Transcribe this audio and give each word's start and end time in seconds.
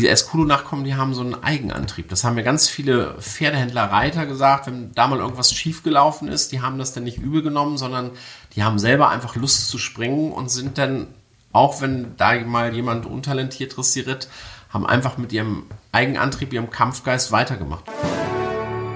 die 0.00 0.08
Escudo-Nachkommen, 0.08 0.84
die 0.84 0.94
haben 0.94 1.14
so 1.14 1.20
einen 1.20 1.42
Eigenantrieb. 1.42 2.08
Das 2.08 2.24
haben 2.24 2.34
mir 2.34 2.42
ganz 2.42 2.68
viele 2.68 3.14
Pferdehändler, 3.20 3.84
Reiter 3.84 4.26
gesagt, 4.26 4.66
wenn 4.66 4.92
da 4.94 5.06
mal 5.06 5.18
irgendwas 5.18 5.52
schiefgelaufen 5.52 6.28
ist, 6.28 6.52
die 6.52 6.62
haben 6.62 6.78
das 6.78 6.92
dann 6.92 7.04
nicht 7.04 7.18
übel 7.18 7.42
genommen, 7.42 7.76
sondern 7.76 8.12
die 8.54 8.62
haben 8.62 8.78
selber 8.78 9.10
einfach 9.10 9.36
Lust 9.36 9.68
zu 9.68 9.78
springen 9.78 10.32
und 10.32 10.50
sind 10.50 10.78
dann, 10.78 11.08
auch 11.52 11.80
wenn 11.80 12.16
da 12.16 12.34
mal 12.40 12.74
jemand 12.74 13.06
untalentiert 13.06 13.76
dressiert, 13.76 14.28
haben 14.70 14.86
einfach 14.86 15.18
mit 15.18 15.32
ihrem 15.32 15.64
Eigenantrieb, 15.92 16.52
ihrem 16.52 16.70
Kampfgeist 16.70 17.32
weitergemacht. 17.32 17.84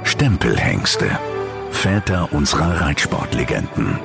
Stempelhengste. 0.04 1.18
Väter 1.70 2.32
unserer 2.32 2.80
Reitsportlegenden. 2.80 3.98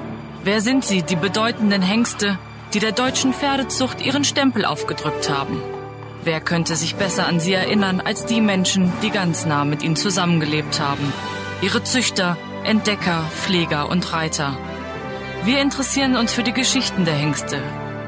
Wer 0.43 0.61
sind 0.61 0.83
sie, 0.83 1.03
die 1.03 1.15
bedeutenden 1.15 1.81
Hengste, 1.81 2.39
die 2.73 2.79
der 2.79 2.91
deutschen 2.91 3.33
Pferdezucht 3.33 4.01
ihren 4.01 4.23
Stempel 4.23 4.65
aufgedrückt 4.65 5.29
haben? 5.29 5.61
Wer 6.23 6.41
könnte 6.41 6.75
sich 6.75 6.95
besser 6.95 7.27
an 7.27 7.39
sie 7.39 7.53
erinnern 7.53 8.01
als 8.01 8.25
die 8.25 8.41
Menschen, 8.41 8.91
die 9.01 9.09
ganz 9.09 9.45
nah 9.45 9.65
mit 9.65 9.83
ihnen 9.83 9.95
zusammengelebt 9.95 10.79
haben? 10.79 11.13
Ihre 11.61 11.83
Züchter, 11.83 12.37
Entdecker, 12.63 13.23
Pfleger 13.33 13.89
und 13.89 14.13
Reiter. 14.13 14.55
Wir 15.45 15.61
interessieren 15.61 16.17
uns 16.17 16.33
für 16.33 16.43
die 16.43 16.53
Geschichten 16.53 17.05
der 17.05 17.15
Hengste, 17.15 17.61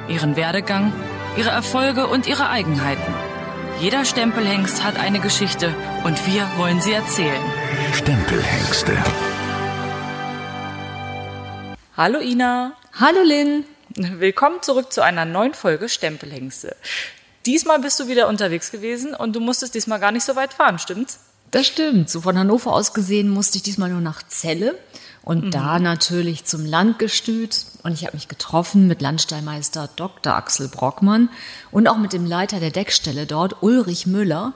ihren 0.10 0.36
Werdegang, 0.36 0.92
ihre 1.38 1.50
Erfolge 1.50 2.08
und 2.08 2.28
ihre 2.28 2.50
Eigenheiten. 2.50 3.14
Jeder 3.80 4.06
Stempelhengst 4.06 4.84
hat 4.84 5.00
eine 5.00 5.20
Geschichte 5.20 5.74
und 6.04 6.28
wir 6.28 6.48
wollen 6.58 6.82
sie 6.82 6.92
erzählen. 6.92 7.42
Stempelhengste. 7.94 8.96
Hallo 11.98 12.20
Ina. 12.20 12.74
Hallo 13.00 13.24
Lynn. 13.24 13.66
Willkommen 13.96 14.62
zurück 14.62 14.94
zu 14.94 15.04
einer 15.04 15.26
neuen 15.26 15.54
Folge 15.54 15.90
Stempelhengste. 15.90 16.76
Diesmal 17.46 17.80
bist 17.80 18.00
du 18.00 18.08
wieder 18.08 18.30
unterwegs 18.30 18.72
gewesen 18.72 19.14
und 19.14 19.36
du 19.36 19.42
musstest 19.42 19.76
diesmal 19.76 20.00
gar 20.00 20.12
nicht 20.12 20.24
so 20.24 20.36
weit 20.36 20.54
fahren, 20.54 20.80
stimmt's? 20.80 21.20
Das 21.50 21.68
stimmt. 21.68 22.10
So 22.10 22.22
von 22.22 22.38
Hannover 22.38 22.72
aus 22.72 22.94
gesehen 22.94 23.28
musste 23.28 23.58
ich 23.58 23.64
diesmal 23.64 23.90
nur 23.90 24.00
nach 24.00 24.24
Celle 24.28 24.78
und 25.24 25.46
mhm. 25.46 25.52
da 25.52 25.80
natürlich 25.80 26.46
zum 26.46 26.66
Landgestüt. 26.66 27.66
Und 27.84 27.94
ich 27.94 28.06
habe 28.06 28.16
mich 28.16 28.30
getroffen 28.30 28.88
mit 28.88 29.02
Landstallmeister 29.02 29.90
Dr. 29.96 30.36
Axel 30.36 30.70
Brockmann 30.70 31.30
und 31.72 31.88
auch 31.88 31.98
mit 31.98 32.14
dem 32.14 32.26
Leiter 32.26 32.62
der 32.62 32.72
Deckstelle 32.72 33.26
dort, 33.26 33.62
Ulrich 33.62 34.08
Müller. 34.08 34.54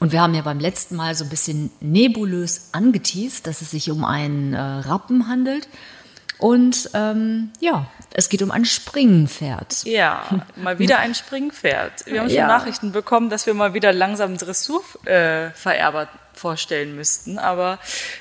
Und 0.00 0.10
wir 0.10 0.20
haben 0.20 0.34
ja 0.34 0.42
beim 0.42 0.58
letzten 0.58 0.96
Mal 0.96 1.14
so 1.14 1.22
ein 1.22 1.30
bisschen 1.30 1.70
nebulös 1.80 2.70
angeteased, 2.72 3.46
dass 3.46 3.62
es 3.62 3.70
sich 3.70 3.92
um 3.92 4.04
einen 4.04 4.54
äh, 4.54 4.60
Rappen 4.60 5.28
handelt. 5.28 5.68
Und 6.42 6.90
ähm, 6.94 7.52
ja, 7.60 7.86
es 8.12 8.28
geht 8.28 8.42
um 8.42 8.50
ein 8.50 8.64
Springpferd. 8.64 9.84
Ja, 9.84 10.42
mal 10.56 10.80
wieder 10.80 10.98
ein 10.98 11.14
Springpferd. 11.14 12.06
Wir 12.06 12.18
haben 12.18 12.28
schon 12.28 12.36
ja. 12.36 12.48
Nachrichten 12.48 12.90
bekommen, 12.90 13.30
dass 13.30 13.46
wir 13.46 13.54
mal 13.54 13.74
wieder 13.74 13.92
langsam 13.92 14.36
Dressurvererber 14.36 16.02
äh, 16.02 16.06
vorstellen 16.34 16.96
müssten. 16.96 17.38
Aber 17.38 17.78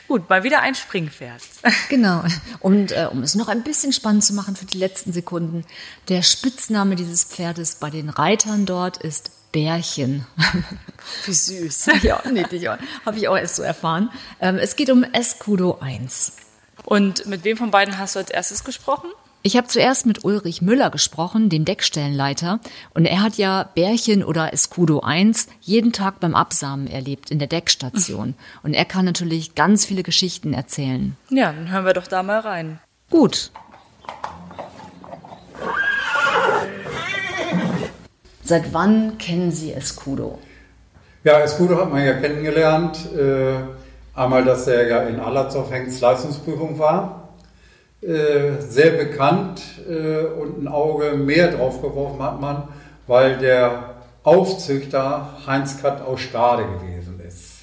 gut, 0.07 0.29
mal 0.29 0.43
wieder 0.43 0.61
ein 0.61 0.75
Springpferd. 0.75 1.41
Genau. 1.89 2.23
Und 2.59 2.91
äh, 2.91 3.07
um 3.11 3.23
es 3.23 3.33
noch 3.33 3.47
ein 3.47 3.63
bisschen 3.63 3.91
spannend 3.91 4.23
zu 4.23 4.33
machen 4.33 4.55
für 4.55 4.65
die 4.65 4.77
letzten 4.77 5.13
Sekunden, 5.13 5.65
der 6.07 6.21
Spitzname 6.21 6.95
dieses 6.95 7.23
Pferdes 7.23 7.75
bei 7.75 7.89
den 7.89 8.09
Reitern 8.09 8.67
dort 8.67 8.97
ist 8.97 9.31
Bärchen. 9.51 10.27
Wie 11.25 11.33
süß. 11.33 11.87
ja, 12.03 12.21
niedlich. 12.31 12.67
Habe 12.67 13.17
ich 13.17 13.27
auch 13.27 13.35
erst 13.35 13.55
so 13.55 13.63
erfahren. 13.63 14.11
Ähm, 14.39 14.57
es 14.57 14.75
geht 14.75 14.91
um 14.91 15.03
Escudo 15.03 15.79
1. 15.81 16.33
Und 16.91 17.25
mit 17.25 17.45
wem 17.45 17.55
von 17.55 17.71
beiden 17.71 17.97
hast 17.97 18.15
du 18.15 18.19
als 18.19 18.29
erstes 18.29 18.65
gesprochen? 18.65 19.09
Ich 19.43 19.55
habe 19.55 19.65
zuerst 19.67 20.05
mit 20.05 20.25
Ulrich 20.25 20.61
Müller 20.61 20.89
gesprochen, 20.89 21.47
dem 21.47 21.63
Deckstellenleiter, 21.63 22.59
und 22.93 23.05
er 23.05 23.23
hat 23.23 23.37
ja 23.37 23.69
Bärchen 23.75 24.25
oder 24.25 24.51
Escudo 24.51 24.99
1 24.99 25.47
jeden 25.61 25.93
Tag 25.93 26.19
beim 26.19 26.35
Absamen 26.35 26.87
erlebt 26.87 27.31
in 27.31 27.39
der 27.39 27.47
Deckstation. 27.47 28.35
Und 28.61 28.73
er 28.73 28.83
kann 28.83 29.05
natürlich 29.05 29.55
ganz 29.55 29.85
viele 29.85 30.03
Geschichten 30.03 30.53
erzählen. 30.53 31.15
Ja, 31.29 31.53
dann 31.53 31.71
hören 31.71 31.85
wir 31.85 31.93
doch 31.93 32.07
da 32.07 32.23
mal 32.23 32.41
rein. 32.41 32.81
Gut. 33.09 33.51
Seit 38.43 38.73
wann 38.73 39.17
kennen 39.17 39.53
Sie 39.53 39.71
Escudo? 39.71 40.39
Ja, 41.23 41.39
Escudo 41.39 41.77
hat 41.77 41.89
man 41.89 42.03
ja 42.03 42.15
kennengelernt. 42.15 42.97
Äh 43.15 43.80
Einmal, 44.13 44.43
dass 44.43 44.67
er 44.67 44.87
ja 44.87 45.03
in 45.03 45.21
Allerzow 45.21 45.71
Hengst 45.71 46.01
Leistungsprüfung 46.01 46.77
war, 46.77 47.29
äh, 48.01 48.59
sehr 48.59 48.91
bekannt 48.91 49.61
äh, 49.89 50.25
und 50.25 50.61
ein 50.61 50.67
Auge 50.67 51.13
mehr 51.13 51.51
drauf 51.51 51.81
geworfen 51.81 52.21
hat 52.21 52.41
man, 52.41 52.67
weil 53.07 53.37
der 53.37 53.95
Aufzüchter 54.23 55.37
Heinz 55.47 55.81
Katt 55.81 56.01
aus 56.01 56.19
Stade 56.19 56.63
gewesen 56.63 57.21
ist. 57.25 57.61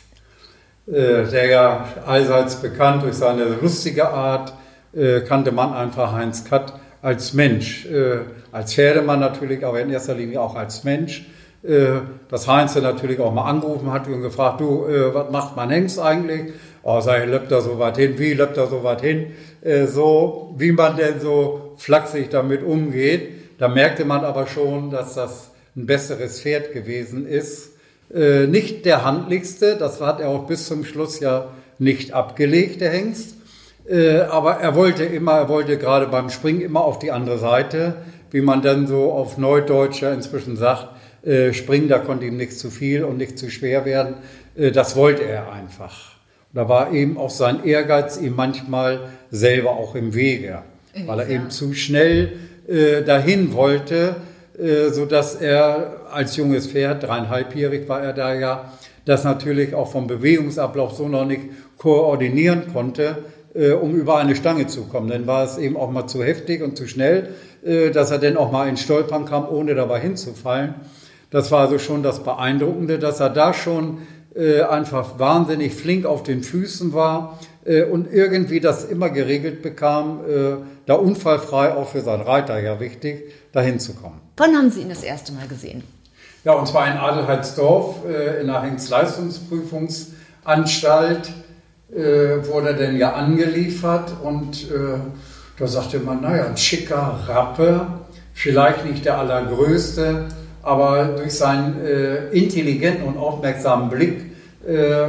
Äh, 0.87 1.31
der 1.31 1.47
ja 1.47 1.84
allseits 2.06 2.56
bekannt 2.56 3.03
durch 3.03 3.16
seine 3.16 3.44
lustige 3.44 4.08
Art, 4.08 4.54
äh, 4.94 5.20
kannte 5.20 5.53
man 5.53 5.75
einfach 5.75 6.12
Heinz 6.12 6.47
Katt 6.47 6.72
als 7.03 7.34
Mensch, 7.34 7.84
äh, 7.87 8.20
als 8.53 8.72
Pferdemann 8.72 9.20
natürlich, 9.20 9.66
aber 9.66 9.81
in 9.82 9.91
erster 9.91 10.14
Linie 10.14 10.41
auch 10.41 10.56
als 10.56 10.82
Mensch 10.82 11.26
dass 12.30 12.48
Heinz 12.48 12.74
natürlich 12.76 13.20
auch 13.20 13.32
mal 13.32 13.44
angerufen 13.44 13.92
hat 13.92 14.06
und 14.08 14.22
gefragt, 14.22 14.60
du, 14.60 14.86
äh, 14.86 15.12
was 15.12 15.30
macht 15.30 15.54
mein 15.56 15.68
Hengst 15.68 15.98
eigentlich? 15.98 16.52
Oh, 16.82 16.98
ich, 16.98 17.28
löppt 17.28 17.52
er 17.52 17.60
so 17.60 17.78
weit 17.78 17.98
hin? 17.98 18.18
Wie 18.18 18.32
löppt 18.32 18.56
er 18.56 18.68
so 18.68 18.82
weit 18.84 19.02
hin? 19.02 19.32
Äh, 19.60 19.86
so, 19.86 20.54
wie 20.56 20.72
man 20.72 20.96
denn 20.96 21.20
so 21.20 21.74
flachsig 21.76 22.30
damit 22.30 22.62
umgeht. 22.62 23.58
Da 23.58 23.68
merkte 23.68 24.06
man 24.06 24.24
aber 24.24 24.46
schon, 24.46 24.90
dass 24.90 25.14
das 25.14 25.50
ein 25.76 25.84
besseres 25.84 26.40
Pferd 26.40 26.72
gewesen 26.72 27.26
ist. 27.26 27.72
nicht 28.10 28.86
der 28.86 29.04
handlichste, 29.04 29.76
das 29.76 30.00
hat 30.00 30.20
er 30.20 30.30
auch 30.30 30.46
bis 30.46 30.66
zum 30.66 30.84
Schluss 30.86 31.20
ja 31.20 31.48
nicht 31.78 32.14
abgelegt, 32.14 32.80
der 32.80 32.90
Hengst. 32.90 33.34
aber 34.30 34.54
er 34.54 34.74
wollte 34.74 35.04
immer, 35.04 35.32
er 35.32 35.48
wollte 35.50 35.76
gerade 35.76 36.06
beim 36.06 36.30
Springen 36.30 36.62
immer 36.62 36.82
auf 36.84 36.98
die 36.98 37.12
andere 37.12 37.36
Seite, 37.38 37.96
wie 38.30 38.40
man 38.40 38.62
dann 38.62 38.86
so 38.86 39.12
auf 39.12 39.36
Neudeutscher 39.36 40.12
inzwischen 40.14 40.56
sagt, 40.56 40.88
äh, 41.28 41.52
springen, 41.52 41.88
da 41.88 41.98
konnte 41.98 42.24
ihm 42.24 42.38
nichts 42.38 42.56
zu 42.56 42.70
viel 42.70 43.04
und 43.04 43.18
nicht 43.18 43.38
zu 43.38 43.50
schwer 43.50 43.84
werden. 43.84 44.14
Äh, 44.56 44.70
das 44.70 44.96
wollte 44.96 45.24
er 45.24 45.52
einfach. 45.52 46.12
Da 46.54 46.70
war 46.70 46.92
eben 46.92 47.18
auch 47.18 47.28
sein 47.28 47.64
Ehrgeiz 47.64 48.18
ihm 48.18 48.34
manchmal 48.34 49.10
selber 49.30 49.72
auch 49.72 49.94
im 49.94 50.14
Wege, 50.14 50.62
weil 51.04 51.20
er 51.20 51.28
eben 51.28 51.50
zu 51.50 51.74
schnell 51.74 52.32
äh, 52.66 53.02
dahin 53.02 53.52
wollte, 53.52 54.16
äh, 54.58 54.88
so 54.88 55.04
dass 55.04 55.34
er 55.34 56.06
als 56.10 56.36
junges 56.36 56.68
Pferd, 56.68 57.02
dreieinhalbjährig 57.02 57.86
war 57.88 58.02
er 58.02 58.14
da 58.14 58.34
ja, 58.34 58.72
das 59.04 59.24
natürlich 59.24 59.74
auch 59.74 59.92
vom 59.92 60.06
Bewegungsablauf 60.06 60.94
so 60.94 61.08
noch 61.08 61.26
nicht 61.26 61.42
koordinieren 61.76 62.72
konnte, 62.72 63.18
äh, 63.54 63.72
um 63.72 63.94
über 63.94 64.16
eine 64.16 64.34
Stange 64.34 64.66
zu 64.66 64.84
kommen. 64.84 65.08
Dann 65.08 65.26
war 65.26 65.44
es 65.44 65.58
eben 65.58 65.76
auch 65.76 65.90
mal 65.90 66.06
zu 66.06 66.24
heftig 66.24 66.62
und 66.62 66.78
zu 66.78 66.88
schnell, 66.88 67.34
dass 67.92 68.12
er 68.12 68.18
dann 68.18 68.36
auch 68.36 68.52
mal 68.52 68.68
in 68.68 68.76
Stolpern 68.76 69.24
kam, 69.24 69.48
ohne 69.48 69.74
dabei 69.74 69.98
hinzufallen. 69.98 70.76
Das 71.30 71.50
war 71.50 71.60
also 71.60 71.78
schon 71.78 72.02
das 72.02 72.22
Beeindruckende, 72.22 72.98
dass 72.98 73.20
er 73.20 73.30
da 73.30 73.52
schon 73.52 73.98
äh, 74.34 74.62
einfach 74.62 75.18
wahnsinnig 75.18 75.74
flink 75.74 76.06
auf 76.06 76.22
den 76.22 76.42
Füßen 76.42 76.92
war 76.92 77.38
äh, 77.64 77.84
und 77.84 78.12
irgendwie 78.12 78.60
das 78.60 78.84
immer 78.84 79.08
geregelt 79.10 79.62
bekam, 79.62 80.20
äh, 80.26 80.56
da 80.86 80.94
unfallfrei 80.94 81.74
auch 81.74 81.88
für 81.88 82.00
seinen 82.00 82.22
Reiter 82.22 82.58
ja 82.58 82.80
wichtig, 82.80 83.32
dahin 83.52 83.78
zu 83.80 83.94
kommen. 83.94 84.20
Wann 84.36 84.56
haben 84.56 84.70
Sie 84.70 84.82
ihn 84.82 84.88
das 84.88 85.02
erste 85.02 85.32
Mal 85.32 85.48
gesehen? 85.48 85.82
Ja, 86.44 86.52
und 86.54 86.68
zwar 86.68 86.86
in 86.86 86.96
Adelheidsdorf 86.96 88.06
äh, 88.06 88.40
in 88.40 88.46
der 88.46 88.62
Hengstleistungsprüfungsanstalt 88.62 91.32
äh, 91.92 92.46
wurde 92.46 92.68
er 92.68 92.74
denn 92.74 92.96
ja 92.96 93.14
angeliefert 93.14 94.12
und 94.22 94.70
äh, 94.70 95.00
da 95.58 95.66
sagte 95.66 95.98
man, 95.98 96.22
naja, 96.22 96.46
ein 96.46 96.56
schicker 96.56 97.18
Rappe, 97.26 97.88
vielleicht 98.32 98.84
nicht 98.84 99.04
der 99.04 99.18
allergrößte, 99.18 100.28
aber 100.62 101.05
durch 101.16 101.32
seinen 101.32 101.84
äh, 101.84 102.28
intelligenten 102.28 103.05
und 103.05 103.16
aufmerksamen 103.16 103.88
Blick 103.88 104.32
äh, 104.66 105.08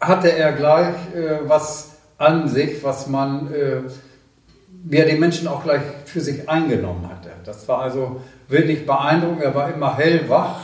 hatte 0.00 0.32
er 0.32 0.52
gleich 0.52 0.94
äh, 1.14 1.46
was 1.46 1.96
an 2.18 2.48
sich, 2.48 2.82
was 2.82 3.06
man, 3.06 3.52
äh, 3.52 4.96
ja, 4.96 5.04
den 5.04 5.20
Menschen 5.20 5.48
auch 5.48 5.62
gleich 5.62 5.82
für 6.04 6.20
sich 6.20 6.48
eingenommen 6.48 7.08
hatte. 7.08 7.30
Das 7.44 7.66
war 7.68 7.80
also 7.80 8.20
wirklich 8.48 8.86
beeindruckend. 8.86 9.42
Er 9.42 9.54
war 9.54 9.72
immer 9.72 9.96
hellwach 9.96 10.60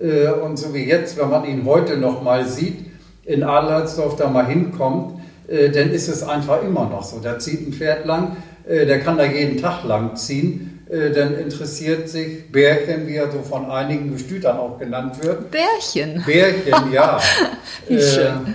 äh, 0.00 0.28
und 0.28 0.56
so 0.56 0.74
wie 0.74 0.84
jetzt, 0.84 1.18
wenn 1.18 1.30
man 1.30 1.44
ihn 1.44 1.64
heute 1.64 1.96
noch 1.96 2.22
mal 2.22 2.46
sieht, 2.46 2.86
in 3.24 3.42
Adlersdorf 3.42 4.16
da 4.16 4.28
mal 4.28 4.46
hinkommt, 4.46 5.20
äh, 5.48 5.70
dann 5.70 5.90
ist 5.90 6.08
es 6.08 6.22
einfach 6.22 6.62
immer 6.62 6.88
noch 6.88 7.02
so. 7.02 7.18
Da 7.20 7.38
zieht 7.38 7.66
ein 7.66 7.72
Pferd 7.72 8.06
lang, 8.06 8.36
äh, 8.66 8.86
der 8.86 9.00
kann 9.00 9.16
da 9.16 9.24
jeden 9.24 9.60
Tag 9.60 9.84
lang 9.84 10.16
ziehen 10.16 10.75
dann 10.88 11.36
interessiert 11.36 12.08
sich 12.08 12.50
Bärchen, 12.52 13.08
wie 13.08 13.16
er 13.16 13.30
so 13.32 13.42
von 13.42 13.68
einigen 13.68 14.12
Gestütern 14.12 14.56
auch 14.58 14.78
genannt 14.78 15.22
wird. 15.22 15.50
Bärchen? 15.50 16.22
Bärchen, 16.24 16.92
ja. 16.92 17.18
wie 17.88 18.00
schön. 18.00 18.54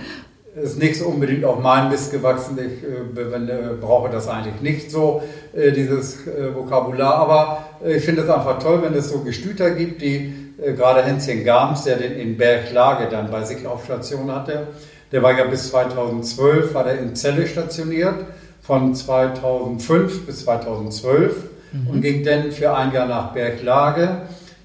Äh, 0.56 0.62
ist 0.62 0.78
nicht 0.78 0.98
so 0.98 1.06
unbedingt 1.06 1.44
auf 1.44 1.60
mein 1.60 1.88
Mist 1.88 2.12
gewachsen. 2.12 2.58
Ich 2.58 2.82
äh, 2.84 3.74
brauche 3.80 4.10
das 4.10 4.28
eigentlich 4.28 4.60
nicht 4.60 4.90
so, 4.90 5.22
äh, 5.54 5.72
dieses 5.72 6.26
äh, 6.26 6.54
Vokabular. 6.54 7.14
Aber 7.14 7.64
äh, 7.84 7.96
ich 7.96 8.04
finde 8.04 8.22
es 8.22 8.28
einfach 8.28 8.58
toll, 8.58 8.82
wenn 8.82 8.94
es 8.94 9.08
so 9.08 9.20
Gestüter 9.20 9.70
gibt, 9.70 10.02
die 10.02 10.34
äh, 10.62 10.72
gerade 10.74 11.02
Hänschen 11.02 11.44
Gams, 11.44 11.84
der 11.84 11.96
den 11.96 12.12
in 12.12 12.36
Berglage 12.36 13.08
dann 13.10 13.30
bei 13.30 13.44
sich 13.44 13.66
auf 13.66 13.84
Station 13.84 14.34
hatte, 14.34 14.68
der 15.10 15.22
war 15.22 15.36
ja 15.36 15.44
bis 15.44 15.68
2012, 15.68 16.74
war 16.74 16.84
der 16.84 16.98
in 16.98 17.14
Celle 17.14 17.46
stationiert, 17.46 18.24
von 18.62 18.94
2005 18.94 20.26
bis 20.26 20.44
2012 20.44 21.34
mhm. 21.72 21.86
und 21.88 22.00
ging 22.02 22.24
dann 22.24 22.52
für 22.52 22.74
ein 22.74 22.92
Jahr 22.92 23.06
nach 23.06 23.32
Berglage. 23.32 24.22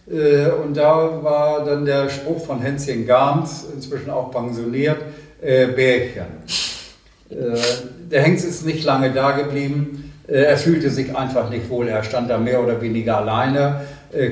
Äh, 0.09 0.49
und 0.51 0.75
da 0.77 1.23
war 1.23 1.65
dann 1.65 1.85
der 1.85 2.09
Spruch 2.09 2.45
von 2.45 2.61
Hänschen 2.61 3.05
Gams, 3.05 3.65
inzwischen 3.73 4.09
auch 4.09 4.31
pensioniert, 4.31 4.97
äh, 5.41 5.67
Bärchen. 5.67 6.25
Äh, 7.29 7.57
der 8.09 8.23
Hengst 8.23 8.45
ist 8.45 8.65
nicht 8.65 8.83
lange 8.85 9.11
da 9.11 9.31
geblieben. 9.31 10.13
Äh, 10.27 10.43
er 10.43 10.57
fühlte 10.57 10.89
sich 10.89 11.15
einfach 11.15 11.49
nicht 11.49 11.69
wohl. 11.69 11.87
Er 11.87 12.03
stand 12.03 12.29
da 12.29 12.37
mehr 12.37 12.63
oder 12.63 12.81
weniger 12.81 13.17
alleine, 13.17 13.81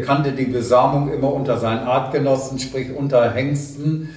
kannte 0.05 0.31
die 0.31 0.45
Besamung 0.45 1.11
immer 1.13 1.33
unter 1.33 1.57
seinen 1.57 1.85
Artgenossen, 1.85 2.59
sprich 2.59 2.95
unter 2.95 3.33
Hengsten, 3.33 4.09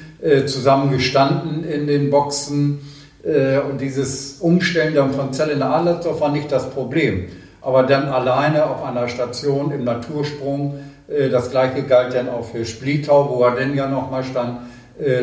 zusammen 0.46 0.92
gestanden 0.92 1.64
in 1.64 1.88
den 1.88 2.10
Boxen. 2.10 2.78
Und 3.24 3.80
dieses 3.80 4.34
Umstellen 4.34 5.12
von 5.12 5.32
Zelle 5.32 5.56
nach 5.56 5.80
Adlersdorf 5.80 6.20
war 6.20 6.30
nicht 6.30 6.52
das 6.52 6.70
Problem. 6.70 7.24
Aber 7.60 7.82
dann 7.82 8.08
alleine 8.08 8.66
auf 8.66 8.84
einer 8.84 9.08
Station 9.08 9.70
im 9.72 9.84
Natursprung, 9.84 10.80
das 11.08 11.50
gleiche 11.50 11.82
galt 11.84 12.14
dann 12.14 12.28
auch 12.28 12.44
für 12.44 12.64
Splietau, 12.64 13.30
wo 13.30 13.42
er 13.42 13.56
denn 13.56 13.74
ja 13.74 13.88
nochmal 13.88 14.22
stand, 14.24 14.60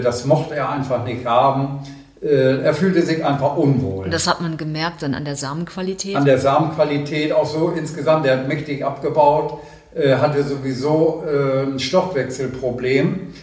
das 0.04 0.26
mochte 0.26 0.56
er 0.56 0.70
einfach 0.70 1.04
nicht 1.06 1.26
haben. 1.26 1.80
Äh, 2.26 2.64
er 2.64 2.74
fühlte 2.74 3.02
sich 3.04 3.24
einfach 3.24 3.56
unwohl. 3.56 4.06
Und 4.06 4.14
das 4.14 4.28
hat 4.28 4.42
man 4.42 4.58
gemerkt 4.58 5.04
dann 5.04 5.14
an 5.14 5.26
der 5.26 5.36
Samenqualität? 5.36 6.16
An 6.16 6.26
der 6.26 6.40
Samenqualität 6.40 7.32
auch 7.32 7.46
so 7.46 7.70
insgesamt. 7.70 8.26
Der 8.26 8.40
hat 8.40 8.48
mächtig 8.48 8.84
abgebaut, 8.84 9.60
äh, 9.94 10.16
hatte 10.16 10.44
sowieso 10.44 11.24
äh, 11.26 11.64
ein 11.64 11.80
Stoffwechselproblem, 11.80 13.34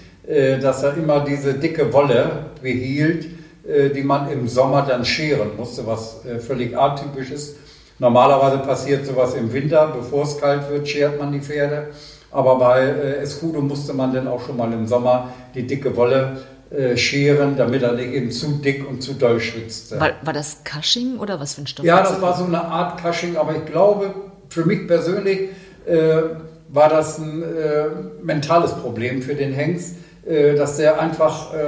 dass 0.63 0.85
er 0.85 0.97
immer 0.97 1.25
diese 1.25 1.55
dicke 1.55 1.93
Wolle 1.93 2.47
behielt, 2.63 3.27
die 3.65 4.03
man 4.05 4.31
im 4.31 4.47
Sommer 4.47 4.83
dann 4.89 5.05
scheren 5.05 5.57
musste, 5.57 5.85
was 5.85 6.21
völlig 6.47 6.79
atypisch 6.79 7.33
ist. 7.33 7.57
Normalerweise 8.03 8.59
passiert 8.59 9.07
sowas 9.07 9.35
im 9.35 9.53
Winter, 9.53 9.95
bevor 9.97 10.25
es 10.25 10.37
kalt 10.37 10.69
wird, 10.69 10.89
schert 10.89 11.21
man 11.21 11.31
die 11.31 11.39
Pferde. 11.39 11.91
Aber 12.33 12.59
bei 12.59 12.81
Escudo 13.23 13.61
musste 13.61 13.93
man 13.93 14.13
dann 14.13 14.27
auch 14.27 14.45
schon 14.45 14.57
mal 14.57 14.73
im 14.73 14.89
Sommer 14.89 15.33
die 15.55 15.69
dicke 15.69 15.97
Wolle 15.97 16.39
äh, 16.71 16.97
scheren, 16.97 17.57
damit 17.57 17.85
er 17.85 17.93
nicht 17.93 18.13
eben 18.13 18.33
zu 18.33 18.61
dick 18.61 18.89
und 18.89 19.05
zu 19.05 19.13
doll 19.13 19.39
schwitzt. 19.39 19.93
War, 20.01 20.11
war 20.23 20.33
das 20.33 20.65
Cushing 20.65 21.21
oder 21.21 21.39
was 21.39 21.55
für 21.55 21.61
ein 21.61 21.69
Stoff? 21.69 21.87
Ja, 21.87 22.03
das 22.03 22.21
war 22.21 22.37
so 22.37 22.45
eine 22.45 22.65
Art 22.65 23.01
Cushing, 23.01 23.37
aber 23.37 23.55
ich 23.55 23.67
glaube, 23.67 24.13
für 24.49 24.65
mich 24.65 24.89
persönlich 24.89 25.51
äh, 25.87 26.23
war 26.71 26.89
das 26.89 27.19
ein 27.19 27.45
äh, 27.45 27.85
mentales 28.21 28.73
Problem 28.73 29.23
für 29.23 29.37
den 29.37 29.53
Hengst, 29.53 29.95
äh, 30.27 30.57
dass 30.57 30.77
der 30.77 31.01
einfach 31.01 31.55
äh, 31.55 31.59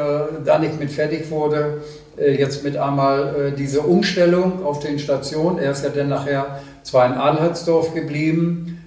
da 0.45 0.59
nicht 0.59 0.81
mit 0.81 0.91
fertig 0.91 1.31
wurde. 1.31 1.83
Äh, 2.17 2.37
jetzt 2.37 2.65
mit 2.65 2.77
einmal 2.77 3.53
diese 3.59 3.81
Umstellung 3.81 4.65
auf 4.65 4.81
den 4.81 4.99
Stationen. 4.99 5.59
Er 5.59 5.73
ist 5.73 5.85
ja 5.85 5.91
dann 5.91 6.09
nachher 6.09 6.61
zwar 6.83 7.07
in 7.07 7.13
Adelhertsdorf 7.13 7.95
geblieben, 7.95 8.79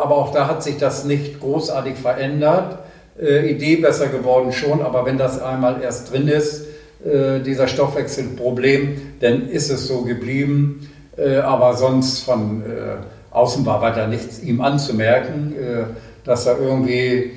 aber 0.00 0.16
auch 0.16 0.32
da 0.32 0.48
hat 0.48 0.62
sich 0.62 0.78
das 0.78 1.04
nicht 1.04 1.38
großartig 1.40 1.96
verändert 1.96 2.78
äh, 3.20 3.50
Idee 3.50 3.76
besser 3.76 4.08
geworden 4.08 4.52
schon, 4.52 4.82
aber 4.82 5.04
wenn 5.06 5.18
das 5.18 5.40
einmal 5.40 5.82
erst 5.82 6.12
drin 6.12 6.28
ist, 6.28 6.66
äh, 7.04 7.40
dieser 7.40 7.68
Stoffwechselproblem, 7.68 9.14
dann 9.20 9.48
ist 9.48 9.70
es 9.70 9.86
so 9.86 10.02
geblieben. 10.02 10.90
Äh, 11.16 11.36
aber 11.38 11.74
sonst 11.74 12.20
von 12.20 12.62
äh, 12.62 13.34
außen 13.34 13.64
war 13.66 13.82
weiter 13.82 14.06
nichts 14.06 14.42
ihm 14.42 14.60
anzumerken, 14.60 15.54
äh, 15.54 15.84
dass 16.24 16.46
er 16.46 16.58
irgendwie 16.58 17.32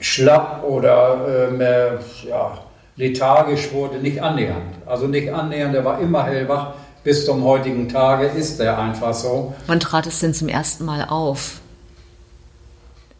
schlapp 0.00 0.64
oder 0.64 1.48
äh, 1.48 1.52
mehr, 1.52 1.98
ja, 2.28 2.58
lethargisch 2.96 3.72
wurde, 3.72 3.98
nicht 3.98 4.22
annähernd. 4.22 4.74
Also 4.86 5.06
nicht 5.06 5.32
annähernd, 5.32 5.74
er 5.74 5.84
war 5.84 6.00
immer 6.00 6.24
hellwach. 6.24 6.74
Bis 7.04 7.24
zum 7.24 7.42
heutigen 7.42 7.88
Tage 7.88 8.26
ist 8.26 8.60
er 8.60 8.78
einfach 8.78 9.12
so. 9.12 9.54
Wann 9.66 9.80
trat 9.80 10.06
es 10.06 10.20
denn 10.20 10.34
zum 10.34 10.48
ersten 10.48 10.84
Mal 10.84 11.06
auf? 11.08 11.60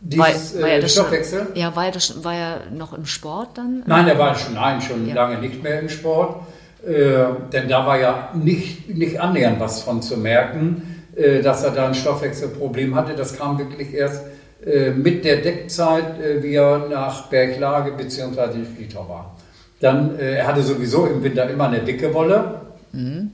Dieses 0.00 0.54
war, 0.54 0.62
war 0.62 0.68
äh, 0.68 0.88
Stoffwechsel? 0.88 1.46
Schon, 1.46 1.56
ja, 1.56 1.74
war 1.74 1.86
er, 1.86 1.90
das, 1.92 2.24
war 2.24 2.34
er 2.34 2.60
noch 2.70 2.92
im 2.92 3.06
Sport 3.06 3.58
dann? 3.58 3.82
Nein, 3.86 4.06
er 4.06 4.18
war 4.18 4.34
schon, 4.34 4.54
nein, 4.54 4.80
schon 4.80 5.06
ja. 5.08 5.14
lange 5.14 5.38
nicht 5.38 5.62
mehr 5.62 5.80
im 5.80 5.88
Sport. 5.88 6.42
Äh, 6.84 7.24
denn 7.52 7.68
da 7.68 7.86
war 7.86 7.98
ja 7.98 8.30
nicht, 8.34 8.88
nicht 8.88 9.20
annähernd 9.20 9.60
was 9.60 9.82
von 9.82 10.02
zu 10.02 10.16
merken, 10.16 11.04
äh, 11.14 11.40
dass 11.40 11.62
er 11.62 11.70
da 11.70 11.86
ein 11.86 11.94
Stoffwechselproblem 11.94 12.94
hatte. 12.94 13.14
Das 13.14 13.36
kam 13.36 13.58
wirklich 13.58 13.94
erst 13.94 14.24
äh, 14.64 14.90
mit 14.90 15.24
der 15.24 15.36
Deckzeit, 15.36 16.20
äh, 16.20 16.42
wie 16.42 16.54
er 16.54 16.88
nach 16.88 17.28
Berglage 17.28 17.92
bzw. 17.92 18.54
in 18.54 18.66
Flietau 18.66 19.08
war. 19.08 19.36
Dann, 19.82 20.18
äh, 20.18 20.36
er 20.36 20.46
hatte 20.46 20.62
sowieso 20.62 21.06
im 21.06 21.22
Winter 21.22 21.50
immer 21.50 21.66
eine 21.66 21.80
dicke 21.80 22.14
Wolle. 22.14 22.62
Mhm. 22.92 23.30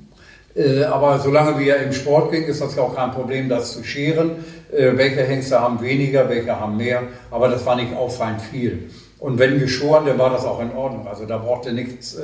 aber 0.90 1.18
solange 1.18 1.58
wie 1.58 1.68
er 1.68 1.82
im 1.82 1.92
Sport 1.92 2.32
ging, 2.32 2.44
ist 2.44 2.60
das 2.60 2.74
ja 2.74 2.82
auch 2.82 2.94
kein 2.94 3.12
Problem, 3.12 3.48
das 3.48 3.74
zu 3.74 3.84
scheren. 3.84 4.44
Äh, 4.72 4.96
welche 4.96 5.22
Hengste 5.22 5.60
haben 5.60 5.80
weniger, 5.80 6.28
welche 6.28 6.58
haben 6.58 6.76
mehr, 6.76 7.02
aber 7.30 7.48
das 7.48 7.64
war 7.64 7.76
nicht 7.76 7.94
auffallend 7.96 8.42
viel. 8.42 8.90
Und 9.18 9.38
wenn 9.38 9.58
geschoren, 9.58 10.06
dann 10.06 10.18
war 10.18 10.30
das 10.30 10.44
auch 10.44 10.60
in 10.60 10.72
Ordnung. 10.72 11.08
Also 11.08 11.26
da 11.26 11.38
brauchte 11.38 11.72
nichts 11.72 12.14
äh, 12.16 12.22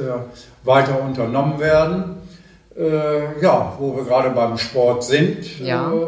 weiter 0.62 1.00
unternommen 1.02 1.58
werden. 1.58 2.16
Äh, 2.76 3.40
ja, 3.42 3.74
wo 3.78 3.96
wir 3.96 4.04
gerade 4.04 4.30
beim 4.30 4.58
Sport 4.58 5.04
sind, 5.04 5.60
ja. 5.60 5.92
Äh, 5.92 6.06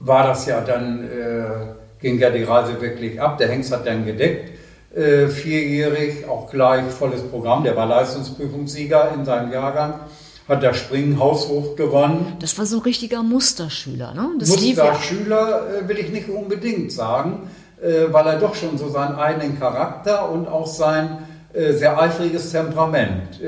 war 0.00 0.26
das 0.26 0.46
ja 0.46 0.62
dann, 0.62 1.04
äh, 1.04 2.00
ging 2.00 2.18
ja 2.18 2.30
die 2.30 2.42
Reise 2.42 2.80
wirklich 2.80 3.20
ab. 3.20 3.36
Der 3.38 3.48
Hengst 3.48 3.70
hat 3.70 3.86
dann 3.86 4.06
gedeckt, 4.06 4.50
äh, 4.94 5.28
vierjährig, 5.28 6.28
auch 6.28 6.50
gleich 6.50 6.84
volles 6.90 7.22
Programm. 7.22 7.62
Der 7.62 7.76
war 7.76 7.86
Leistungsprüfungssieger 7.86 9.12
in 9.14 9.24
seinem 9.24 9.52
Jahrgang 9.52 10.00
hat 10.48 10.64
der 10.64 10.74
Springen 10.74 11.20
haushoch 11.20 11.76
gewonnen. 11.76 12.36
Das 12.40 12.58
war 12.58 12.66
so 12.66 12.78
ein 12.78 12.82
richtiger 12.82 13.22
Musterschüler, 13.22 14.14
ne? 14.14 14.30
Das 14.40 14.48
Musterschüler 14.48 15.62
äh, 15.78 15.88
will 15.88 15.96
ich 15.96 16.10
nicht 16.10 16.28
unbedingt 16.28 16.90
sagen, 16.90 17.48
äh, 17.80 18.06
weil 18.10 18.26
er 18.26 18.40
doch 18.40 18.56
schon 18.56 18.76
so 18.76 18.88
seinen 18.88 19.14
eigenen 19.14 19.60
Charakter 19.60 20.28
und 20.28 20.48
auch 20.48 20.66
sein 20.66 21.18
sehr 21.52 22.00
eifriges 22.00 22.52
Temperament. 22.52 23.40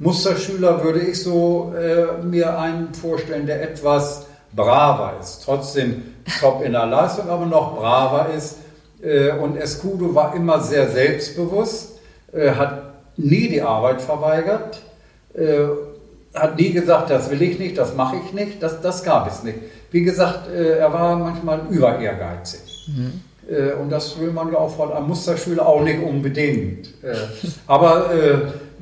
Musterschüler 0.00 0.82
würde 0.82 0.98
ich 0.98 1.22
so 1.22 1.72
mir 2.24 2.58
einen 2.58 2.92
vorstellen, 2.92 3.46
der 3.46 3.62
etwas 3.62 4.26
braver 4.52 5.12
ist, 5.20 5.42
trotzdem 5.44 6.02
top 6.40 6.64
in 6.64 6.72
der 6.72 6.86
Leistung, 6.86 7.30
aber 7.30 7.46
noch 7.46 7.76
braver 7.76 8.30
ist. 8.36 8.56
Und 9.40 9.56
Escudo 9.58 10.14
war 10.14 10.34
immer 10.34 10.60
sehr 10.60 10.88
selbstbewusst, 10.88 11.98
hat 12.34 12.94
nie 13.16 13.48
die 13.48 13.62
Arbeit 13.62 14.00
verweigert 14.00 14.82
hat 16.36 16.58
nie 16.58 16.72
gesagt, 16.72 17.10
das 17.10 17.30
will 17.30 17.42
ich 17.42 17.58
nicht, 17.58 17.78
das 17.78 17.94
mache 17.94 18.16
ich 18.24 18.32
nicht, 18.32 18.62
das, 18.62 18.80
das 18.80 19.02
gab 19.02 19.28
es 19.30 19.42
nicht. 19.42 19.58
Wie 19.90 20.02
gesagt, 20.02 20.48
äh, 20.48 20.78
er 20.78 20.92
war 20.92 21.16
manchmal 21.16 21.60
über 21.70 21.98
ehrgeizig. 21.98 22.88
Mhm. 22.88 23.22
Äh, 23.48 23.72
und 23.72 23.90
das 23.90 24.18
will 24.20 24.30
man 24.32 24.52
ja 24.52 24.58
auch 24.58 24.74
von 24.74 24.92
einem 24.92 25.06
Musterschüler 25.08 25.66
auch 25.66 25.82
nicht 25.82 26.02
unbedingt. 26.02 26.88
Äh, 27.02 27.14
aber 27.66 28.10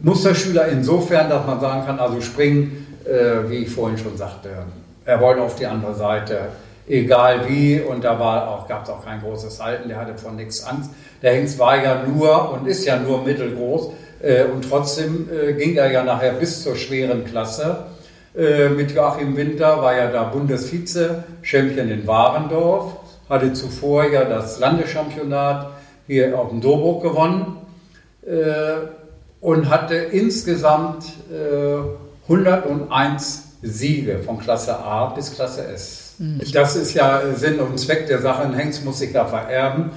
Musterschüler 0.03 0.69
insofern, 0.69 1.31
dass 1.31 1.47
man 1.47 1.61
sagen 1.61 1.87
kann, 1.87 1.99
also 1.99 2.21
springen, 2.21 2.87
wie 3.49 3.57
ich 3.57 3.71
vorhin 3.71 3.99
schon 3.99 4.17
sagte, 4.17 4.49
er 5.05 5.21
wollte 5.21 5.43
auf 5.43 5.57
die 5.57 5.67
andere 5.67 5.95
Seite, 5.95 6.49
egal 6.88 7.49
wie, 7.49 7.81
und 7.81 8.05
da 8.05 8.19
auch, 8.49 8.69
gab 8.69 8.85
es 8.85 8.91
auch 8.91 9.05
kein 9.05 9.21
großes 9.21 9.62
Halten, 9.62 9.88
der 9.88 9.99
hatte 9.99 10.17
von 10.17 10.37
nichts 10.37 10.64
Angst. 10.64 10.91
Der 11.23 11.33
Hengst 11.33 11.59
war 11.59 11.83
ja 11.83 12.03
nur 12.07 12.53
und 12.53 12.67
ist 12.67 12.85
ja 12.85 12.99
nur 12.99 13.23
mittelgroß, 13.23 13.91
äh, 14.25 14.45
und 14.45 14.69
trotzdem 14.69 15.29
äh, 15.31 15.53
ging 15.53 15.76
er 15.76 15.91
ja 15.91 16.03
nachher 16.03 16.33
bis 16.33 16.62
zur 16.62 16.76
schweren 16.76 17.25
Klasse. 17.25 17.87
Äh, 18.37 18.71
mit 18.71 18.93
Joachim 18.93 19.37
Winter 19.37 19.83
war 19.83 19.95
er 19.95 20.11
da 20.11 20.25
Bundesvize, 20.25 21.25
Champion 21.43 21.91
in 21.91 22.07
Warendorf, 22.07 22.97
hatte 23.29 23.53
zuvor 23.53 24.05
ja 24.11 24.25
das 24.25 24.59
Landeschampionat 24.59 25.71
hier 26.07 26.38
auf 26.38 26.50
dem 26.50 26.61
Dobruck 26.61 27.03
gewonnen 27.03 27.59
und 29.41 29.71
hatte 29.71 29.95
insgesamt 29.95 31.05
101 32.29 33.57
Siege 33.62 34.19
von 34.21 34.38
Klasse 34.38 34.79
A 34.79 35.07
bis 35.07 35.35
Klasse 35.35 35.67
S. 35.69 36.04
Mhm. 36.18 36.40
Das 36.52 36.76
ist 36.76 36.94
ja 36.94 37.23
Sinn 37.35 37.59
und 37.61 37.78
Zweck 37.78 38.06
der 38.06 38.21
Sache. 38.21 38.42
Ein 38.42 38.54
Hengst 38.54 38.85
muss 38.85 38.99
sich 38.99 39.12
da 39.12 39.25
vererben 39.25 39.90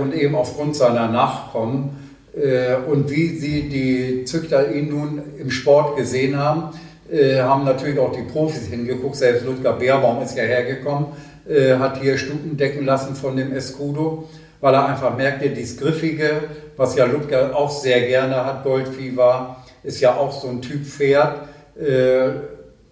und 0.00 0.12
eben 0.14 0.34
aufgrund 0.34 0.74
seiner 0.74 1.06
Nachkommen 1.06 1.96
äh, 2.34 2.76
und 2.86 3.10
wie 3.10 3.28
sie 3.38 3.68
die 3.68 4.24
Züchter 4.24 4.72
ihn 4.72 4.88
nun 4.88 5.22
im 5.38 5.50
Sport 5.50 5.96
gesehen 5.96 6.36
haben, 6.36 6.70
äh, 7.10 7.40
haben 7.40 7.64
natürlich 7.64 7.98
auch 7.98 8.12
die 8.12 8.22
Profis 8.22 8.68
hingeguckt. 8.68 9.16
Selbst 9.16 9.44
Ludger 9.44 9.72
Beerbaum 9.72 10.22
ist 10.22 10.36
ja 10.36 10.44
hergekommen, 10.44 11.06
äh, 11.48 11.74
hat 11.76 12.00
hier 12.00 12.18
Stuten 12.18 12.56
decken 12.56 12.84
lassen 12.84 13.16
von 13.16 13.36
dem 13.36 13.52
Escudo, 13.52 14.28
weil 14.60 14.74
er 14.74 14.86
einfach 14.86 15.16
merkte, 15.16 15.50
dieses 15.50 15.76
Griffige, 15.76 16.42
was 16.76 16.94
ja 16.94 17.04
Ludger 17.04 17.56
auch 17.56 17.70
sehr 17.70 18.02
gerne 18.02 18.44
hat, 18.44 18.62
Goldvieh 18.62 19.16
war, 19.16 19.64
ist 19.82 20.00
ja 20.00 20.14
auch 20.14 20.32
so 20.32 20.48
ein 20.48 20.62
Typ 20.62 20.84
Pferd. 20.84 21.48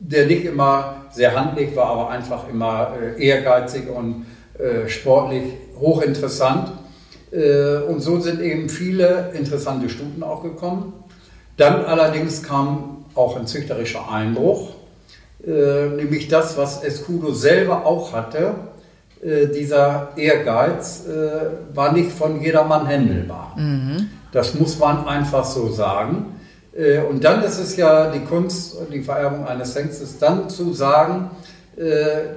der 0.00 0.26
nicht 0.26 0.46
immer 0.46 0.97
sehr 1.10 1.38
handlich 1.38 1.74
war, 1.76 1.86
aber 1.86 2.10
einfach 2.10 2.48
immer 2.48 2.94
äh, 3.00 3.24
ehrgeizig 3.24 3.88
und 3.88 4.26
äh, 4.58 4.88
sportlich 4.88 5.44
hochinteressant. 5.78 6.72
Äh, 7.30 7.78
und 7.88 8.00
so 8.00 8.20
sind 8.20 8.40
eben 8.40 8.68
viele 8.68 9.30
interessante 9.34 9.88
Stuten 9.88 10.22
auch 10.22 10.42
gekommen. 10.42 10.92
Dann 11.56 11.84
allerdings 11.84 12.42
kam 12.42 13.04
auch 13.14 13.36
ein 13.36 13.46
züchterischer 13.46 14.10
Einbruch, 14.10 14.74
äh, 15.46 15.88
nämlich 15.88 16.28
das, 16.28 16.56
was 16.56 16.82
Escudo 16.82 17.32
selber 17.32 17.84
auch 17.84 18.12
hatte. 18.12 18.54
Äh, 19.22 19.48
dieser 19.48 20.10
Ehrgeiz 20.16 21.06
äh, 21.06 21.76
war 21.76 21.92
nicht 21.92 22.12
von 22.12 22.40
jedermann 22.40 22.86
händelbar. 22.86 23.54
Mhm. 23.56 24.10
Das 24.32 24.54
muss 24.54 24.78
man 24.78 25.06
einfach 25.08 25.44
so 25.44 25.68
sagen. 25.70 26.37
Äh, 26.78 27.00
und 27.00 27.24
dann 27.24 27.42
ist 27.42 27.58
es 27.58 27.76
ja 27.76 28.10
die 28.10 28.20
Kunst 28.20 28.76
und 28.76 28.92
die 28.92 29.02
Vererbung 29.02 29.46
eines 29.46 29.74
Hengstes, 29.74 30.18
dann 30.18 30.48
zu 30.48 30.72
sagen, 30.72 31.30
äh, 31.76 32.36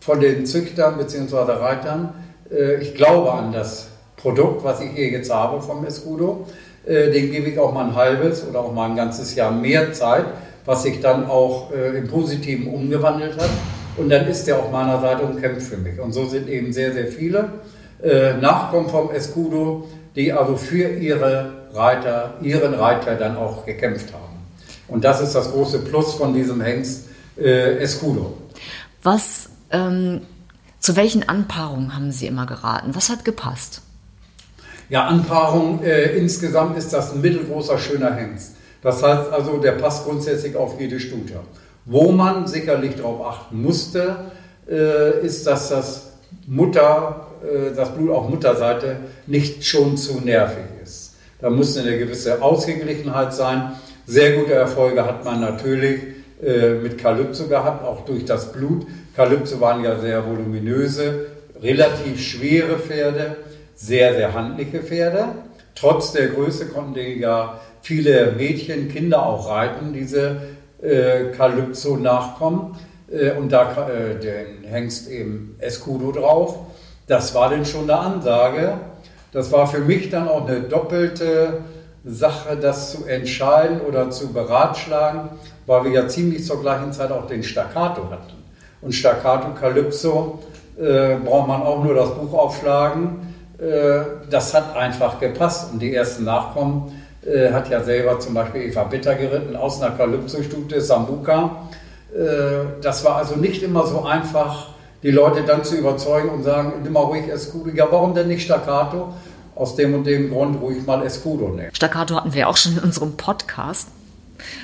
von 0.00 0.20
den 0.20 0.46
Züchtern 0.46 0.96
bzw. 0.96 1.52
Reitern, 1.52 2.14
äh, 2.50 2.76
ich 2.76 2.94
glaube 2.94 3.32
an 3.32 3.52
das 3.52 3.88
Produkt, 4.16 4.64
was 4.64 4.80
ich 4.80 4.92
hier 4.92 5.10
jetzt 5.10 5.32
habe 5.32 5.60
vom 5.60 5.84
Escudo, 5.86 6.46
dem 6.86 7.30
gebe 7.30 7.48
ich 7.48 7.58
auch 7.58 7.72
mal 7.72 7.86
ein 7.86 7.94
halbes 7.94 8.46
oder 8.46 8.60
auch 8.60 8.72
mal 8.72 8.90
ein 8.90 8.96
ganzes 8.96 9.34
Jahr 9.34 9.50
mehr 9.50 9.92
Zeit, 9.92 10.24
was 10.66 10.82
sich 10.82 11.00
dann 11.00 11.26
auch 11.26 11.70
im 11.70 12.06
Positiven 12.06 12.72
umgewandelt 12.72 13.38
hat. 13.38 13.48
Und 13.96 14.10
dann 14.10 14.26
ist 14.26 14.46
er 14.46 14.58
auf 14.58 14.70
meiner 14.70 15.00
Seite 15.00 15.22
und 15.22 15.40
kämpft 15.40 15.68
für 15.68 15.78
mich. 15.78 15.98
Und 15.98 16.12
so 16.12 16.26
sind 16.26 16.48
eben 16.48 16.72
sehr, 16.72 16.92
sehr 16.92 17.06
viele 17.06 17.48
Nachkommen 18.40 18.88
vom 18.88 19.10
Escudo, 19.10 19.86
die 20.16 20.32
also 20.32 20.56
für 20.56 20.88
ihre 20.88 21.52
Reiter, 21.72 22.34
ihren 22.42 22.74
Reiter 22.74 23.14
dann 23.14 23.36
auch 23.36 23.64
gekämpft 23.64 24.12
haben. 24.12 24.38
Und 24.88 25.04
das 25.04 25.20
ist 25.20 25.34
das 25.34 25.52
große 25.52 25.80
Plus 25.80 26.14
von 26.14 26.34
diesem 26.34 26.60
Hengst 26.60 27.08
äh, 27.38 27.78
Escudo. 27.78 28.36
Was, 29.02 29.50
ähm, 29.70 30.22
zu 30.80 30.96
welchen 30.96 31.28
Anpaarungen 31.28 31.94
haben 31.94 32.10
Sie 32.10 32.26
immer 32.26 32.46
geraten? 32.46 32.94
Was 32.94 33.08
hat 33.08 33.24
gepasst? 33.24 33.82
Ja, 34.88 35.06
Anpaarung, 35.06 35.84
äh, 35.84 36.16
insgesamt 36.16 36.76
ist 36.76 36.92
das 36.92 37.12
ein 37.12 37.20
mittelgroßer, 37.20 37.78
schöner 37.78 38.12
Hengst. 38.14 38.56
Das 38.82 39.02
heißt 39.02 39.30
also, 39.30 39.58
der 39.58 39.72
passt 39.72 40.04
grundsätzlich 40.04 40.56
auf 40.56 40.80
jede 40.80 40.98
Stute. 40.98 41.34
Wo 41.84 42.10
man 42.10 42.46
sicherlich 42.48 42.96
darauf 42.96 43.24
achten 43.24 43.62
musste, 43.62 44.32
äh, 44.68 45.24
ist, 45.24 45.46
dass 45.46 45.68
das 45.68 46.12
Mutter, 46.46 47.26
das 47.74 47.94
Blut 47.94 48.10
auf 48.10 48.28
Mutterseite 48.28 48.96
nicht 49.26 49.64
schon 49.64 49.96
zu 49.96 50.20
nervig 50.20 50.64
ist. 50.82 51.14
Da 51.40 51.48
muss 51.48 51.76
eine 51.76 51.98
gewisse 51.98 52.42
Ausgeglichenheit 52.42 53.32
sein. 53.32 53.72
Sehr 54.06 54.36
gute 54.36 54.52
Erfolge 54.54 55.06
hat 55.06 55.24
man 55.24 55.40
natürlich 55.40 56.00
äh, 56.42 56.74
mit 56.74 56.98
Kalypso 56.98 57.48
gehabt, 57.48 57.84
auch 57.84 58.04
durch 58.04 58.24
das 58.24 58.52
Blut. 58.52 58.86
Kalypso 59.14 59.60
waren 59.60 59.84
ja 59.84 59.98
sehr 59.98 60.26
voluminöse, 60.26 61.26
relativ 61.62 62.20
schwere 62.20 62.78
Pferde, 62.78 63.36
sehr, 63.74 64.14
sehr 64.14 64.34
handliche 64.34 64.80
Pferde. 64.80 65.26
Trotz 65.74 66.12
der 66.12 66.28
Größe 66.28 66.66
konnten 66.66 66.94
die 66.94 67.20
ja 67.20 67.60
viele 67.82 68.32
Mädchen, 68.32 68.88
Kinder 68.88 69.24
auch 69.24 69.48
reiten, 69.48 69.92
diese 69.92 70.42
äh, 70.82 71.32
Kalypso-Nachkommen. 71.36 72.76
Äh, 73.10 73.32
und 73.32 73.52
da 73.52 73.88
äh, 73.88 74.18
den 74.18 74.64
Hengst 74.64 75.10
eben 75.10 75.56
Escudo 75.58 76.12
drauf. 76.12 76.58
Das 77.10 77.34
war 77.34 77.48
denn 77.48 77.64
schon 77.64 77.90
eine 77.90 77.98
Ansage. 77.98 78.74
Das 79.32 79.50
war 79.50 79.66
für 79.66 79.80
mich 79.80 80.10
dann 80.10 80.28
auch 80.28 80.46
eine 80.46 80.60
doppelte 80.60 81.54
Sache, 82.04 82.54
das 82.54 82.92
zu 82.92 83.04
entscheiden 83.04 83.80
oder 83.80 84.10
zu 84.10 84.32
beratschlagen, 84.32 85.22
weil 85.66 85.86
wir 85.86 85.90
ja 85.90 86.06
ziemlich 86.06 86.46
zur 86.46 86.60
gleichen 86.60 86.92
Zeit 86.92 87.10
auch 87.10 87.26
den 87.26 87.42
Staccato 87.42 88.08
hatten. 88.12 88.34
Und 88.80 88.92
Staccato 88.92 89.48
Calypso 89.60 90.38
äh, 90.78 91.16
braucht 91.16 91.48
man 91.48 91.62
auch 91.62 91.82
nur 91.82 91.94
das 91.96 92.14
Buch 92.14 92.32
aufschlagen. 92.32 93.34
Äh, 93.58 94.02
das 94.30 94.54
hat 94.54 94.76
einfach 94.76 95.18
gepasst. 95.18 95.72
Und 95.72 95.82
die 95.82 95.92
ersten 95.92 96.22
Nachkommen 96.22 96.92
äh, 97.26 97.50
hat 97.50 97.68
ja 97.70 97.82
selber 97.82 98.20
zum 98.20 98.34
Beispiel 98.34 98.62
Eva 98.62 98.84
Bitter 98.84 99.16
geritten 99.16 99.56
aus 99.56 99.82
einer 99.82 99.96
Calypso-Stute, 99.96 100.80
Sambuca. 100.80 101.66
Äh, 102.14 102.80
das 102.80 103.04
war 103.04 103.16
also 103.16 103.34
nicht 103.34 103.64
immer 103.64 103.84
so 103.84 104.04
einfach 104.04 104.68
die 105.02 105.10
Leute 105.10 105.42
dann 105.42 105.64
zu 105.64 105.76
überzeugen 105.76 106.28
und 106.28 106.42
sagen, 106.42 106.74
nimm 106.82 106.92
mal 106.92 107.00
ruhig 107.00 107.28
Escudo. 107.28 107.70
Ja, 107.70 107.86
warum 107.90 108.14
denn 108.14 108.28
nicht 108.28 108.42
Staccato? 108.42 109.14
Aus 109.54 109.76
dem 109.76 109.94
und 109.94 110.04
dem 110.04 110.30
Grund 110.30 110.60
ruhig 110.60 110.86
mal 110.86 111.04
Escudo 111.04 111.48
nehmen. 111.48 111.70
Staccato 111.74 112.14
hatten 112.14 112.32
wir 112.32 112.48
auch 112.48 112.56
schon 112.56 112.72
in 112.72 112.78
unserem 112.78 113.16
Podcast 113.16 113.88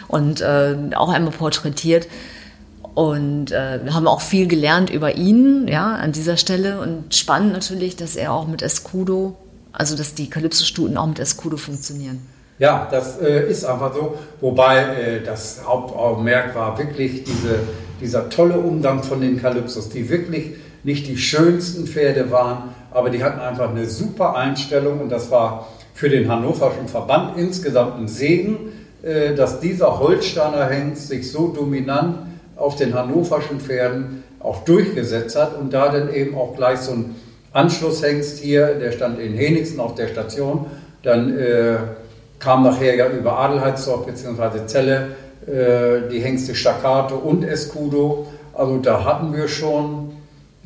und 0.08 0.40
äh, 0.40 0.76
auch 0.94 1.10
einmal 1.12 1.32
porträtiert 1.32 2.08
und 2.94 3.52
äh, 3.52 3.80
haben 3.90 4.08
auch 4.08 4.22
viel 4.22 4.46
gelernt 4.46 4.88
über 4.88 5.16
ihn, 5.16 5.68
ja, 5.68 5.94
an 5.96 6.12
dieser 6.12 6.38
Stelle 6.38 6.80
und 6.80 7.14
spannend 7.14 7.52
natürlich, 7.52 7.96
dass 7.96 8.16
er 8.16 8.32
auch 8.32 8.46
mit 8.46 8.62
Escudo, 8.62 9.36
also 9.72 9.96
dass 9.96 10.14
die 10.14 10.30
Calypso-Stuten 10.30 10.96
auch 10.96 11.06
mit 11.06 11.18
Escudo 11.18 11.58
funktionieren. 11.58 12.26
Ja, 12.58 12.88
das 12.90 13.18
äh, 13.18 13.50
ist 13.50 13.66
einfach 13.66 13.92
so. 13.94 14.16
Wobei 14.40 14.78
äh, 14.78 15.22
das 15.22 15.60
Hauptaugenmerk 15.66 16.54
war 16.54 16.78
wirklich 16.78 17.24
diese, 17.24 17.58
dieser 18.00 18.28
tolle 18.28 18.58
Umgang 18.58 19.02
von 19.02 19.20
den 19.20 19.40
Kalypsos, 19.40 19.88
die 19.88 20.08
wirklich 20.08 20.52
nicht 20.84 21.08
die 21.08 21.16
schönsten 21.16 21.86
Pferde 21.86 22.30
waren, 22.30 22.74
aber 22.90 23.10
die 23.10 23.22
hatten 23.22 23.40
einfach 23.40 23.70
eine 23.70 23.86
super 23.86 24.36
Einstellung 24.36 25.00
und 25.00 25.10
das 25.10 25.30
war 25.30 25.68
für 25.94 26.08
den 26.08 26.30
hannoverschen 26.30 26.88
Verband 26.88 27.38
insgesamt 27.38 27.98
ein 27.98 28.08
Segen, 28.08 28.72
äh, 29.02 29.34
dass 29.34 29.60
dieser 29.60 29.98
Holsteiner 29.98 30.66
Hengst 30.66 31.08
sich 31.08 31.30
so 31.30 31.48
dominant 31.48 32.18
auf 32.56 32.76
den 32.76 32.94
hannoverschen 32.94 33.60
Pferden 33.60 34.22
auch 34.40 34.64
durchgesetzt 34.64 35.36
hat 35.36 35.58
und 35.58 35.72
da 35.72 35.88
dann 35.88 36.12
eben 36.12 36.36
auch 36.36 36.54
gleich 36.56 36.78
so 36.78 36.92
ein 36.92 37.16
Anschlusshengst 37.52 38.38
hier, 38.38 38.74
der 38.74 38.92
stand 38.92 39.18
in 39.18 39.34
Henigsen 39.34 39.80
auf 39.80 39.94
der 39.94 40.08
Station, 40.08 40.66
dann 41.02 41.36
äh, 41.38 41.76
kam 42.38 42.62
nachher 42.62 42.94
ja 42.94 43.08
über 43.08 43.38
Adelheidsdorf 43.38 44.06
bzw. 44.06 44.66
Celle 44.66 45.08
äh, 45.46 46.08
die 46.10 46.20
Hengste 46.20 46.54
Staccato 46.54 47.16
und 47.16 47.44
Escudo. 47.44 48.26
Also 48.52 48.78
da 48.78 49.04
hatten 49.04 49.32
wir 49.34 49.48
schon 49.48 50.16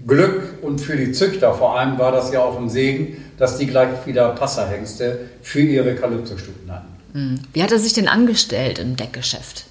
Glück 0.06 0.54
und 0.62 0.80
für 0.80 0.96
die 0.96 1.12
Züchter 1.12 1.52
vor 1.54 1.78
allem 1.78 1.98
war 1.98 2.12
das 2.12 2.32
ja 2.32 2.42
auch 2.42 2.58
ein 2.58 2.70
Segen, 2.70 3.24
dass 3.36 3.58
die 3.58 3.66
gleich 3.66 4.06
wieder 4.06 4.30
Passerhengste 4.30 5.18
für 5.42 5.60
ihre 5.60 5.94
Kalypso-Stuten 5.94 6.70
hatten. 6.72 6.88
Hm. 7.12 7.40
Wie 7.52 7.62
hat 7.62 7.72
er 7.72 7.78
sich 7.78 7.92
denn 7.92 8.08
angestellt 8.08 8.78
im 8.78 8.96
Deckgeschäft? 8.96 9.66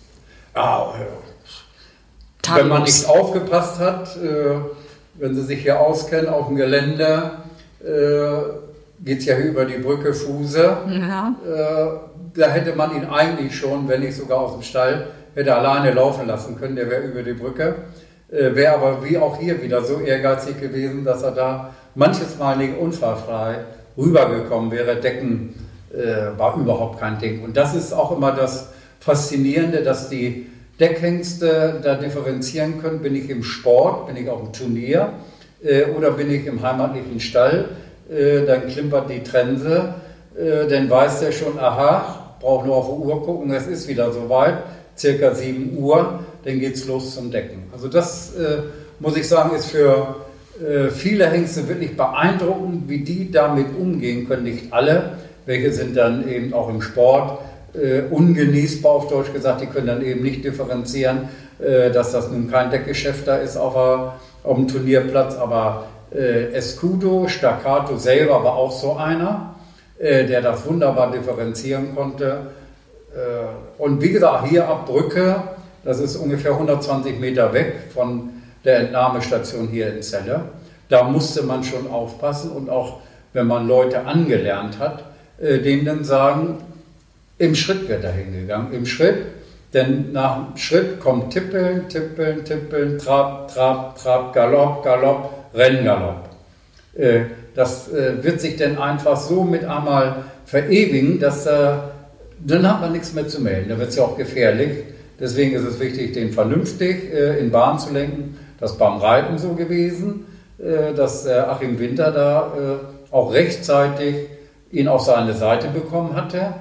Ah, 0.54 0.94
wenn 2.56 2.68
man 2.68 2.84
nicht 2.84 3.08
aufgepasst 3.08 3.80
hat, 3.80 4.16
äh, 4.18 4.56
wenn 5.16 5.36
Sie 5.36 5.44
sich 5.44 5.62
hier 5.62 5.80
auskennen 5.80 6.30
auf 6.30 6.48
dem 6.48 6.56
Gelände, 6.56 7.32
äh, 7.82 9.06
geht 9.06 9.20
es 9.20 9.25
ja 9.25 9.38
über 9.38 9.66
die 9.66 9.78
Brücke 9.78 10.13
Fuse. 10.13 10.78
Ja. 10.88 11.36
Äh, 11.46 12.09
da 12.36 12.48
hätte 12.48 12.75
man 12.75 12.95
ihn 12.95 13.05
eigentlich 13.05 13.55
schon, 13.55 13.88
wenn 13.88 14.01
nicht 14.01 14.15
sogar 14.15 14.39
aus 14.39 14.53
dem 14.53 14.63
Stall, 14.63 15.07
hätte 15.36 15.55
alleine 15.55 15.91
laufen 15.91 16.27
lassen 16.27 16.57
können, 16.57 16.75
der 16.75 16.89
wäre 16.89 17.03
über 17.03 17.24
die 17.24 17.33
Brücke. 17.33 17.75
Äh, 18.31 18.55
wäre 18.55 18.75
aber 18.75 19.03
wie 19.03 19.17
auch 19.17 19.39
hier 19.39 19.62
wieder 19.62 19.83
so 19.83 20.00
ehrgeizig 20.00 20.59
gewesen, 20.59 21.03
dass 21.03 21.24
er 21.24 21.31
da 21.31 21.74
manches 21.95 22.38
Mal 22.38 22.57
nicht 22.57 22.77
unfallfrei 22.77 23.65
rübergekommen 23.98 24.71
wäre. 24.71 24.95
Decken 24.98 25.55
äh, 25.93 26.38
war 26.38 26.55
überhaupt 26.57 27.00
kein 27.00 27.17
Ding. 27.19 27.43
Und 27.43 27.57
das 27.57 27.75
ist 27.75 27.93
auch 27.93 28.15
immer 28.15 28.31
das 28.31 28.69
Faszinierende, 29.00 29.81
dass 29.81 30.09
die 30.09 30.48
Deckhengste 30.79 31.79
da 31.83 31.95
differenzieren 31.95 32.81
können. 32.81 33.01
Bin 33.01 33.15
ich 33.15 33.29
im 33.29 33.43
Sport, 33.43 34.07
bin 34.07 34.17
ich 34.17 34.29
auf 34.29 34.41
dem 34.41 34.53
Turnier 34.53 35.13
äh, 35.63 35.86
oder 35.86 36.12
bin 36.12 36.29
ich 36.31 36.45
im 36.45 36.62
heimatlichen 36.62 37.19
Stall? 37.19 37.69
Äh, 38.09 38.45
dann 38.45 38.67
klimpert 38.67 39.09
die 39.09 39.24
Trense, 39.24 39.95
äh, 40.38 40.67
dann 40.67 40.89
weiß 40.89 41.19
der 41.21 41.31
schon, 41.31 41.59
aha, 41.59 42.19
braucht 42.39 42.65
nur 42.65 42.75
auf 42.75 42.88
die 42.88 43.05
Uhr 43.05 43.24
gucken, 43.24 43.51
es 43.51 43.67
ist 43.67 43.88
wieder 43.88 44.12
soweit, 44.12 44.60
circa 44.98 45.34
7 45.34 45.77
Uhr, 45.77 46.19
dann 46.43 46.60
geht 46.60 46.75
es 46.75 46.88
los 46.88 47.15
zum 47.15 47.31
Decken. 47.31 47.63
Also 47.72 47.88
das, 47.88 48.36
äh, 48.36 48.60
muss 49.00 49.15
ich 49.17 49.27
sagen, 49.27 49.55
ist 49.55 49.67
für 49.67 50.15
äh, 50.60 50.89
viele 50.89 51.29
Hengste 51.29 51.67
wirklich 51.67 51.96
beeindruckend, 51.96 52.89
wie 52.89 53.00
die 53.00 53.31
damit 53.31 53.67
umgehen 53.79 54.27
können. 54.27 54.43
Nicht 54.43 54.74
alle, 54.74 55.13
welche 55.46 55.72
sind 55.72 55.96
dann 55.96 56.27
eben 56.27 56.53
auch 56.53 56.69
im 56.69 56.81
Sport 56.81 57.39
äh, 57.74 58.01
ungenießbar, 58.10 58.91
auf 58.91 59.08
Deutsch 59.08 59.31
gesagt, 59.31 59.62
die 59.62 59.67
können 59.67 59.88
dann 59.88 60.03
eben 60.03 60.22
nicht 60.22 60.43
differenzieren, 60.43 61.29
äh, 61.60 61.91
dass 61.91 62.12
das 62.12 62.29
nun 62.29 62.50
kein 62.50 62.72
Deckgeschäft 62.72 63.27
da 63.27 63.38
ist 63.38 63.58
auf, 63.58 63.75
auf 63.75 64.55
dem 64.55 64.67
Turnierplatz, 64.67 65.36
aber 65.36 65.86
äh, 66.12 66.51
Escudo, 66.53 67.27
Staccato 67.27 67.98
selber 67.98 68.43
war 68.43 68.53
auch 68.53 68.72
so 68.72 68.96
einer, 68.96 69.55
äh, 70.00 70.25
der 70.25 70.41
das 70.41 70.65
wunderbar 70.65 71.12
differenzieren 71.12 71.94
konnte. 71.96 72.48
Äh, 73.13 73.82
und 73.82 74.01
wie 74.01 74.12
gesagt, 74.12 74.48
hier 74.48 74.68
ab 74.68 74.88
Brücke, 74.88 75.44
das 75.84 76.00
ist 76.00 76.15
ungefähr 76.15 76.53
120 76.53 77.20
Meter 77.20 77.53
weg 77.53 77.75
von 77.94 78.29
der 78.65 78.79
Entnahmestation 78.79 79.68
hier 79.68 79.94
in 79.94 80.01
Celle, 80.01 80.41
da 80.89 81.03
musste 81.03 81.44
man 81.44 81.63
schon 81.63 81.89
aufpassen 81.89 82.51
und 82.51 82.70
auch 82.70 83.01
wenn 83.34 83.46
man 83.46 83.68
Leute 83.68 84.06
angelernt 84.06 84.79
hat, 84.79 85.03
äh, 85.39 85.60
denen 85.60 85.86
dann 85.86 86.03
sagen, 86.03 86.58
im 87.38 87.53
Schritt 87.53 87.88
wird 87.88 88.03
er 88.03 88.12
hingegangen. 88.12 88.74
Im 88.74 88.86
Schritt 88.86 89.25
Denn 89.74 90.12
nach 90.12 90.36
dem 90.36 90.58
Schritt 90.58 91.00
kommt 91.00 91.32
Tippeln, 91.32 91.88
Tippeln, 91.89 92.44
Tippeln, 92.44 92.98
Trab, 92.98 93.53
Trab, 93.53 93.96
Trab, 94.01 94.34
Galopp, 94.34 94.84
Galopp, 94.84 95.29
Renngalopp. 95.53 96.29
Äh, 96.96 97.22
das 97.56 97.91
äh, 97.91 98.24
wird 98.24 98.41
sich 98.41 98.56
dann 98.58 98.77
einfach 98.77 99.18
so 99.18 99.44
mit 99.44 99.65
einmal 99.65 100.24
verewigen, 100.46 101.20
dass 101.20 101.46
äh, 101.46 101.74
dann 102.46 102.68
hat 102.68 102.82
man 102.82 102.91
nichts 102.94 103.13
mehr 103.13 103.27
zu 103.27 103.41
melden. 103.41 103.70
Da 103.70 103.77
wird 103.77 103.89
es 103.89 103.96
ja 103.96 104.03
auch 104.03 104.18
gefährlich. 104.18 104.84
Deswegen 105.20 105.53
ist 105.56 105.65
es 105.65 105.79
wichtig, 105.79 106.13
den 106.13 106.32
vernünftig 106.32 107.12
in 107.13 107.51
Bahn 107.51 107.77
zu 107.77 107.91
lenken. 107.91 108.38
Das 108.58 108.72
ist 108.72 108.77
beim 108.77 109.00
Reiten 109.00 109.38
so 109.38 109.50
gewesen, 109.50 110.24
dass 110.96 111.27
Achim 111.27 111.77
Winter 111.77 112.12
da 112.12 112.53
auch 113.12 113.34
rechtzeitig 113.34 114.15
ihn 114.72 114.88
auf 114.88 115.01
seine 115.01 115.34
Seite 115.34 115.68
bekommen 115.68 116.15
hatte, 116.15 116.53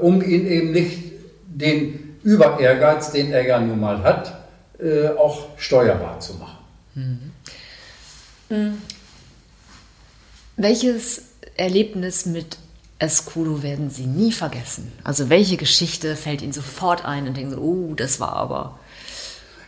um 0.00 0.22
ihn 0.22 0.46
eben 0.46 0.70
nicht 0.70 1.10
den 1.48 2.18
Über-Ehrgeiz, 2.22 3.10
den 3.10 3.32
er 3.32 3.44
ja 3.44 3.58
nun 3.58 3.80
mal 3.80 4.04
hat, 4.04 4.32
auch 5.18 5.48
steuerbar 5.56 6.20
zu 6.20 6.34
machen. 6.34 7.32
Mhm. 8.48 8.78
Welches 10.58 11.20
Erlebnis 11.58 12.24
mit 12.24 12.56
Escudo 12.98 13.62
werden 13.62 13.90
Sie 13.90 14.06
nie 14.06 14.32
vergessen? 14.32 14.90
Also 15.04 15.28
welche 15.28 15.58
Geschichte 15.58 16.16
fällt 16.16 16.40
Ihnen 16.40 16.54
sofort 16.54 17.04
ein 17.04 17.28
und 17.28 17.36
denken 17.36 17.50
so, 17.50 17.58
oh, 17.58 17.94
das 17.94 18.20
war 18.20 18.32
aber... 18.32 18.78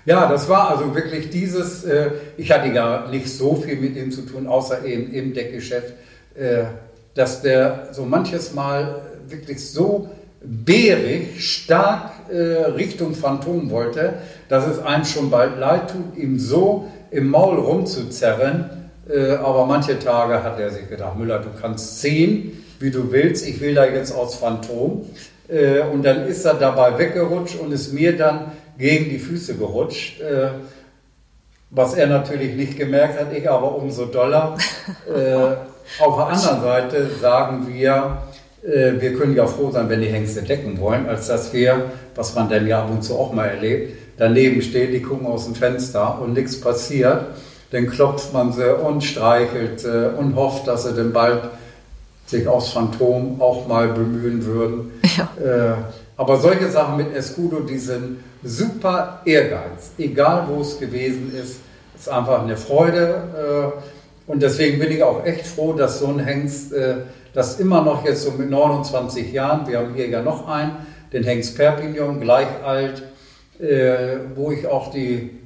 Ja, 0.06 0.26
das 0.30 0.48
war 0.48 0.70
also 0.70 0.94
wirklich 0.94 1.28
dieses, 1.28 1.84
äh, 1.84 2.12
ich 2.38 2.50
hatte 2.50 2.72
ja 2.72 3.06
nicht 3.10 3.28
so 3.28 3.56
viel 3.56 3.76
mit 3.76 3.96
ihm 3.96 4.10
zu 4.10 4.22
tun, 4.22 4.46
außer 4.46 4.82
eben 4.86 5.12
im 5.12 5.34
Deckgeschäft, 5.34 5.92
äh, 6.34 6.64
dass 7.12 7.42
der 7.42 7.90
so 7.92 8.06
manches 8.06 8.54
Mal 8.54 9.02
wirklich 9.28 9.68
so 9.70 10.08
bärig, 10.42 11.46
stark 11.46 12.12
äh, 12.30 12.36
Richtung 12.36 13.14
Phantom 13.14 13.68
wollte, 13.70 14.14
dass 14.48 14.66
es 14.66 14.78
einem 14.78 15.04
schon 15.04 15.28
bald 15.28 15.58
leid 15.58 15.90
tut, 15.90 16.16
ihm 16.16 16.38
so 16.38 16.88
im 17.10 17.28
Maul 17.28 17.58
rumzuzerren, 17.58 18.77
aber 19.10 19.64
manche 19.66 19.98
Tage 19.98 20.42
hat 20.42 20.60
er 20.60 20.70
sich 20.70 20.88
gedacht, 20.88 21.16
Müller, 21.16 21.38
du 21.38 21.48
kannst 21.60 22.00
ziehen, 22.00 22.64
wie 22.80 22.90
du 22.90 23.10
willst, 23.10 23.46
ich 23.46 23.60
will 23.60 23.74
da 23.74 23.84
jetzt 23.84 24.14
aus 24.14 24.36
Phantom. 24.36 25.06
Äh, 25.48 25.80
und 25.80 26.04
dann 26.04 26.26
ist 26.26 26.44
er 26.44 26.54
dabei 26.54 26.98
weggerutscht 26.98 27.58
und 27.58 27.72
ist 27.72 27.92
mir 27.92 28.16
dann 28.16 28.52
gegen 28.78 29.10
die 29.10 29.18
Füße 29.18 29.56
gerutscht. 29.56 30.20
Äh, 30.20 30.50
was 31.70 31.94
er 31.94 32.06
natürlich 32.06 32.54
nicht 32.54 32.78
gemerkt 32.78 33.20
hat, 33.20 33.32
ich 33.32 33.48
aber 33.48 33.74
umso 33.74 34.06
doller. 34.06 34.56
auf 36.00 36.16
der 36.16 36.26
anderen 36.26 36.62
Seite 36.62 37.10
sagen 37.20 37.66
wir, 37.70 38.22
wir 38.62 39.12
können 39.12 39.36
ja 39.36 39.46
froh 39.46 39.70
sein, 39.70 39.90
wenn 39.90 40.00
die 40.00 40.06
Hengste 40.06 40.40
decken 40.40 40.80
wollen, 40.80 41.06
als 41.06 41.26
dass 41.26 41.52
wir, 41.52 41.90
was 42.14 42.34
man 42.34 42.48
dann 42.48 42.66
ja 42.66 42.80
ab 42.82 42.90
und 42.90 43.02
zu 43.02 43.18
auch 43.18 43.34
mal 43.34 43.48
erlebt, 43.48 43.98
daneben 44.16 44.62
stehen, 44.62 44.92
die 44.92 45.02
gucken 45.02 45.26
aus 45.26 45.44
dem 45.44 45.54
Fenster 45.54 46.18
und 46.22 46.32
nichts 46.32 46.58
passiert 46.58 47.26
dann 47.70 47.88
klopft 47.88 48.32
man 48.32 48.52
sie 48.52 48.74
und 48.74 49.02
streichelt 49.02 49.80
sie 49.80 50.10
und 50.16 50.36
hofft, 50.36 50.66
dass 50.66 50.84
sie 50.84 50.94
dann 50.94 51.12
bald 51.12 51.42
sich 52.26 52.46
aufs 52.46 52.70
Phantom 52.70 53.40
auch 53.40 53.66
mal 53.66 53.88
bemühen 53.88 54.44
würden. 54.44 54.92
Ja. 55.16 55.28
Äh, 55.42 55.74
aber 56.16 56.36
solche 56.36 56.68
Sachen 56.70 56.96
mit 56.96 57.12
Escudo, 57.14 57.60
die 57.60 57.78
sind 57.78 58.18
super 58.44 59.20
Ehrgeiz, 59.24 59.92
egal 59.98 60.46
wo 60.48 60.60
es 60.60 60.78
gewesen 60.78 61.32
ist, 61.34 61.60
ist 61.98 62.08
einfach 62.08 62.42
eine 62.42 62.56
Freude. 62.56 63.72
Äh, 64.26 64.30
und 64.30 64.42
deswegen 64.42 64.78
bin 64.78 64.92
ich 64.92 65.02
auch 65.02 65.24
echt 65.24 65.46
froh, 65.46 65.72
dass 65.72 65.98
so 65.98 66.06
ein 66.08 66.20
Hengst, 66.20 66.72
äh, 66.72 66.96
das 67.34 67.58
immer 67.58 67.82
noch 67.82 68.04
jetzt 68.04 68.24
so 68.24 68.32
mit 68.32 68.50
29 68.50 69.32
Jahren, 69.32 69.66
wir 69.66 69.78
haben 69.78 69.94
hier 69.94 70.08
ja 70.08 70.22
noch 70.22 70.46
einen, 70.46 70.72
den 71.12 71.24
Hengst 71.24 71.56
Perpignan, 71.56 72.20
gleich 72.20 72.48
alt, 72.64 73.02
äh, 73.60 74.18
wo 74.34 74.52
ich 74.52 74.66
auch 74.66 74.92
die 74.92 75.14
äh, 75.16 75.37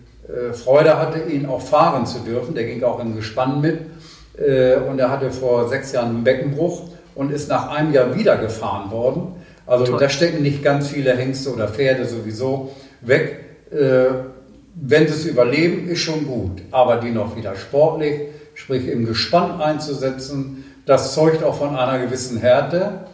Freude 0.52 0.98
hatte, 0.98 1.20
ihn 1.30 1.46
auch 1.46 1.60
fahren 1.60 2.06
zu 2.06 2.20
dürfen. 2.20 2.54
Der 2.54 2.64
ging 2.64 2.82
auch 2.84 3.00
im 3.00 3.16
Gespann 3.16 3.60
mit. 3.60 3.80
Äh, 4.38 4.76
und 4.76 4.98
er 4.98 5.10
hatte 5.10 5.30
vor 5.30 5.68
sechs 5.68 5.92
Jahren 5.92 6.08
einen 6.08 6.24
Beckenbruch 6.24 6.82
und 7.14 7.32
ist 7.32 7.48
nach 7.48 7.70
einem 7.70 7.92
Jahr 7.92 8.16
wieder 8.16 8.36
gefahren 8.36 8.90
worden. 8.90 9.34
Also 9.66 9.84
Toll. 9.86 10.00
da 10.00 10.08
stecken 10.08 10.42
nicht 10.42 10.62
ganz 10.62 10.88
viele 10.88 11.14
Hengste 11.16 11.52
oder 11.52 11.68
Pferde 11.68 12.04
sowieso 12.04 12.72
weg. 13.00 13.44
Äh, 13.70 14.06
wenn 14.74 15.06
sie 15.06 15.12
es 15.12 15.26
überleben, 15.26 15.88
ist 15.88 16.00
schon 16.00 16.26
gut. 16.26 16.62
Aber 16.70 16.96
die 16.96 17.10
noch 17.10 17.36
wieder 17.36 17.54
sportlich, 17.56 18.22
sprich 18.54 18.88
im 18.88 19.06
Gespann 19.06 19.60
einzusetzen, 19.60 20.64
das 20.86 21.12
zeugt 21.14 21.44
auch 21.44 21.56
von 21.56 21.76
einer 21.76 22.02
gewissen 22.04 22.38
Härte, 22.38 23.06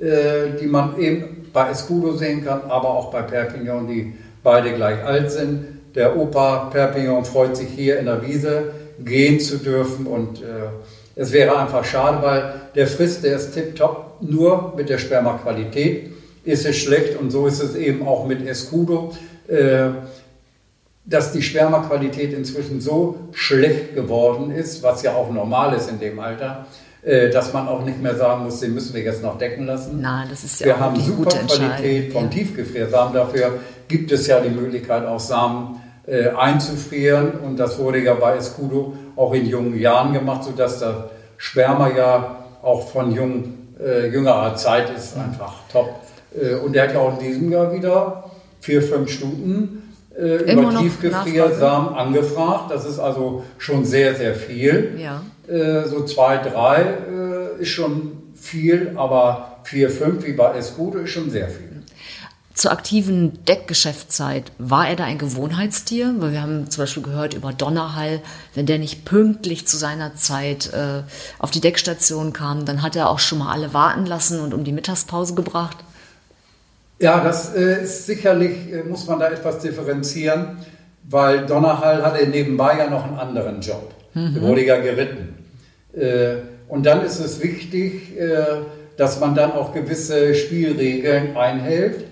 die 0.00 0.66
man 0.66 0.98
eben 0.98 1.48
bei 1.52 1.68
Escudo 1.68 2.12
sehen 2.12 2.44
kann, 2.44 2.62
aber 2.70 2.88
auch 2.88 3.10
bei 3.10 3.20
Perpignan, 3.22 3.86
die 3.88 4.14
beide 4.42 4.72
gleich 4.72 5.04
alt 5.04 5.30
sind. 5.30 5.79
Der 5.94 6.16
Opa 6.16 6.70
Perpignan 6.70 7.24
freut 7.24 7.56
sich 7.56 7.68
hier 7.68 7.98
in 7.98 8.06
der 8.06 8.26
Wiese 8.26 8.72
gehen 9.04 9.40
zu 9.40 9.58
dürfen 9.58 10.06
und 10.06 10.42
äh, 10.42 10.68
es 11.16 11.32
wäre 11.32 11.58
einfach 11.58 11.84
schade, 11.84 12.22
weil 12.22 12.54
der 12.74 12.86
frisst, 12.86 13.24
der 13.24 13.36
ist 13.36 13.52
tipptopp, 13.52 14.18
nur 14.20 14.74
mit 14.76 14.88
der 14.88 14.98
Spermaqualität 14.98 16.12
ist 16.44 16.66
es 16.66 16.76
schlecht 16.76 17.18
und 17.18 17.30
so 17.30 17.46
ist 17.46 17.60
es 17.60 17.74
eben 17.74 18.06
auch 18.06 18.26
mit 18.26 18.46
Escudo, 18.46 19.12
äh, 19.48 19.88
dass 21.04 21.32
die 21.32 21.42
Spermaqualität 21.42 22.32
inzwischen 22.32 22.80
so 22.80 23.18
schlecht 23.32 23.94
geworden 23.94 24.50
ist, 24.50 24.82
was 24.82 25.02
ja 25.02 25.14
auch 25.14 25.30
normal 25.32 25.74
ist 25.74 25.90
in 25.90 25.98
dem 25.98 26.20
Alter, 26.20 26.66
äh, 27.02 27.30
dass 27.30 27.52
man 27.52 27.68
auch 27.68 27.84
nicht 27.84 28.00
mehr 28.00 28.16
sagen 28.16 28.44
muss, 28.44 28.60
den 28.60 28.74
müssen 28.74 28.94
wir 28.94 29.02
jetzt 29.02 29.22
noch 29.22 29.38
decken 29.38 29.66
lassen. 29.66 30.00
Nein, 30.00 30.28
das 30.30 30.44
ist 30.44 30.60
ja 30.60 30.66
wir 30.66 30.80
haben 30.80 31.00
super 31.00 31.30
Qualität 31.30 32.12
vom 32.12 32.24
ja. 32.24 32.30
Tiefgefriersamen. 32.30 33.14
Dafür 33.14 33.58
gibt 33.88 34.12
es 34.12 34.26
ja 34.26 34.40
die 34.40 34.50
Möglichkeit, 34.50 35.04
auch 35.04 35.20
Samen 35.20 35.79
äh, 36.10 36.30
einzufrieren. 36.30 37.32
Und 37.44 37.56
das 37.56 37.78
wurde 37.78 38.00
ja 38.00 38.14
bei 38.14 38.36
Escudo 38.36 38.94
auch 39.14 39.32
in 39.32 39.46
jungen 39.46 39.78
Jahren 39.78 40.12
gemacht, 40.12 40.44
sodass 40.44 40.80
das 40.80 40.96
Sperma 41.36 41.88
ja 41.96 42.36
auch 42.62 42.88
von 42.88 43.12
jung, 43.12 43.54
äh, 43.80 44.08
jüngerer 44.08 44.56
Zeit 44.56 44.90
ist 44.90 45.16
einfach 45.16 45.54
top. 45.70 45.88
Äh, 46.34 46.54
und 46.54 46.74
er 46.74 46.88
hat 46.88 46.94
ja 46.94 47.00
auch 47.00 47.20
in 47.20 47.26
diesem 47.26 47.52
Jahr 47.52 47.72
wieder 47.72 48.24
vier, 48.60 48.82
fünf 48.82 49.10
Stunden 49.10 49.94
äh, 50.18 50.52
über 50.52 50.76
Tiefgefriersamen 50.78 51.94
angefragt. 51.94 52.70
Das 52.70 52.84
ist 52.84 52.98
also 52.98 53.44
schon 53.58 53.84
sehr, 53.84 54.14
sehr 54.16 54.34
viel. 54.34 54.98
Ja. 54.98 55.22
Äh, 55.48 55.86
so 55.86 56.04
zwei, 56.04 56.38
drei 56.38 56.82
äh, 56.82 57.62
ist 57.62 57.68
schon 57.68 58.32
viel, 58.34 58.94
aber 58.96 59.60
vier, 59.62 59.90
fünf 59.90 60.26
wie 60.26 60.32
bei 60.32 60.56
Escudo 60.56 60.98
ist 60.98 61.10
schon 61.10 61.30
sehr 61.30 61.48
viel. 61.48 61.69
Zur 62.60 62.72
aktiven 62.72 63.42
Deckgeschäftszeit 63.46 64.52
war 64.58 64.86
er 64.86 64.94
da 64.94 65.04
ein 65.04 65.16
Gewohnheitstier? 65.16 66.14
Weil 66.18 66.32
wir 66.32 66.42
haben 66.42 66.68
zum 66.68 66.82
Beispiel 66.82 67.02
gehört 67.02 67.32
über 67.32 67.54
Donnerhall, 67.54 68.20
wenn 68.54 68.66
der 68.66 68.76
nicht 68.76 69.06
pünktlich 69.06 69.66
zu 69.66 69.78
seiner 69.78 70.14
Zeit 70.14 70.70
äh, 70.74 71.02
auf 71.38 71.50
die 71.50 71.62
Deckstation 71.62 72.34
kam, 72.34 72.66
dann 72.66 72.82
hat 72.82 72.96
er 72.96 73.08
auch 73.08 73.18
schon 73.18 73.38
mal 73.38 73.50
alle 73.50 73.72
warten 73.72 74.04
lassen 74.04 74.42
und 74.42 74.52
um 74.52 74.62
die 74.62 74.72
Mittagspause 74.72 75.34
gebracht. 75.34 75.78
Ja, 76.98 77.24
das 77.24 77.54
äh, 77.54 77.82
ist 77.82 78.04
sicherlich, 78.04 78.70
äh, 78.70 78.82
muss 78.82 79.06
man 79.06 79.20
da 79.20 79.30
etwas 79.30 79.60
differenzieren, 79.60 80.58
weil 81.04 81.46
Donnerhall 81.46 82.02
hatte 82.02 82.26
nebenbei 82.26 82.76
ja 82.76 82.90
noch 82.90 83.06
einen 83.06 83.18
anderen 83.18 83.62
Job. 83.62 83.94
Mhm. 84.12 84.36
Er 84.36 84.42
wurde 84.42 84.66
ja 84.66 84.78
geritten. 84.78 85.46
Äh, 85.94 86.42
und 86.68 86.84
dann 86.84 87.06
ist 87.06 87.20
es 87.20 87.42
wichtig, 87.42 88.20
äh, 88.20 88.44
dass 88.98 89.18
man 89.18 89.34
dann 89.34 89.52
auch 89.52 89.72
gewisse 89.72 90.34
Spielregeln 90.34 91.38
einhält. 91.38 92.09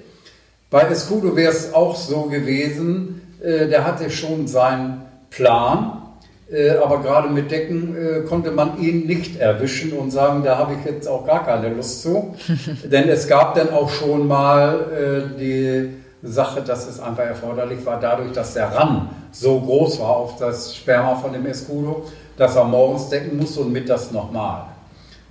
Bei 0.70 0.82
Escudo 0.82 1.34
wäre 1.34 1.52
es 1.52 1.72
auch 1.72 1.96
so 1.96 2.24
gewesen, 2.24 3.22
äh, 3.42 3.68
der 3.68 3.86
hatte 3.86 4.10
schon 4.10 4.46
seinen 4.46 5.02
Plan, 5.30 6.02
äh, 6.50 6.72
aber 6.72 7.00
gerade 7.00 7.30
mit 7.30 7.50
Decken 7.50 7.96
äh, 7.96 8.20
konnte 8.28 8.50
man 8.50 8.78
ihn 8.78 9.06
nicht 9.06 9.40
erwischen 9.40 9.92
und 9.92 10.10
sagen, 10.10 10.42
da 10.44 10.58
habe 10.58 10.74
ich 10.74 10.84
jetzt 10.84 11.08
auch 11.08 11.26
gar 11.26 11.44
keine 11.44 11.74
Lust 11.74 12.02
zu. 12.02 12.34
Denn 12.84 13.08
es 13.08 13.26
gab 13.26 13.54
dann 13.54 13.70
auch 13.70 13.88
schon 13.88 14.26
mal 14.26 15.32
äh, 15.34 15.38
die 15.38 15.88
Sache, 16.22 16.60
dass 16.60 16.86
es 16.86 17.00
einfach 17.00 17.24
erforderlich 17.24 17.84
war, 17.86 17.98
dadurch, 17.98 18.32
dass 18.32 18.52
der 18.52 18.70
Ran 18.74 19.08
so 19.30 19.60
groß 19.60 20.00
war 20.00 20.16
auf 20.16 20.36
das 20.36 20.74
Sperma 20.74 21.14
von 21.14 21.32
dem 21.32 21.46
Escudo, 21.46 22.04
dass 22.36 22.56
er 22.56 22.64
morgens 22.64 23.08
decken 23.08 23.38
muss 23.38 23.56
und 23.56 23.72
mittags 23.72 24.10
nochmal. 24.10 24.64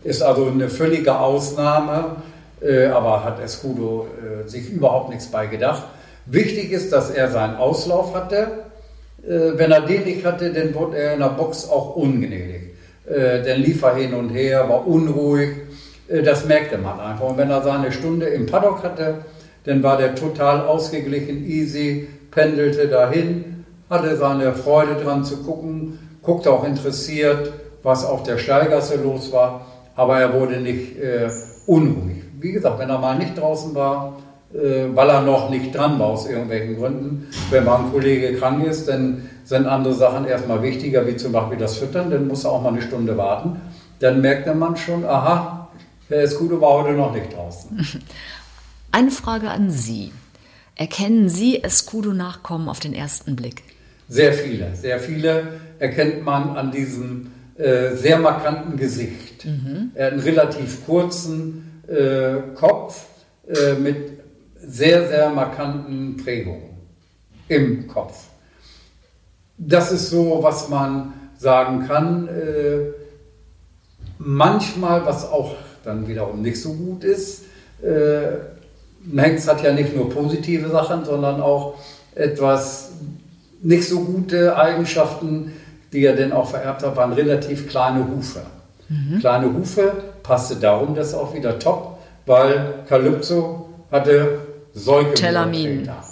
Ist 0.04 0.24
also 0.24 0.48
eine 0.48 0.70
völlige 0.70 1.20
Ausnahme 1.20 2.18
äh, 2.62 2.88
aber 2.88 3.24
hat 3.24 3.40
Escudo 3.40 4.08
äh, 4.18 4.48
sich 4.48 4.72
überhaupt 4.72 5.10
nichts 5.10 5.28
bei 5.28 5.46
gedacht. 5.46 5.84
Wichtig 6.26 6.72
ist, 6.72 6.92
dass 6.92 7.12
er 7.12 7.30
seinen 7.30 7.56
Auslauf 7.56 8.16
hatte. 8.16 8.66
Äh, 9.24 9.58
wenn 9.58 9.72
er 9.72 9.82
den 9.82 10.06
nicht 10.06 10.26
hatte, 10.26 10.52
dann 10.52 10.74
wurde 10.74 10.98
er 10.98 11.14
in 11.14 11.20
der 11.20 11.28
Box 11.28 11.70
auch 11.70 11.96
ungnädig. 11.96 12.74
Dann 13.10 13.62
lief 13.62 13.84
er 13.84 13.96
hin 13.96 14.14
und 14.14 14.32
her, 14.32 14.68
war 14.68 14.86
unruhig. 14.86 15.52
Das 16.26 16.44
merkte 16.44 16.78
man 16.78 17.00
einfach. 17.00 17.30
Und 17.30 17.38
wenn 17.38 17.50
er 17.50 17.62
seine 17.62 17.94
Stunde 17.94 18.26
im 18.26 18.48
Paddock 18.48 18.84
hatte, 18.84 19.20
dann 19.64 19.82
war 19.82 19.98
der 19.98 20.14
total 20.14 20.68
ausgeglichen, 20.68 21.48
easy, 21.48 22.10
pendelte 22.32 22.90
dahin, 22.90 23.64
hatte 23.90 24.18
seine 24.18 24.52
Freude 24.52 25.02
dran 25.02 25.24
zu 25.24 25.38
gucken, 25.38 26.00
guckte 26.22 26.52
auch 26.52 26.66
interessiert, 26.66 27.54
was 27.82 28.04
auf 28.04 28.24
der 28.24 28.38
Steigasse 28.38 28.98
los 29.02 29.32
war, 29.32 29.66
aber 29.96 30.20
er 30.20 30.34
wurde 30.34 30.60
nicht 30.60 31.00
äh, 31.00 31.30
unruhig 31.66 32.27
wie 32.40 32.52
gesagt, 32.52 32.80
wenn 32.80 32.90
er 32.90 33.00
mal 33.00 33.18
nicht 33.18 33.38
draußen 33.38 33.74
war, 33.76 34.18
äh, 34.54 34.86
weil 34.94 35.10
er 35.10 35.22
noch 35.22 35.50
nicht 35.50 35.76
dran 35.76 36.00
war 36.00 36.08
aus 36.08 36.28
irgendwelchen 36.28 36.78
Gründen. 36.78 37.28
Wenn 37.50 37.66
mal 37.66 37.80
ein 37.80 37.92
Kollege 37.92 38.38
krank 38.38 38.66
ist, 38.66 38.88
dann 38.88 39.30
sind 39.44 39.66
andere 39.66 39.94
Sachen 39.94 40.26
erstmal 40.26 40.62
wichtiger, 40.62 41.08
wie 41.08 41.16
zum 41.16 41.32
Beispiel 41.32 41.58
das 41.58 41.78
Füttern, 41.78 42.12
dann 42.12 42.28
muss 42.28 42.44
er 42.44 42.52
auch 42.52 42.62
mal 42.62 42.74
eine 42.74 42.82
Stunde 42.82 43.18
warten. 43.18 43.62
Dann 44.00 44.22
merkt 44.22 44.46
der 44.46 44.56
Mann 44.56 44.78
schon, 44.78 45.06
aha, 45.06 45.70
Herr 46.10 46.22
Escudo 46.22 46.62
war 46.62 46.84
heute 46.84 46.94
noch 46.94 47.14
nicht 47.14 47.34
draußen. 47.34 47.86
Eine 48.92 49.12
Frage 49.12 49.50
an 49.50 49.70
Sie. 49.70 50.12
Erkennen 50.76 51.28
Sie 51.28 51.64
Escudo-Nachkommen 51.64 52.70
auf 52.70 52.80
den 52.80 52.94
ersten 52.94 53.36
Blick? 53.36 53.64
Sehr 54.08 54.32
viele, 54.32 54.74
sehr 54.76 55.00
viele 55.00 55.60
erkennt 55.80 56.24
man 56.24 56.56
an 56.56 56.72
diesem 56.72 57.32
äh, 57.58 57.96
sehr 57.96 58.20
markanten 58.20 58.78
Gesicht. 58.78 59.44
Mhm. 59.46 59.92
Er 59.96 60.08
hat 60.08 60.14
einen 60.14 60.22
relativ 60.22 60.86
kurzen 60.86 61.67
Kopf 62.56 63.06
äh, 63.48 63.74
mit 63.76 64.20
sehr, 64.56 65.08
sehr 65.08 65.30
markanten 65.30 66.18
Prägungen 66.18 66.78
im 67.48 67.88
Kopf. 67.88 68.26
Das 69.58 69.92
ist 69.92 70.10
so, 70.10 70.40
was 70.42 70.70
man 70.70 71.14
sagen 71.38 71.88
kann. 71.88 72.28
Äh, 72.28 72.94
manchmal, 74.18 75.06
was 75.06 75.30
auch 75.30 75.56
dann 75.84 76.08
wiederum 76.08 76.42
nicht 76.42 76.62
so 76.62 76.74
gut 76.74 77.04
ist, 77.04 77.44
äh, 77.82 78.38
ein 79.10 79.20
Hengst 79.20 79.48
hat 79.48 79.64
ja 79.64 79.72
nicht 79.72 79.96
nur 79.96 80.10
positive 80.10 80.70
Sachen, 80.70 81.06
sondern 81.06 81.40
auch 81.40 81.76
etwas 82.14 82.92
nicht 83.62 83.88
so 83.88 84.02
gute 84.02 84.58
Eigenschaften, 84.58 85.54
die 85.94 86.04
er 86.04 86.16
denn 86.16 86.34
auch 86.34 86.50
vererbt 86.50 86.84
hat, 86.84 86.96
waren 86.96 87.14
relativ 87.14 87.70
kleine 87.70 88.06
Hufe. 88.08 88.42
Mhm. 88.90 89.20
Kleine 89.20 89.54
Hufe 89.54 89.94
passte 90.28 90.58
darum 90.58 90.94
das 90.94 91.14
auch 91.14 91.34
wieder 91.34 91.58
top, 91.58 91.98
weil 92.26 92.84
Calypso 92.88 93.70
hatte 93.92 94.40
Säugetier. 94.74 95.28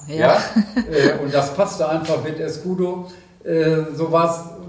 Ja. 0.08 0.16
ja? 0.16 0.38
Äh, 0.76 1.24
und 1.24 1.34
das 1.34 1.54
passte 1.54 1.88
einfach 1.88 2.24
mit 2.24 2.40
Escudo. 2.40 3.08
Äh, 3.44 3.94
so, 3.94 4.12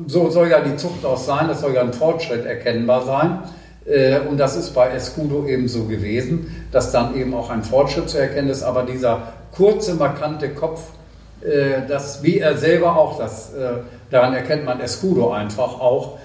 so 0.06 0.30
soll 0.30 0.50
ja 0.50 0.60
die 0.60 0.76
Zucht 0.76 1.04
auch 1.04 1.16
sein, 1.16 1.48
das 1.48 1.60
soll 1.60 1.74
ja 1.74 1.80
ein 1.80 1.92
Fortschritt 1.92 2.44
erkennbar 2.44 3.06
sein. 3.06 3.38
Äh, 3.86 4.20
und 4.28 4.38
das 4.38 4.56
ist 4.56 4.74
bei 4.74 4.90
Escudo 4.90 5.46
eben 5.46 5.68
so 5.68 5.84
gewesen, 5.84 6.66
dass 6.72 6.92
dann 6.92 7.16
eben 7.16 7.32
auch 7.32 7.48
ein 7.48 7.62
Fortschritt 7.62 8.10
zu 8.10 8.18
erkennen 8.18 8.50
ist. 8.50 8.62
Aber 8.62 8.82
dieser 8.82 9.32
kurze, 9.52 9.94
markante 9.94 10.50
Kopf, 10.50 10.80
das, 11.88 12.22
wie 12.22 12.38
er 12.38 12.56
selber 12.56 12.96
auch, 12.96 13.18
das, 13.18 13.52
daran 14.10 14.34
erkennt 14.34 14.64
man 14.64 14.80
Escudo 14.80 15.30
einfach 15.30 15.78
auch 15.80 16.18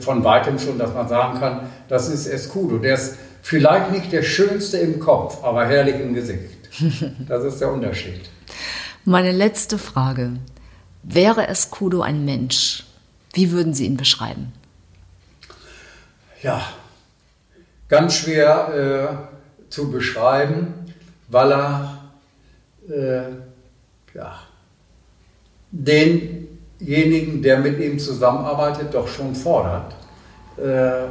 von 0.00 0.24
weitem 0.24 0.58
schon, 0.58 0.78
dass 0.78 0.92
man 0.92 1.08
sagen 1.08 1.38
kann, 1.38 1.70
das 1.88 2.08
ist 2.08 2.26
Escudo. 2.26 2.78
Der 2.78 2.94
ist 2.94 3.16
vielleicht 3.42 3.92
nicht 3.92 4.12
der 4.12 4.22
schönste 4.22 4.78
im 4.78 4.98
Kopf, 4.98 5.42
aber 5.44 5.66
herrlich 5.66 6.00
im 6.00 6.14
Gesicht. 6.14 6.56
Das 7.28 7.42
ist 7.44 7.60
der 7.60 7.72
Unterschied. 7.72 8.28
Meine 9.04 9.32
letzte 9.32 9.78
Frage. 9.78 10.32
Wäre 11.02 11.46
Escudo 11.46 12.02
ein 12.02 12.24
Mensch? 12.24 12.84
Wie 13.32 13.52
würden 13.52 13.72
Sie 13.72 13.86
ihn 13.86 13.96
beschreiben? 13.96 14.52
Ja, 16.42 16.60
ganz 17.88 18.14
schwer 18.14 19.28
äh, 19.30 19.70
zu 19.70 19.90
beschreiben, 19.90 20.74
weil 21.28 21.52
er 21.52 22.10
äh, 22.88 24.16
ja, 24.16 24.40
denjenigen, 26.80 27.42
der 27.42 27.58
mit 27.58 27.78
ihm 27.80 27.98
zusammenarbeitet, 27.98 28.88
doch 28.92 29.08
schon 29.08 29.34
fordert. 29.34 29.94
Äh, 30.58 31.06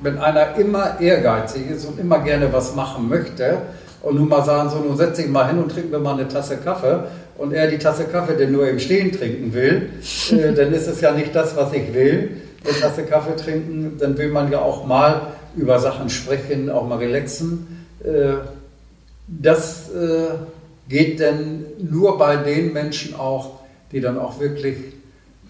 wenn 0.00 0.18
einer 0.18 0.56
immer 0.56 1.00
ehrgeizig 1.00 1.70
ist 1.70 1.84
und 1.86 1.98
immer 2.00 2.18
gerne 2.20 2.52
was 2.52 2.74
machen 2.74 3.08
möchte, 3.08 3.62
und 4.02 4.16
nun 4.16 4.28
mal 4.28 4.44
sagen, 4.44 4.68
so, 4.68 4.78
nun 4.78 4.96
setz 4.96 5.16
dich 5.16 5.28
mal 5.28 5.46
hin 5.46 5.58
und 5.58 5.70
trinken 5.70 5.92
wir 5.92 5.98
mal 5.98 6.14
eine 6.14 6.28
Tasse 6.28 6.56
Kaffee 6.56 7.04
und 7.38 7.52
er 7.52 7.68
die 7.68 7.78
Tasse 7.78 8.04
Kaffee 8.04 8.36
denn 8.36 8.52
nur 8.52 8.68
im 8.68 8.78
Stehen 8.78 9.12
trinken 9.12 9.54
will, 9.54 9.90
äh, 10.32 10.52
dann 10.56 10.72
ist 10.72 10.88
es 10.88 11.00
ja 11.00 11.12
nicht 11.12 11.34
das, 11.34 11.56
was 11.56 11.72
ich 11.72 11.94
will. 11.94 12.42
Eine 12.64 12.80
Tasse 12.80 13.04
Kaffee 13.04 13.36
trinken, 13.36 13.96
dann 13.98 14.18
will 14.18 14.28
man 14.28 14.50
ja 14.50 14.60
auch 14.60 14.86
mal 14.86 15.32
über 15.56 15.78
Sachen 15.78 16.10
sprechen, 16.10 16.70
auch 16.70 16.86
mal 16.86 16.98
relaxen. 16.98 17.86
Äh, 18.04 18.34
das 19.28 19.90
äh, 19.90 20.34
geht 20.88 21.20
dann 21.20 21.64
nur 21.78 22.18
bei 22.18 22.36
den 22.36 22.72
Menschen 22.72 23.14
auch, 23.14 23.61
die 23.92 24.00
dann 24.00 24.18
auch 24.18 24.40
wirklich 24.40 24.76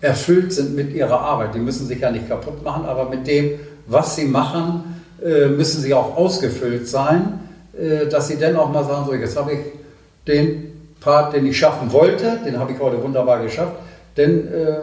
erfüllt 0.03 0.53
sind 0.53 0.75
mit 0.75 0.93
ihrer 0.93 1.21
Arbeit. 1.21 1.55
Die 1.55 1.61
müssen 1.61 1.87
sich 1.87 2.01
ja 2.01 2.11
nicht 2.11 2.29
kaputt 2.29 2.63
machen, 2.63 2.85
aber 2.85 3.09
mit 3.09 3.27
dem, 3.27 3.61
was 3.87 4.17
sie 4.17 4.25
machen, 4.25 5.01
äh, 5.25 5.47
müssen 5.47 5.81
sie 5.81 5.95
auch 5.95 6.17
ausgefüllt 6.17 6.89
sein. 6.89 7.41
Äh, 7.79 8.09
dass 8.09 8.29
sie 8.29 8.39
dann 8.39 8.57
auch 8.57 8.71
mal 8.71 8.85
sagen, 8.85 9.07
so 9.07 9.15
jetzt 9.15 9.37
habe 9.37 9.53
ich 9.53 9.59
den 10.27 10.73
Part, 11.01 11.35
den 11.35 11.47
ich 11.47 11.57
schaffen 11.57 11.93
wollte, 11.93 12.41
den 12.45 12.59
habe 12.59 12.73
ich 12.73 12.81
heute 12.81 13.03
wunderbar 13.03 13.43
geschafft, 13.43 13.75
dann 14.17 14.31
äh, 14.31 14.75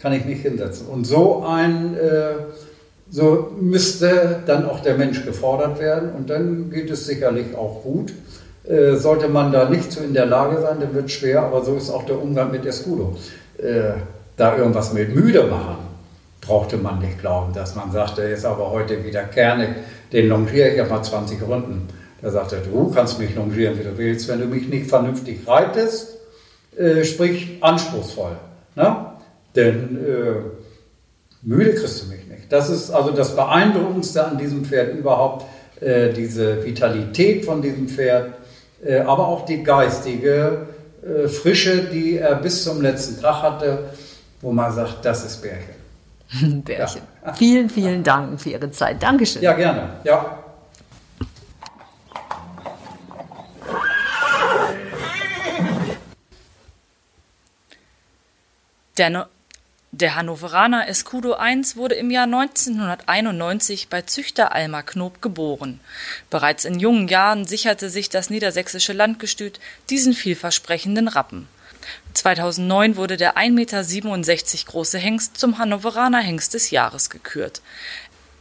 kann 0.00 0.12
ich 0.12 0.24
mich 0.24 0.40
hinsetzen. 0.42 0.86
Und 0.86 1.06
so 1.06 1.44
ein, 1.44 1.96
so 3.10 3.50
müsste 3.60 4.42
dann 4.46 4.64
auch 4.64 4.78
der 4.78 4.96
Mensch 4.96 5.24
gefordert 5.24 5.80
werden 5.80 6.10
und 6.16 6.30
dann 6.30 6.70
geht 6.70 6.88
es 6.88 7.04
sicherlich 7.04 7.56
auch 7.56 7.82
gut. 7.82 8.12
Äh, 8.68 8.96
sollte 8.96 9.28
man 9.28 9.50
da 9.50 9.68
nicht 9.68 9.90
so 9.90 10.02
in 10.02 10.12
der 10.12 10.26
Lage 10.26 10.60
sein, 10.60 10.78
dann 10.80 10.94
wird 10.94 11.06
es 11.06 11.12
schwer, 11.12 11.42
aber 11.42 11.64
so 11.64 11.74
ist 11.74 11.88
auch 11.88 12.04
der 12.04 12.20
Umgang 12.20 12.50
mit 12.50 12.66
Escudo. 12.66 13.16
Äh, 13.56 13.92
da 14.36 14.56
irgendwas 14.56 14.92
mit 14.92 15.14
müde 15.14 15.44
machen, 15.44 15.78
brauchte 16.42 16.76
man 16.76 16.98
nicht 16.98 17.18
glauben, 17.18 17.54
dass 17.54 17.74
man 17.74 17.90
sagte, 17.92 18.22
ist 18.22 18.44
aber 18.44 18.70
heute 18.70 19.04
wieder 19.04 19.24
kernig, 19.24 19.70
den 20.12 20.28
longiere 20.28 20.68
ich 20.68 20.76
ja 20.76 20.84
mal 20.84 21.02
20 21.02 21.42
Runden. 21.42 21.88
Da 22.20 22.30
sagt 22.30 22.52
er, 22.52 22.60
du 22.60 22.90
kannst 22.90 23.18
mich 23.18 23.34
longieren, 23.34 23.78
wie 23.78 23.84
du 23.84 23.96
willst, 23.96 24.28
wenn 24.28 24.40
du 24.40 24.46
mich 24.46 24.68
nicht 24.68 24.88
vernünftig 24.88 25.46
reitest, 25.46 26.18
äh, 26.76 27.04
sprich 27.04 27.58
anspruchsvoll. 27.62 28.36
Ne? 28.76 28.96
Denn 29.56 29.96
äh, 29.96 30.34
müde 31.42 31.74
kriegst 31.74 32.02
du 32.02 32.08
mich 32.08 32.26
nicht. 32.26 32.52
Das 32.52 32.68
ist 32.68 32.90
also 32.90 33.12
das 33.12 33.34
Beeindruckendste 33.34 34.26
an 34.26 34.36
diesem 34.36 34.64
Pferd 34.64 34.94
überhaupt, 34.94 35.46
äh, 35.80 36.12
diese 36.12 36.64
Vitalität 36.64 37.44
von 37.44 37.62
diesem 37.62 37.88
Pferd, 37.88 38.32
aber 39.04 39.26
auch 39.28 39.44
die 39.44 39.62
geistige 39.62 40.66
äh, 41.02 41.28
Frische, 41.28 41.84
die 41.84 42.18
er 42.18 42.36
bis 42.36 42.64
zum 42.64 42.80
letzten 42.80 43.20
Tag 43.20 43.42
hatte, 43.42 43.90
wo 44.40 44.52
man 44.52 44.72
sagt, 44.72 45.04
das 45.04 45.24
ist 45.24 45.42
Bärchen. 45.42 46.62
Bärchen. 46.64 47.02
Ja. 47.24 47.34
Vielen, 47.34 47.70
vielen 47.70 48.02
Dank 48.02 48.40
für 48.40 48.50
Ihre 48.50 48.70
Zeit. 48.70 49.02
Dankeschön. 49.02 49.42
Ja, 49.42 49.52
gerne. 49.52 49.90
Ja. 50.04 50.38
Der, 58.96 59.28
der 59.90 60.14
Hannoveraner 60.16 60.86
Escudo 60.86 61.36
I 61.40 61.62
wurde 61.74 61.94
im 61.94 62.10
Jahr 62.10 62.24
1991 62.24 63.88
bei 63.88 64.02
Züchter 64.02 64.52
Alma 64.52 64.82
Knob 64.82 65.22
geboren. 65.22 65.80
Bereits 66.28 66.66
in 66.66 66.78
jungen 66.78 67.08
Jahren 67.08 67.46
sicherte 67.46 67.88
sich 67.88 68.10
das 68.10 68.28
niedersächsische 68.28 68.92
Landgestüt 68.92 69.60
diesen 69.88 70.12
vielversprechenden 70.12 71.08
Rappen. 71.08 71.48
2009 72.12 72.96
wurde 72.96 73.16
der 73.16 73.38
1,67 73.38 73.50
Meter 73.50 74.70
große 74.70 74.98
Hengst 74.98 75.38
zum 75.38 75.56
Hannoveraner 75.56 76.20
Hengst 76.20 76.52
des 76.52 76.70
Jahres 76.70 77.08
gekürt. 77.08 77.62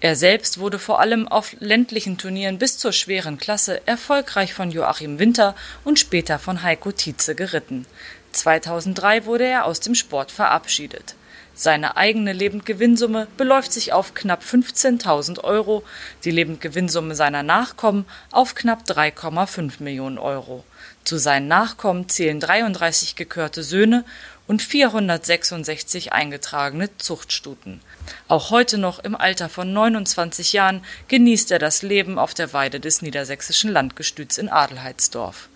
Er 0.01 0.15
selbst 0.15 0.59
wurde 0.59 0.77
vor 0.77 0.99
allem 0.99 1.27
auf 1.27 1.55
ländlichen 1.59 2.17
Turnieren 2.17 2.59
bis 2.59 2.77
zur 2.77 2.91
schweren 2.91 3.37
Klasse 3.37 3.81
erfolgreich 3.87 4.53
von 4.53 4.69
Joachim 4.69 5.17
Winter 5.17 5.55
und 5.85 5.97
später 5.97 6.39
von 6.39 6.61
Heiko 6.61 6.91
Tietze 6.91 7.35
geritten. 7.35 7.87
2003 8.33 9.25
wurde 9.25 9.45
er 9.45 9.65
aus 9.65 9.79
dem 9.79 9.95
Sport 9.95 10.31
verabschiedet. 10.31 11.15
Seine 11.59 11.97
eigene 11.97 12.33
Lebendgewinnsumme 12.33 13.25
beläuft 13.35 13.73
sich 13.73 13.91
auf 13.91 14.13
knapp 14.13 14.43
15.000 14.43 15.43
Euro, 15.43 15.83
die 16.23 16.29
Lebendgewinnsumme 16.29 17.15
seiner 17.15 17.41
Nachkommen 17.41 18.05
auf 18.31 18.53
knapp 18.53 18.83
3,5 18.83 19.81
Millionen 19.81 20.19
Euro. 20.19 20.63
Zu 21.03 21.17
seinen 21.17 21.47
Nachkommen 21.47 22.09
zählen 22.09 22.39
33 22.39 23.15
gekörte 23.15 23.63
Söhne 23.63 24.05
und 24.45 24.61
466 24.61 26.13
eingetragene 26.13 26.95
Zuchtstuten. 26.99 27.81
Auch 28.27 28.51
heute 28.51 28.77
noch 28.77 28.99
im 28.99 29.15
Alter 29.15 29.49
von 29.49 29.73
29 29.73 30.53
Jahren 30.53 30.85
genießt 31.07 31.49
er 31.51 31.57
das 31.57 31.81
Leben 31.81 32.19
auf 32.19 32.35
der 32.35 32.53
Weide 32.53 32.79
des 32.79 33.01
niedersächsischen 33.01 33.71
Landgestüts 33.71 34.37
in 34.37 34.49
Adelheidsdorf. 34.49 35.49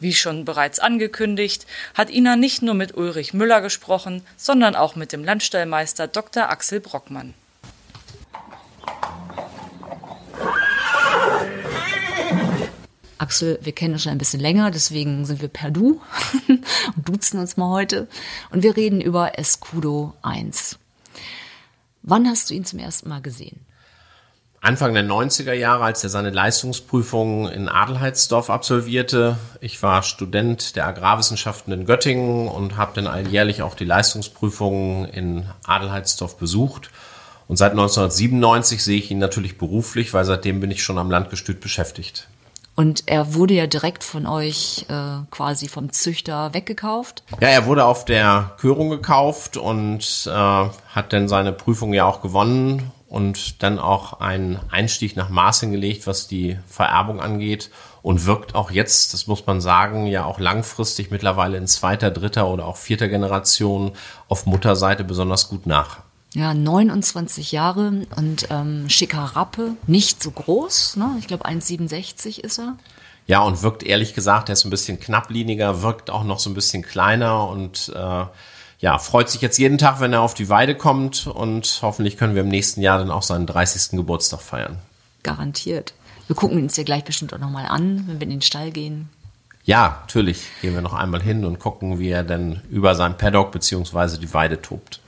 Wie 0.00 0.12
schon 0.12 0.44
bereits 0.44 0.78
angekündigt, 0.78 1.66
hat 1.94 2.10
Ina 2.10 2.36
nicht 2.36 2.62
nur 2.62 2.74
mit 2.74 2.96
Ulrich 2.96 3.32
Müller 3.32 3.60
gesprochen, 3.60 4.22
sondern 4.36 4.74
auch 4.74 4.96
mit 4.96 5.12
dem 5.12 5.24
Landstallmeister 5.24 6.08
Dr. 6.08 6.50
Axel 6.50 6.80
Brockmann. 6.80 7.34
Axel, 13.18 13.58
wir 13.62 13.72
kennen 13.72 13.94
uns 13.94 14.02
schon 14.02 14.12
ein 14.12 14.18
bisschen 14.18 14.40
länger, 14.40 14.70
deswegen 14.70 15.24
sind 15.24 15.40
wir 15.40 15.48
per 15.48 15.70
Du 15.70 16.00
und 16.48 17.08
duzen 17.08 17.38
uns 17.38 17.56
mal 17.56 17.70
heute. 17.70 18.08
Und 18.50 18.62
wir 18.62 18.76
reden 18.76 19.00
über 19.00 19.38
Escudo 19.38 20.14
1. 20.22 20.78
Wann 22.02 22.28
hast 22.28 22.50
du 22.50 22.54
ihn 22.54 22.66
zum 22.66 22.80
ersten 22.80 23.08
Mal 23.08 23.22
gesehen? 23.22 23.60
Anfang 24.64 24.94
der 24.94 25.04
90er 25.04 25.52
Jahre, 25.52 25.84
als 25.84 26.02
er 26.04 26.08
seine 26.08 26.30
Leistungsprüfung 26.30 27.50
in 27.50 27.68
Adelheidsdorf 27.68 28.48
absolvierte. 28.48 29.36
Ich 29.60 29.82
war 29.82 30.02
Student 30.02 30.74
der 30.74 30.86
Agrarwissenschaften 30.86 31.70
in 31.74 31.84
Göttingen 31.84 32.48
und 32.48 32.78
habe 32.78 32.92
dann 32.94 33.06
alljährlich 33.06 33.60
auch 33.60 33.74
die 33.74 33.84
Leistungsprüfungen 33.84 35.04
in 35.04 35.44
Adelheidsdorf 35.66 36.38
besucht. 36.38 36.88
Und 37.46 37.58
seit 37.58 37.72
1997 37.72 38.82
sehe 38.82 38.96
ich 38.96 39.10
ihn 39.10 39.18
natürlich 39.18 39.58
beruflich, 39.58 40.14
weil 40.14 40.24
seitdem 40.24 40.60
bin 40.60 40.70
ich 40.70 40.82
schon 40.82 40.96
am 40.96 41.10
Landgestüt 41.10 41.60
beschäftigt. 41.60 42.28
Und 42.74 43.04
er 43.04 43.34
wurde 43.34 43.52
ja 43.52 43.66
direkt 43.66 44.02
von 44.02 44.26
euch 44.26 44.86
äh, 44.88 45.26
quasi 45.30 45.68
vom 45.68 45.92
Züchter 45.92 46.54
weggekauft. 46.54 47.22
Ja, 47.38 47.48
er 47.48 47.66
wurde 47.66 47.84
auf 47.84 48.06
der 48.06 48.52
Körung 48.58 48.88
gekauft 48.88 49.58
und 49.58 50.26
äh, 50.26 50.30
hat 50.30 51.12
dann 51.12 51.28
seine 51.28 51.52
Prüfung 51.52 51.92
ja 51.92 52.06
auch 52.06 52.22
gewonnen 52.22 52.90
und 53.14 53.62
dann 53.62 53.78
auch 53.78 54.14
einen 54.14 54.58
Einstieg 54.72 55.14
nach 55.14 55.28
Maß 55.28 55.60
hingelegt, 55.60 56.08
was 56.08 56.26
die 56.26 56.58
Vererbung 56.66 57.20
angeht 57.20 57.70
und 58.02 58.26
wirkt 58.26 58.56
auch 58.56 58.72
jetzt, 58.72 59.14
das 59.14 59.28
muss 59.28 59.46
man 59.46 59.60
sagen, 59.60 60.08
ja 60.08 60.24
auch 60.24 60.40
langfristig 60.40 61.12
mittlerweile 61.12 61.56
in 61.56 61.68
zweiter, 61.68 62.10
dritter 62.10 62.48
oder 62.48 62.66
auch 62.66 62.76
vierter 62.76 63.06
Generation 63.06 63.92
auf 64.28 64.46
Mutterseite 64.46 65.04
besonders 65.04 65.48
gut 65.48 65.64
nach. 65.64 65.98
Ja, 66.34 66.54
29 66.54 67.52
Jahre 67.52 68.02
und 68.16 68.48
ähm, 68.50 68.90
schicker 68.90 69.22
Rappe, 69.22 69.76
nicht 69.86 70.20
so 70.20 70.32
groß, 70.32 70.96
ne? 70.96 71.14
ich 71.20 71.28
glaube 71.28 71.46
1,67 71.46 72.40
ist 72.40 72.58
er. 72.58 72.76
Ja, 73.28 73.42
und 73.42 73.62
wirkt 73.62 73.84
ehrlich 73.84 74.14
gesagt, 74.14 74.48
er 74.48 74.54
ist 74.54 74.64
ein 74.64 74.70
bisschen 74.70 74.98
knappliniger, 74.98 75.82
wirkt 75.82 76.10
auch 76.10 76.24
noch 76.24 76.40
so 76.40 76.50
ein 76.50 76.54
bisschen 76.54 76.82
kleiner 76.82 77.48
und 77.48 77.92
äh, 77.94 78.24
ja, 78.84 78.98
freut 78.98 79.30
sich 79.30 79.40
jetzt 79.40 79.56
jeden 79.56 79.78
Tag, 79.78 80.00
wenn 80.00 80.12
er 80.12 80.20
auf 80.20 80.34
die 80.34 80.50
Weide 80.50 80.74
kommt 80.74 81.26
und 81.26 81.78
hoffentlich 81.80 82.18
können 82.18 82.34
wir 82.34 82.42
im 82.42 82.50
nächsten 82.50 82.82
Jahr 82.82 82.98
dann 82.98 83.10
auch 83.10 83.22
seinen 83.22 83.46
30. 83.46 83.92
Geburtstag 83.92 84.42
feiern. 84.42 84.76
Garantiert. 85.22 85.94
Wir 86.26 86.36
gucken 86.36 86.62
uns 86.62 86.76
ja 86.76 86.84
gleich 86.84 87.02
bestimmt 87.02 87.32
auch 87.32 87.38
nochmal 87.38 87.64
an, 87.64 88.04
wenn 88.06 88.20
wir 88.20 88.24
in 88.24 88.30
den 88.30 88.42
Stall 88.42 88.72
gehen. 88.72 89.08
Ja, 89.64 90.00
natürlich 90.02 90.42
gehen 90.60 90.74
wir 90.74 90.82
noch 90.82 90.92
einmal 90.92 91.22
hin 91.22 91.46
und 91.46 91.60
gucken, 91.60 91.98
wie 91.98 92.10
er 92.10 92.24
denn 92.24 92.60
über 92.68 92.94
sein 92.94 93.16
Paddock 93.16 93.52
bzw. 93.52 94.18
die 94.18 94.34
Weide 94.34 94.60
tobt. 94.60 95.00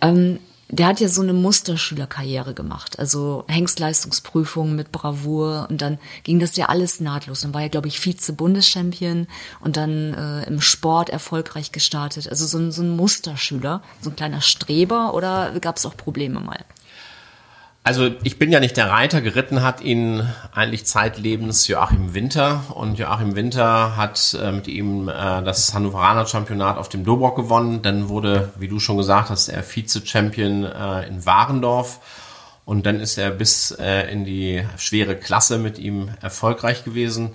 Ähm, 0.00 0.40
der 0.70 0.86
hat 0.86 1.00
ja 1.00 1.08
so 1.08 1.22
eine 1.22 1.32
Musterschülerkarriere 1.32 2.54
gemacht, 2.54 2.98
also 2.98 3.44
Hengstleistungsprüfungen 3.48 4.76
mit 4.76 4.92
Bravour 4.92 5.66
und 5.68 5.82
dann 5.82 5.98
ging 6.22 6.38
das 6.38 6.56
ja 6.56 6.66
alles 6.66 7.00
nahtlos. 7.00 7.40
Dann 7.40 7.52
war 7.54 7.62
er, 7.62 7.68
glaube 7.68 7.88
ich, 7.88 7.98
Vize-Bundeschampion 8.00 9.26
und 9.60 9.76
dann 9.76 10.14
äh, 10.14 10.44
im 10.44 10.60
Sport 10.60 11.10
erfolgreich 11.10 11.72
gestartet. 11.72 12.28
Also 12.28 12.46
so 12.46 12.70
so 12.70 12.82
ein 12.82 12.96
Musterschüler, 12.96 13.82
so 14.00 14.10
ein 14.10 14.16
kleiner 14.16 14.40
Streber 14.40 15.14
oder 15.14 15.58
gab 15.60 15.76
es 15.76 15.86
auch 15.86 15.96
Probleme 15.96 16.40
mal? 16.40 16.64
Also 17.82 18.10
ich 18.24 18.38
bin 18.38 18.52
ja 18.52 18.60
nicht 18.60 18.76
der 18.76 18.90
Reiter, 18.90 19.22
geritten 19.22 19.62
hat 19.62 19.80
ihn 19.80 20.28
eigentlich 20.52 20.84
zeitlebens 20.84 21.66
Joachim 21.66 22.12
Winter 22.12 22.62
und 22.74 22.98
Joachim 22.98 23.36
Winter 23.36 23.96
hat 23.96 24.36
äh, 24.38 24.52
mit 24.52 24.68
ihm 24.68 25.08
äh, 25.08 25.42
das 25.42 25.72
Hannoveraner 25.72 26.26
Championat 26.26 26.76
auf 26.76 26.90
dem 26.90 27.04
Dobrock 27.04 27.36
gewonnen. 27.36 27.80
Dann 27.80 28.10
wurde, 28.10 28.52
wie 28.58 28.68
du 28.68 28.80
schon 28.80 28.98
gesagt 28.98 29.30
hast, 29.30 29.48
er 29.48 29.62
Vize-Champion 29.62 30.64
äh, 30.64 31.08
in 31.08 31.24
Warendorf 31.24 32.00
und 32.66 32.84
dann 32.84 33.00
ist 33.00 33.16
er 33.16 33.30
bis 33.30 33.70
äh, 33.70 34.12
in 34.12 34.26
die 34.26 34.62
schwere 34.76 35.16
Klasse 35.16 35.56
mit 35.56 35.78
ihm 35.78 36.10
erfolgreich 36.20 36.84
gewesen. 36.84 37.30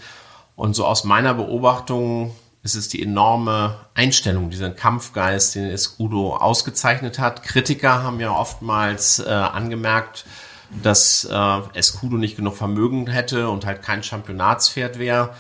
Und 0.56 0.76
so 0.76 0.86
aus 0.86 1.04
meiner 1.04 1.34
Beobachtung 1.34 2.36
ist 2.66 2.74
es 2.74 2.90
die 2.90 3.04
enorme 3.04 3.78
Einstellung, 3.94 4.50
diesen 4.50 4.76
Kampfgeist, 4.76 5.54
den 5.54 5.66
es 5.66 6.00
Udo 6.00 6.36
ausgezeichnet 6.36 7.20
hat. 7.20 7.44
Kritiker 7.44 8.02
haben 8.02 8.20
ja 8.20 8.32
oftmals 8.32 9.20
äh, 9.20 9.30
angemerkt, 9.30 10.26
dass 10.82 11.26
äh, 11.26 11.60
Escudo 11.76 12.18
nicht 12.18 12.36
genug 12.36 12.58
Vermögen 12.58 13.06
hätte 13.06 13.50
und 13.50 13.68
halt 13.68 13.84
kein 13.84 14.02
Championatspferd 14.02 14.98
wäre. 14.98 15.36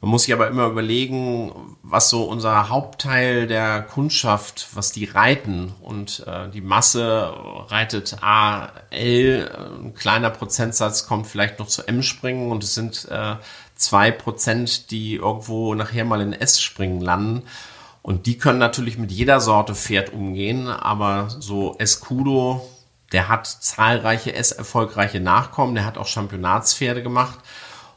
Man 0.00 0.10
muss 0.10 0.24
sich 0.24 0.34
aber 0.34 0.48
immer 0.48 0.66
überlegen, 0.66 1.76
was 1.82 2.10
so 2.10 2.24
unser 2.24 2.68
Hauptteil 2.68 3.46
der 3.46 3.80
Kundschaft, 3.80 4.66
was 4.74 4.90
die 4.90 5.04
reiten 5.04 5.72
und 5.80 6.24
äh, 6.26 6.50
die 6.50 6.60
Masse 6.60 7.32
reitet 7.68 8.16
A, 8.20 8.70
L, 8.90 9.48
ein 9.80 9.94
kleiner 9.94 10.30
Prozentsatz 10.30 11.06
kommt 11.06 11.28
vielleicht 11.28 11.60
noch 11.60 11.68
zu 11.68 11.86
M 11.86 12.02
springen 12.02 12.50
und 12.50 12.64
es 12.64 12.74
sind 12.74 13.06
äh, 13.10 13.36
zwei 13.84 14.10
Prozent, 14.10 14.90
die 14.90 15.14
irgendwo 15.14 15.74
nachher 15.74 16.04
mal 16.04 16.20
in 16.20 16.32
S-Springen 16.32 17.00
landen. 17.00 17.42
Und 18.02 18.26
die 18.26 18.36
können 18.36 18.58
natürlich 18.58 18.98
mit 18.98 19.10
jeder 19.12 19.40
Sorte 19.40 19.74
Pferd 19.74 20.12
umgehen, 20.12 20.68
aber 20.68 21.28
so 21.28 21.76
Escudo, 21.78 22.68
der 23.12 23.28
hat 23.28 23.46
zahlreiche 23.46 24.34
S-erfolgreiche 24.34 25.20
Nachkommen, 25.20 25.74
der 25.74 25.86
hat 25.86 25.96
auch 25.96 26.06
Championatspferde 26.06 27.02
gemacht 27.02 27.38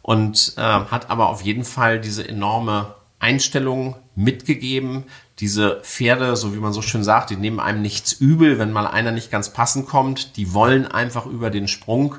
und 0.02 0.54
äh, 0.56 0.62
hat 0.62 1.10
aber 1.10 1.28
auf 1.28 1.42
jeden 1.42 1.66
Fall 1.66 2.00
diese 2.00 2.28
enorme 2.28 2.96
Einstellung 3.20 3.96
mitgegeben. 4.16 5.06
Diese 5.40 5.82
Pferde, 5.84 6.36
so 6.36 6.54
wie 6.54 6.60
man 6.60 6.74
so 6.74 6.82
schön 6.82 7.04
sagt, 7.04 7.30
die 7.30 7.36
nehmen 7.36 7.60
einem 7.60 7.82
nichts 7.82 8.14
übel, 8.14 8.60
wenn 8.60 8.72
mal 8.72 8.88
einer 8.88 9.12
nicht 9.12 9.32
ganz 9.32 9.52
passend 9.52 9.88
kommt. 9.88 10.38
Die 10.38 10.54
wollen 10.54 10.88
einfach 10.88 11.26
über 11.26 11.50
den 11.50 11.68
Sprung 11.68 12.16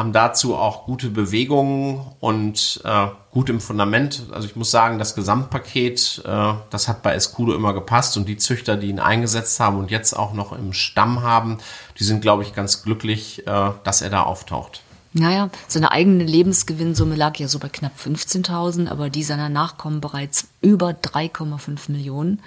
haben 0.00 0.14
dazu 0.14 0.56
auch 0.56 0.86
gute 0.86 1.10
Bewegungen 1.10 2.00
und 2.20 2.80
äh, 2.84 3.08
gut 3.30 3.50
im 3.50 3.60
Fundament. 3.60 4.22
Also 4.32 4.48
ich 4.48 4.56
muss 4.56 4.70
sagen, 4.70 4.98
das 4.98 5.14
Gesamtpaket, 5.14 6.22
äh, 6.26 6.54
das 6.70 6.88
hat 6.88 7.02
bei 7.02 7.12
Escudo 7.12 7.54
immer 7.54 7.74
gepasst 7.74 8.16
und 8.16 8.26
die 8.26 8.38
Züchter, 8.38 8.78
die 8.78 8.88
ihn 8.88 8.98
eingesetzt 8.98 9.60
haben 9.60 9.76
und 9.76 9.90
jetzt 9.90 10.14
auch 10.14 10.32
noch 10.32 10.52
im 10.52 10.72
Stamm 10.72 11.22
haben, 11.22 11.58
die 11.98 12.04
sind, 12.04 12.22
glaube 12.22 12.42
ich, 12.42 12.54
ganz 12.54 12.82
glücklich, 12.82 13.46
äh, 13.46 13.70
dass 13.84 14.00
er 14.00 14.08
da 14.08 14.22
auftaucht. 14.22 14.80
Naja, 15.12 15.50
seine 15.68 15.92
eigene 15.92 16.24
Lebensgewinnsumme 16.24 17.14
lag 17.14 17.36
ja 17.36 17.46
so 17.46 17.58
bei 17.58 17.68
knapp 17.68 17.92
15.000, 18.02 18.88
aber 18.88 19.10
die 19.10 19.22
seiner 19.22 19.50
Nachkommen 19.50 20.00
bereits 20.00 20.48
über 20.62 20.90
3,5 20.90 21.90
Millionen. 21.92 22.40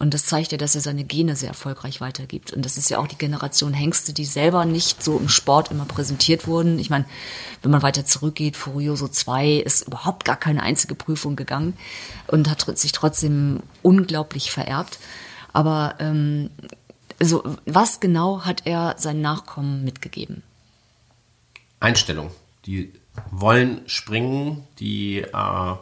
Und 0.00 0.14
das 0.14 0.24
zeigt 0.24 0.50
ja, 0.50 0.56
dass 0.56 0.74
er 0.74 0.80
seine 0.80 1.04
Gene 1.04 1.36
sehr 1.36 1.50
erfolgreich 1.50 2.00
weitergibt. 2.00 2.54
Und 2.54 2.64
das 2.64 2.78
ist 2.78 2.88
ja 2.88 2.96
auch 2.96 3.06
die 3.06 3.18
Generation 3.18 3.74
Hengste, 3.74 4.14
die 4.14 4.24
selber 4.24 4.64
nicht 4.64 5.04
so 5.04 5.18
im 5.18 5.28
Sport 5.28 5.70
immer 5.70 5.84
präsentiert 5.84 6.46
wurden. 6.46 6.78
Ich 6.78 6.88
meine, 6.88 7.04
wenn 7.60 7.70
man 7.70 7.82
weiter 7.82 8.06
zurückgeht, 8.06 8.56
Furioso 8.56 9.08
2 9.08 9.56
ist 9.56 9.86
überhaupt 9.86 10.24
gar 10.24 10.36
keine 10.36 10.62
einzige 10.62 10.94
Prüfung 10.94 11.36
gegangen 11.36 11.76
und 12.28 12.48
hat 12.48 12.78
sich 12.78 12.92
trotzdem 12.92 13.60
unglaublich 13.82 14.50
vererbt. 14.50 14.98
Aber 15.52 15.96
ähm, 15.98 16.48
also, 17.20 17.44
was 17.66 18.00
genau 18.00 18.46
hat 18.46 18.62
er 18.64 18.94
seinen 18.96 19.20
Nachkommen 19.20 19.84
mitgegeben? 19.84 20.42
Einstellung. 21.78 22.30
Die 22.64 22.90
wollen 23.30 23.82
springen, 23.86 24.66
die 24.78 25.18
äh, 25.18 25.74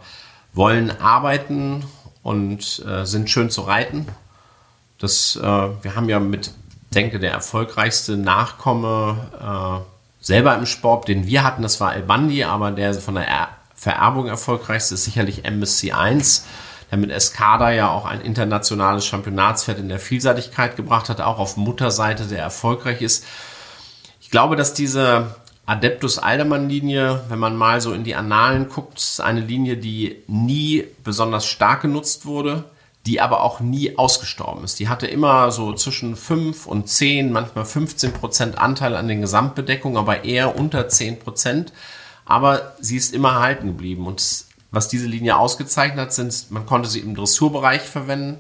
wollen 0.55 0.91
arbeiten 0.91 1.85
und 2.29 2.85
äh, 2.87 3.07
sind 3.07 3.31
schön 3.31 3.49
zu 3.49 3.63
reiten. 3.63 4.07
Das, 4.99 5.35
äh, 5.37 5.43
wir 5.43 5.97
haben 5.97 6.11
ja 6.11 6.21
mit, 6.21 6.53
denke, 6.95 7.19
der 7.19 7.33
erfolgreichste 7.33 8.19
Nachkomme 8.19 9.81
äh, 9.81 10.25
selber 10.25 10.55
im 10.55 10.67
Sport, 10.67 11.09
den 11.09 11.27
wir 11.27 11.43
hatten, 11.43 11.63
das 11.63 11.81
war 11.81 11.95
El 11.95 12.03
Bandi, 12.03 12.45
aber 12.45 12.71
der 12.71 12.93
von 12.93 13.15
der 13.15 13.27
er 13.27 13.49
Vererbung 13.75 14.27
erfolgreichste 14.27 14.95
ist 14.95 15.05
sicherlich 15.05 15.47
MSC 15.47 15.93
1, 15.93 16.45
der 16.91 16.99
mit 16.99 17.11
Escada 17.11 17.71
ja 17.71 17.89
auch 17.89 18.05
ein 18.05 18.21
internationales 18.21 19.07
Championatspferd 19.07 19.79
in 19.79 19.89
der 19.89 19.99
Vielseitigkeit 19.99 20.77
gebracht 20.77 21.09
hat, 21.09 21.23
auch 21.23 21.39
auf 21.39 21.57
Mutterseite 21.57 22.25
sehr 22.25 22.43
erfolgreich 22.43 23.01
ist. 23.01 23.25
Ich 24.21 24.31
glaube, 24.31 24.57
dass 24.57 24.75
diese 24.75 25.35
Adeptus 25.69 26.19
Aldermann-Linie, 26.19 27.25
wenn 27.29 27.39
man 27.39 27.55
mal 27.55 27.83
so 27.83 27.93
in 27.93 28.03
die 28.03 28.15
Annalen 28.15 28.71
guckt, 28.71 28.97
ist 28.97 29.21
eine 29.21 29.43
Linie, 29.43 29.77
die 29.77 30.17
nie 30.27 30.87
besonders 31.05 31.45
stark 31.45 31.83
genutzt 31.83 32.25
wurde, 32.25 32.65
die 33.05 33.21
aber 33.21 33.43
auch 33.43 33.61
nie 33.61 33.99
ausgestorben 33.99 34.65
ist. 34.65 34.81
Die 34.81 34.89
hatte 34.89 35.07
immer 35.07 35.51
so 35.51 35.75
zwischen 35.75 36.17
5 36.17 36.65
und 36.65 36.89
10, 36.89 37.33
manchmal 37.33 37.67
15 37.67 38.15
Prozent 38.15 38.57
Anteil 38.57 38.97
an 38.97 39.09
den 39.09 39.21
Gesamtbedeckungen, 39.21 39.99
aber 39.99 40.25
eher 40.25 40.59
unter 40.59 40.89
10 40.89 41.19
Prozent. 41.19 41.75
Aber 42.25 42.73
sie 42.81 42.97
ist 42.97 43.13
immer 43.13 43.33
erhalten 43.33 43.67
geblieben. 43.67 44.07
Und 44.07 44.47
was 44.71 44.89
diese 44.89 45.07
Linie 45.07 45.37
ausgezeichnet 45.37 46.01
hat, 46.01 46.15
sind, 46.15 46.51
man 46.51 46.65
konnte 46.65 46.89
sie 46.89 47.01
im 47.01 47.15
Dressurbereich 47.15 47.83
verwenden, 47.83 48.39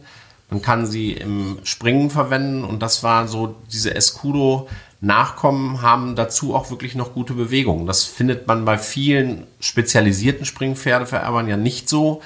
man 0.48 0.62
kann 0.62 0.86
sie 0.86 1.12
im 1.12 1.58
Springen 1.64 2.08
verwenden 2.08 2.64
und 2.64 2.80
das 2.80 3.02
war 3.02 3.28
so 3.28 3.56
diese 3.70 3.94
Escudo 3.94 4.66
Nachkommen 5.00 5.80
haben 5.80 6.16
dazu 6.16 6.54
auch 6.54 6.70
wirklich 6.70 6.96
noch 6.96 7.14
gute 7.14 7.34
Bewegungen. 7.34 7.86
Das 7.86 8.04
findet 8.04 8.48
man 8.48 8.64
bei 8.64 8.78
vielen 8.78 9.46
spezialisierten 9.60 10.44
Springpferdevererbern 10.44 11.48
ja 11.48 11.56
nicht 11.56 11.88
so. 11.88 12.20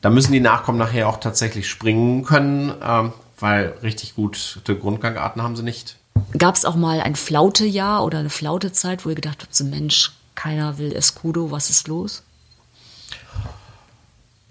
Da 0.00 0.10
müssen 0.10 0.32
die 0.32 0.40
Nachkommen 0.40 0.78
nachher 0.78 1.08
auch 1.08 1.18
tatsächlich 1.18 1.68
springen 1.68 2.24
können, 2.24 2.70
äh, 2.80 3.10
weil 3.40 3.74
richtig 3.82 4.14
gute 4.14 4.76
Grundgangarten 4.76 5.42
haben 5.42 5.56
sie 5.56 5.64
nicht. 5.64 5.96
Gab 6.38 6.54
es 6.54 6.64
auch 6.64 6.76
mal 6.76 7.00
ein 7.00 7.16
Flautejahr 7.16 8.04
oder 8.04 8.18
eine 8.18 8.30
Flautezeit, 8.30 9.04
wo 9.04 9.08
ihr 9.08 9.16
gedacht 9.16 9.42
habt, 9.42 9.54
so 9.54 9.64
Mensch, 9.64 10.12
keiner 10.36 10.78
will 10.78 10.92
Escudo, 10.92 11.50
was 11.50 11.70
ist 11.70 11.88
los? 11.88 12.22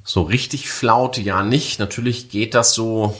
So 0.04 0.23
richtig 0.23 0.69
Flaute 0.69 1.21
ja 1.21 1.43
nicht. 1.43 1.80
Natürlich 1.80 2.30
geht 2.30 2.56
das 2.56 2.73
so 2.73 3.15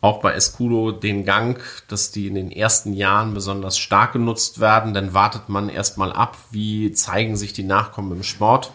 auch 0.00 0.20
bei 0.20 0.32
Escudo 0.32 0.92
den 0.92 1.24
Gang, 1.24 1.60
dass 1.88 2.10
die 2.10 2.26
in 2.26 2.34
den 2.34 2.50
ersten 2.50 2.94
Jahren 2.94 3.34
besonders 3.34 3.78
stark 3.78 4.12
genutzt 4.12 4.58
werden. 4.58 4.94
Dann 4.94 5.12
wartet 5.12 5.48
man 5.48 5.68
erstmal 5.68 6.12
ab, 6.12 6.38
wie 6.50 6.92
zeigen 6.92 7.36
sich 7.36 7.52
die 7.52 7.64
Nachkommen 7.64 8.12
im 8.12 8.22
Sport. 8.22 8.72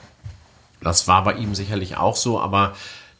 Das 0.81 1.07
war 1.07 1.23
bei 1.23 1.33
ihm 1.33 1.55
sicherlich 1.55 1.97
auch 1.97 2.15
so, 2.15 2.39
aber 2.39 2.73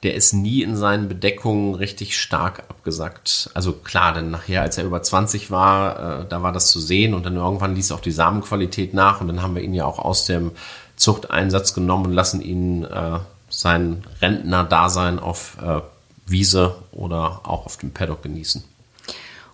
der 0.04 0.13
ist 0.13 0.34
nie 0.34 0.62
in 0.62 0.78
seinen 0.78 1.08
Bedeckungen 1.08 1.74
richtig 1.74 2.20
stark 2.20 2.63
abgesackt. 2.70 3.50
Also 3.56 3.74
klar, 3.74 4.13
denn 4.13 4.30
nachher, 4.30 4.62
als 4.62 4.78
er 4.78 4.84
über 4.84 5.02
20 5.02 5.50
war, 5.50 6.22
äh, 6.22 6.26
da 6.30 6.44
war 6.44 6.52
das 6.52 6.68
zu 6.68 6.80
sehen 6.80 7.15
und 7.15 7.26
dann 7.26 7.38
irgendwann 7.38 7.74
ließ 7.74 7.91
auch 7.91 8.02
die 8.02 8.12
Samenqualität 8.12 8.94
nach 8.94 9.20
und 9.20 9.28
dann 9.28 9.41
haben 9.41 9.56
wir 9.56 9.63
ihn 9.63 9.74
ja 9.74 9.86
auch 9.86 9.98
aus 9.98 10.26
dem 10.26 10.52
Zuchteinsatz 10.96 11.74
genommen 11.74 12.06
und 12.06 12.13
lassen 12.13 12.41
ihn 12.41 12.84
äh, 12.84 13.18
sein 13.50 14.04
Rentner-Dasein 14.22 15.18
auf 15.18 15.58
äh, 15.65 15.82
Wiese 16.26 16.76
oder 16.92 17.42
auch 17.44 17.66
auf 17.66 17.78
dem 17.78 17.92
Paddock 17.92 18.24
genießen. 18.24 18.64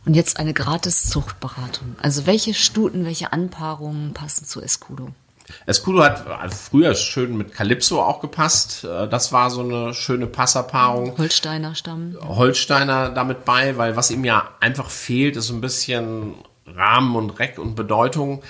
Und 0.06 0.16
jetzt 0.16 0.40
eine 0.40 0.54
gratis 0.54 1.10
Zuchtberatung. 1.10 1.96
Also 2.02 2.26
welche 2.26 2.54
Stuten, 2.54 3.06
welche 3.06 3.34
Anpaarungen 3.34 4.14
passen 4.14 4.46
zu 4.46 4.62
Escudo? 4.62 5.10
Escudo 5.66 6.04
hat 6.04 6.54
früher 6.54 6.96
schön 6.96 7.38
mit 7.38 7.54
Calypso 7.54 8.02
auch 8.02 8.22
gepasst. 8.22 8.84
Äh, 8.84 9.08
das 9.08 9.32
war 9.32 9.50
so 9.50 9.62
eine 9.62 9.94
schöne 9.94 10.28
Passerpaarung. 10.28 11.18
Holsteiner 11.18 11.76
Stamm. 11.76 12.18
Holsteiner 12.22 13.10
damit 13.10 13.46
bei, 13.46 13.78
weil 13.78 13.96
was 13.96 14.12
ihm 14.12 14.24
ja 14.24 14.50
einfach 14.60 14.90
fehlt, 14.90 15.36
ist 15.36 15.48
so 15.48 15.54
ein 15.54 15.62
bisschen 15.62 16.36
Rahmen 16.66 17.16
und 17.16 17.40
Reck 17.40 17.60
und 17.60 17.76
Bedeutung. 17.76 18.44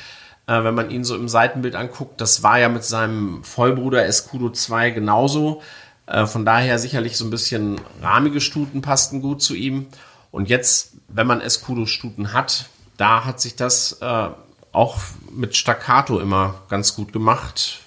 Äh, 0.47 0.63
wenn 0.63 0.75
man 0.75 0.89
ihn 0.89 1.03
so 1.03 1.15
im 1.15 1.27
Seitenbild 1.27 1.75
anguckt, 1.75 2.21
das 2.21 2.43
war 2.43 2.59
ja 2.59 2.69
mit 2.69 2.83
seinem 2.83 3.43
Vollbruder 3.43 4.05
Escudo 4.05 4.49
2 4.49 4.91
genauso. 4.91 5.61
Äh, 6.11 6.27
von 6.27 6.45
daher 6.45 6.77
sicherlich 6.77 7.17
so 7.17 7.25
ein 7.25 7.29
bisschen 7.29 7.79
rahmige 8.01 8.41
Stuten 8.41 8.81
passten 8.81 9.21
gut 9.21 9.41
zu 9.41 9.55
ihm. 9.55 9.87
Und 10.31 10.49
jetzt, 10.49 10.91
wenn 11.07 11.25
man 11.25 11.41
Escudo-Stuten 11.41 12.33
hat, 12.33 12.69
da 12.97 13.23
hat 13.23 13.39
sich 13.39 13.55
das 13.55 13.93
äh, 14.01 14.29
auch 14.73 14.97
mit 15.31 15.55
Staccato 15.55 16.19
immer 16.19 16.55
ganz 16.69 16.95
gut 16.95 17.13
gemacht. 17.13 17.79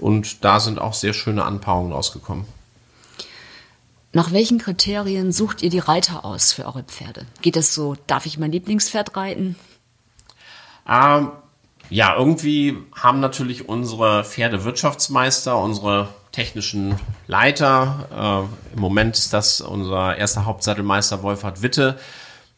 Und 0.00 0.44
da 0.44 0.58
sind 0.58 0.80
auch 0.80 0.94
sehr 0.94 1.12
schöne 1.12 1.44
Anpaarungen 1.44 1.92
rausgekommen. 1.92 2.44
Nach 4.12 4.32
welchen 4.32 4.58
Kriterien 4.58 5.30
sucht 5.30 5.62
ihr 5.62 5.70
die 5.70 5.78
Reiter 5.78 6.24
aus 6.24 6.52
für 6.52 6.66
eure 6.66 6.82
Pferde? 6.82 7.26
Geht 7.42 7.56
es 7.56 7.72
so, 7.74 7.96
darf 8.08 8.26
ich 8.26 8.38
mein 8.38 8.50
Lieblingspferd 8.50 9.16
reiten? 9.16 9.54
Ähm, 10.88 11.30
ja, 11.88 12.16
irgendwie 12.16 12.76
haben 12.92 13.20
natürlich 13.20 13.68
unsere 13.68 14.24
Pferdewirtschaftsmeister, 14.24 15.56
unsere 15.56 16.08
technischen 16.32 16.96
Leiter, 17.26 18.48
äh, 18.72 18.74
im 18.74 18.80
Moment 18.80 19.16
ist 19.16 19.32
das 19.32 19.60
unser 19.60 20.16
erster 20.16 20.44
Hauptsattelmeister 20.44 21.22
Wolfhard 21.22 21.62
Witte, 21.62 21.98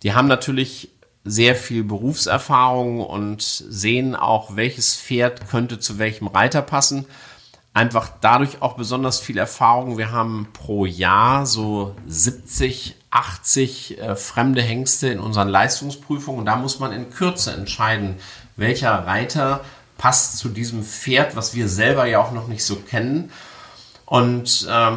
die 0.03 0.15
haben 0.15 0.29
natürlich 0.29 0.91
sehr 1.25 1.55
viel 1.55 1.85
Berufserfahrung 1.85 3.01
und 3.01 3.43
sehen 3.43 4.17
auch, 4.17 4.57
welches 4.57 4.97
Pferd 4.97 5.49
könnte 5.49 5.79
zu 5.79 5.99
welchem 5.99 6.27
Reiter 6.27 6.63
passen. 6.63 7.07
Einfach 7.75 8.11
dadurch 8.21 8.61
auch 8.61 8.75
besonders 8.75 9.21
viel 9.21 9.39
Erfahrung. 9.39 9.97
Wir 9.97 10.11
haben 10.11 10.49
pro 10.53 10.85
Jahr 10.85 11.47
so 11.47 11.95
70, 12.07 12.97
80 13.11 13.99
äh, 13.99 14.17
fremde 14.17 14.61
Hengste 14.61 15.09
in 15.09 15.21
unseren 15.21 15.49
Leistungsprüfungen 15.49 16.41
und 16.41 16.47
da 16.47 16.57
muss 16.57 16.81
man 16.81 16.93
in 16.93 17.11
Kürze 17.11 17.53
entscheiden, 17.53 18.17
welcher 18.57 19.07
Reiter 19.07 19.65
passt 19.97 20.39
zu 20.39 20.49
diesem 20.49 20.83
Pferd, 20.83 21.37
was 21.37 21.55
wir 21.55 21.69
selber 21.69 22.07
ja 22.07 22.21
auch 22.21 22.33
noch 22.33 22.49
nicht 22.49 22.65
so 22.65 22.77
kennen. 22.77 23.31
Und 24.12 24.68
äh, 24.68 24.90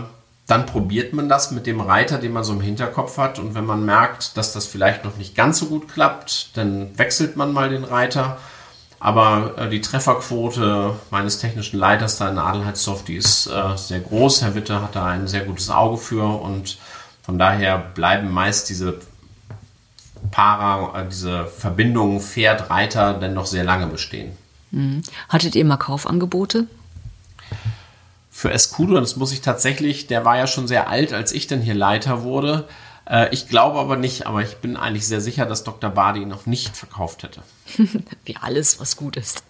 dann 0.45 0.65
probiert 0.65 1.13
man 1.13 1.29
das 1.29 1.51
mit 1.51 1.67
dem 1.67 1.79
Reiter, 1.79 2.17
den 2.17 2.33
man 2.33 2.43
so 2.43 2.51
im 2.51 2.59
Hinterkopf 2.59 3.17
hat. 3.17 3.39
Und 3.39 3.55
wenn 3.55 3.65
man 3.65 3.85
merkt, 3.85 4.35
dass 4.35 4.51
das 4.51 4.65
vielleicht 4.65 5.05
noch 5.05 5.15
nicht 5.15 5.35
ganz 5.35 5.59
so 5.59 5.67
gut 5.67 5.87
klappt, 5.87 6.49
dann 6.57 6.99
wechselt 6.99 7.37
man 7.37 7.53
mal 7.53 7.69
den 7.69 7.85
Reiter. 7.85 8.37
Aber 8.99 9.53
äh, 9.57 9.69
die 9.69 9.79
Trefferquote 9.79 10.95
meines 11.11 11.39
technischen 11.39 11.79
Leiters 11.79 12.17
da 12.17 12.27
in 12.27 12.37
Adelheidsdorf, 12.37 13.05
die 13.05 13.15
ist 13.15 13.47
äh, 13.47 13.77
sehr 13.77 14.01
groß. 14.01 14.41
Herr 14.41 14.53
Witte 14.53 14.81
hat 14.81 14.97
da 14.97 15.05
ein 15.05 15.27
sehr 15.27 15.45
gutes 15.45 15.69
Auge 15.69 15.95
für 15.95 16.41
und 16.41 16.77
von 17.23 17.39
daher 17.39 17.77
bleiben 17.77 18.29
meist 18.29 18.67
diese 18.67 18.99
Para, 20.29 20.99
äh, 20.99 21.07
diese 21.07 21.45
Verbindungen 21.45 22.19
Pferd-Reiter 22.19 23.13
denn 23.13 23.33
noch 23.33 23.45
sehr 23.45 23.63
lange 23.63 23.87
bestehen. 23.87 24.35
Mhm. 24.71 25.03
Hattet 25.29 25.55
ihr 25.55 25.63
mal 25.63 25.77
Kaufangebote? 25.77 26.67
Für 28.35 28.51
Escudo, 28.51 28.99
das 28.99 29.15
muss 29.15 29.31
ich 29.31 29.39
tatsächlich, 29.39 30.07
der 30.07 30.25
war 30.25 30.37
ja 30.37 30.45
schon 30.45 30.67
sehr 30.67 30.89
alt, 30.89 31.13
als 31.13 31.31
ich 31.31 31.47
dann 31.47 31.61
hier 31.61 31.73
Leiter 31.73 32.23
wurde. 32.23 32.67
Äh, 33.09 33.33
ich 33.33 33.47
glaube 33.47 33.79
aber 33.79 33.95
nicht, 33.95 34.27
aber 34.27 34.41
ich 34.41 34.57
bin 34.57 34.75
eigentlich 34.75 35.07
sehr 35.07 35.21
sicher, 35.21 35.45
dass 35.45 35.63
Dr. 35.63 35.89
Bardi 35.89 36.23
ihn 36.23 36.27
noch 36.27 36.45
nicht 36.45 36.75
verkauft 36.75 37.23
hätte. 37.23 37.43
Wie 38.25 38.35
alles, 38.35 38.77
was 38.81 38.97
gut 38.97 39.15
ist. 39.15 39.41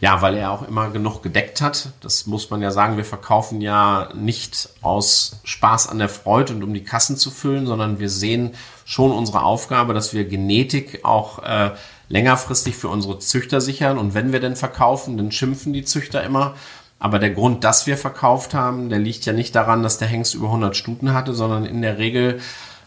Ja, 0.00 0.22
weil 0.22 0.34
er 0.34 0.50
auch 0.50 0.66
immer 0.66 0.88
genug 0.88 1.22
gedeckt 1.22 1.60
hat. 1.60 1.90
Das 2.00 2.26
muss 2.26 2.48
man 2.48 2.62
ja 2.62 2.70
sagen. 2.70 2.96
Wir 2.96 3.04
verkaufen 3.04 3.60
ja 3.60 4.08
nicht 4.14 4.70
aus 4.80 5.40
Spaß 5.44 5.86
an 5.86 5.98
der 5.98 6.08
Freude 6.08 6.54
und 6.54 6.62
um 6.62 6.72
die 6.72 6.84
Kassen 6.84 7.18
zu 7.18 7.30
füllen, 7.30 7.66
sondern 7.66 7.98
wir 7.98 8.08
sehen 8.08 8.54
schon 8.86 9.12
unsere 9.12 9.42
Aufgabe, 9.42 9.92
dass 9.92 10.14
wir 10.14 10.24
Genetik 10.24 11.04
auch 11.04 11.42
äh, 11.42 11.72
längerfristig 12.08 12.76
für 12.76 12.88
unsere 12.88 13.18
Züchter 13.18 13.60
sichern. 13.60 13.98
Und 13.98 14.14
wenn 14.14 14.32
wir 14.32 14.40
denn 14.40 14.56
verkaufen, 14.56 15.18
dann 15.18 15.32
schimpfen 15.32 15.74
die 15.74 15.84
Züchter 15.84 16.22
immer. 16.22 16.54
Aber 16.98 17.18
der 17.18 17.30
Grund, 17.30 17.62
dass 17.64 17.86
wir 17.86 17.96
verkauft 17.96 18.54
haben, 18.54 18.88
der 18.88 18.98
liegt 18.98 19.26
ja 19.26 19.32
nicht 19.32 19.54
daran, 19.54 19.82
dass 19.82 19.98
der 19.98 20.08
Hengst 20.08 20.34
über 20.34 20.46
100 20.46 20.76
Stuten 20.76 21.12
hatte, 21.12 21.34
sondern 21.34 21.66
in 21.66 21.82
der 21.82 21.98
Regel 21.98 22.40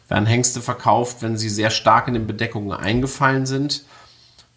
werden 0.08 0.26
Hengste 0.26 0.62
verkauft, 0.62 1.22
wenn 1.22 1.38
sie 1.38 1.50
sehr 1.50 1.70
stark 1.70 2.08
in 2.08 2.16
den 2.16 2.28
Bedeckungen 2.28 2.72
eingefallen 2.72 3.46
sind. 3.46 3.84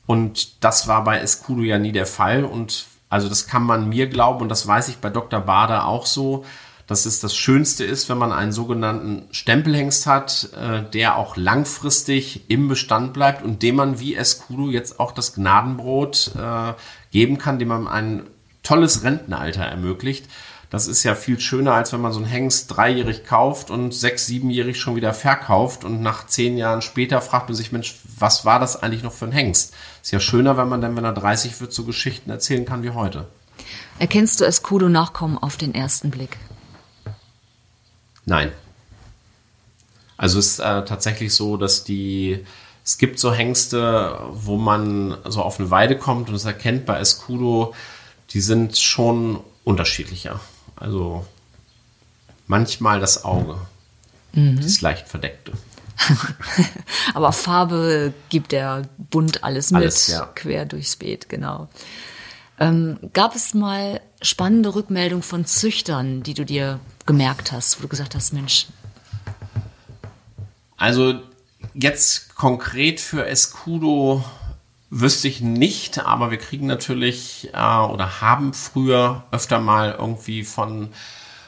Und 0.06 0.64
das 0.64 0.88
war 0.88 1.04
bei 1.04 1.18
Escudo 1.18 1.62
ja 1.62 1.78
nie 1.78 1.92
der 1.92 2.06
Fall. 2.06 2.44
Und 2.44 2.86
also 3.10 3.28
das 3.28 3.46
kann 3.46 3.62
man 3.62 3.88
mir 3.88 4.08
glauben 4.08 4.40
und 4.40 4.48
das 4.48 4.66
weiß 4.66 4.88
ich 4.88 4.96
bei 4.98 5.10
Dr. 5.10 5.40
Bader 5.40 5.86
auch 5.86 6.06
so, 6.06 6.44
dass 6.86 7.06
es 7.06 7.20
das 7.20 7.36
Schönste 7.36 7.84
ist, 7.84 8.08
wenn 8.08 8.18
man 8.18 8.32
einen 8.32 8.52
sogenannten 8.52 9.28
Stempelhengst 9.30 10.06
hat, 10.06 10.48
äh, 10.58 10.82
der 10.90 11.16
auch 11.16 11.36
langfristig 11.36 12.50
im 12.50 12.68
Bestand 12.68 13.12
bleibt 13.12 13.42
und 13.42 13.62
dem 13.62 13.76
man 13.76 14.00
wie 14.00 14.16
Escudo 14.16 14.68
jetzt 14.70 14.98
auch 14.98 15.12
das 15.12 15.34
Gnadenbrot 15.34 16.32
äh, 16.36 16.72
geben 17.10 17.38
kann, 17.38 17.58
dem 17.58 17.68
man 17.68 17.86
einen 17.86 18.26
tolles 18.62 19.02
Rentenalter 19.02 19.62
ermöglicht. 19.62 20.26
Das 20.70 20.86
ist 20.86 21.02
ja 21.02 21.14
viel 21.14 21.38
schöner, 21.38 21.74
als 21.74 21.92
wenn 21.92 22.00
man 22.00 22.12
so 22.12 22.18
einen 22.18 22.28
Hengst 22.28 22.74
dreijährig 22.74 23.26
kauft 23.26 23.70
und 23.70 23.92
sechs, 23.92 24.26
siebenjährig 24.26 24.80
schon 24.80 24.96
wieder 24.96 25.12
verkauft 25.12 25.84
und 25.84 26.00
nach 26.00 26.26
zehn 26.26 26.56
Jahren 26.56 26.80
später 26.80 27.20
fragt 27.20 27.50
man 27.50 27.56
sich, 27.56 27.72
Mensch, 27.72 27.96
was 28.18 28.46
war 28.46 28.58
das 28.58 28.82
eigentlich 28.82 29.02
noch 29.02 29.12
für 29.12 29.26
ein 29.26 29.32
Hengst? 29.32 29.74
Ist 30.02 30.12
ja 30.12 30.20
schöner, 30.20 30.56
wenn 30.56 30.70
man 30.70 30.80
dann, 30.80 30.96
wenn 30.96 31.04
er 31.04 31.12
30 31.12 31.60
wird, 31.60 31.74
so 31.74 31.84
Geschichten 31.84 32.30
erzählen 32.30 32.64
kann 32.64 32.82
wie 32.82 32.90
heute. 32.90 33.26
Erkennst 33.98 34.40
du 34.40 34.44
Escudo-Nachkommen 34.44 35.36
auf 35.36 35.58
den 35.58 35.74
ersten 35.74 36.10
Blick? 36.10 36.38
Nein. 38.24 38.50
Also 40.16 40.38
es 40.38 40.52
ist 40.52 40.58
äh, 40.60 40.84
tatsächlich 40.86 41.34
so, 41.34 41.58
dass 41.58 41.84
die, 41.84 42.46
es 42.82 42.96
gibt 42.96 43.18
so 43.18 43.32
Hengste, 43.32 44.18
wo 44.30 44.56
man 44.56 45.18
so 45.26 45.42
auf 45.42 45.60
eine 45.60 45.70
Weide 45.70 45.98
kommt 45.98 46.30
und 46.30 46.34
es 46.34 46.44
erkennt 46.44 46.86
bei 46.86 46.98
Escudo, 46.98 47.74
die 48.32 48.40
sind 48.40 48.78
schon 48.78 49.40
unterschiedlicher. 49.64 50.40
Also 50.76 51.26
manchmal 52.46 53.00
das 53.00 53.24
Auge, 53.24 53.56
mhm. 54.32 54.60
das 54.60 54.80
leicht 54.80 55.08
verdeckte. 55.08 55.52
Aber 57.14 57.32
Farbe 57.32 58.12
gibt 58.28 58.52
der 58.52 58.82
bunt 58.96 59.44
alles 59.44 59.70
mit, 59.70 59.82
alles, 59.82 60.08
ja. 60.08 60.26
quer 60.34 60.64
durchs 60.64 60.96
Beet, 60.96 61.28
genau. 61.28 61.68
Ähm, 62.58 62.98
gab 63.12 63.34
es 63.34 63.54
mal 63.54 64.00
spannende 64.20 64.74
Rückmeldungen 64.74 65.22
von 65.22 65.44
Züchtern, 65.44 66.22
die 66.22 66.34
du 66.34 66.44
dir 66.44 66.80
gemerkt 67.06 67.52
hast, 67.52 67.78
wo 67.78 67.82
du 67.82 67.88
gesagt 67.88 68.14
hast, 68.14 68.32
Mensch. 68.32 68.66
Also 70.76 71.20
jetzt 71.74 72.34
konkret 72.34 73.00
für 73.00 73.26
Escudo 73.26 74.24
Wüsste 74.94 75.26
ich 75.26 75.40
nicht, 75.40 76.04
aber 76.04 76.30
wir 76.30 76.36
kriegen 76.36 76.66
natürlich 76.66 77.48
äh, 77.54 77.56
oder 77.56 78.20
haben 78.20 78.52
früher 78.52 79.24
öfter 79.30 79.58
mal 79.58 79.96
irgendwie 79.98 80.44
von 80.44 80.90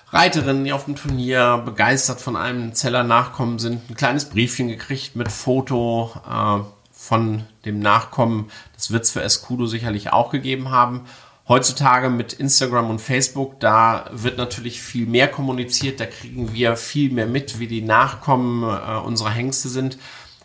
Reiterinnen, 0.08 0.64
die 0.64 0.72
auf 0.72 0.86
dem 0.86 0.96
Turnier 0.96 1.60
begeistert 1.62 2.22
von 2.22 2.36
einem 2.36 2.72
Zeller 2.72 3.04
nachkommen 3.04 3.58
sind, 3.58 3.90
ein 3.90 3.96
kleines 3.96 4.30
Briefchen 4.30 4.68
gekriegt 4.68 5.14
mit 5.14 5.30
Foto 5.30 6.10
äh, 6.26 6.64
von 6.90 7.42
dem 7.66 7.80
Nachkommen. 7.80 8.50
Das 8.76 8.92
wird 8.92 9.04
es 9.04 9.10
für 9.10 9.20
Escudo 9.20 9.66
sicherlich 9.66 10.10
auch 10.10 10.30
gegeben 10.30 10.70
haben. 10.70 11.02
Heutzutage 11.46 12.08
mit 12.08 12.32
Instagram 12.32 12.88
und 12.88 13.02
Facebook, 13.02 13.60
da 13.60 14.08
wird 14.10 14.38
natürlich 14.38 14.80
viel 14.80 15.04
mehr 15.04 15.28
kommuniziert, 15.28 16.00
da 16.00 16.06
kriegen 16.06 16.54
wir 16.54 16.78
viel 16.78 17.12
mehr 17.12 17.26
mit, 17.26 17.58
wie 17.58 17.66
die 17.66 17.82
Nachkommen 17.82 18.62
äh, 18.62 18.96
unserer 19.04 19.28
Hengste 19.28 19.68
sind. 19.68 19.98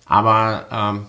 Aber 0.05 0.65
ähm, 0.69 1.05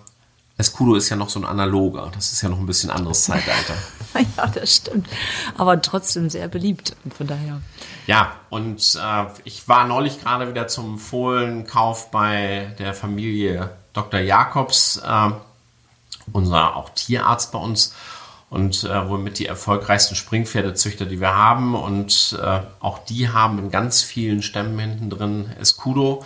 Escudo 0.61 0.95
ist 0.95 1.09
ja 1.09 1.17
noch 1.17 1.31
so 1.31 1.41
ein 1.41 1.45
analoger. 1.45 2.11
Das 2.15 2.33
ist 2.33 2.43
ja 2.43 2.49
noch 2.49 2.59
ein 2.59 2.67
bisschen 2.67 2.91
anderes 2.91 3.25
Zeitalter. 3.25 3.75
ja, 4.37 4.47
das 4.47 4.77
stimmt. 4.77 5.09
Aber 5.57 5.81
trotzdem 5.83 6.31
sehr 6.31 6.49
beliebt. 6.49 6.95
Von 7.17 7.27
daher. 7.27 7.61
Ja, 8.07 8.33
und 8.51 8.99
äh, 9.03 9.25
ich 9.45 9.69
war 9.69 9.87
neulich 9.87 10.21
gerade 10.21 10.49
wieder 10.49 10.69
zum 10.69 10.99
Fohlenkauf 10.99 12.11
bei 12.11 12.75
der 12.79 12.95
Familie 12.95 13.71
Dr. 13.93 14.21
Jakobs, 14.21 14.99
äh, 14.99 15.31
unser 16.33 16.77
auch 16.77 16.91
Tierarzt 16.91 17.53
bei 17.53 17.59
uns 17.59 17.95
und 18.51 18.85
äh, 18.85 19.09
wohl 19.09 19.19
mit 19.19 19.39
die 19.39 19.47
erfolgreichsten 19.47 20.17
Springpferdezüchter, 20.17 21.07
die 21.07 21.21
wir 21.21 21.35
haben. 21.35 21.75
Und 21.75 22.39
äh, 22.43 22.61
auch 22.81 22.99
die 22.99 23.29
haben 23.29 23.59
in 23.59 23.71
ganz 23.71 24.03
vielen 24.03 24.43
Stämmen 24.43 24.79
hinten 24.79 25.11
drin 25.11 25.53
Escudo 25.59 26.25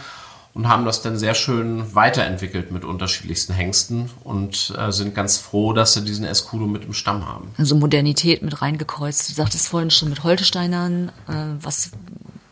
und 0.54 0.68
haben 0.68 0.84
das 0.84 1.02
dann 1.02 1.18
sehr 1.18 1.34
schön 1.34 1.94
weiterentwickelt 1.94 2.70
mit 2.70 2.84
unterschiedlichsten 2.84 3.52
Hengsten 3.52 4.08
und 4.22 4.72
äh, 4.78 4.92
sind 4.92 5.14
ganz 5.14 5.36
froh, 5.36 5.72
dass 5.72 5.94
sie 5.94 6.04
diesen 6.04 6.24
Escudo 6.24 6.66
mit 6.66 6.84
im 6.84 6.92
Stamm 6.92 7.26
haben. 7.26 7.52
Also 7.58 7.74
Modernität 7.74 8.42
mit 8.42 8.62
reingekreuzt. 8.62 9.28
Du 9.28 9.34
sagtest 9.34 9.66
vorhin 9.66 9.90
schon 9.90 10.10
mit 10.10 10.22
Holsteinern. 10.22 11.10
Äh, 11.28 11.32
was, 11.60 11.90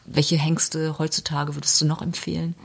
welche 0.05 0.37
Hengste 0.37 0.99
heutzutage 0.99 1.55
würdest 1.55 1.81
du 1.81 1.87
noch 1.87 2.03
empfehlen? 2.03 2.57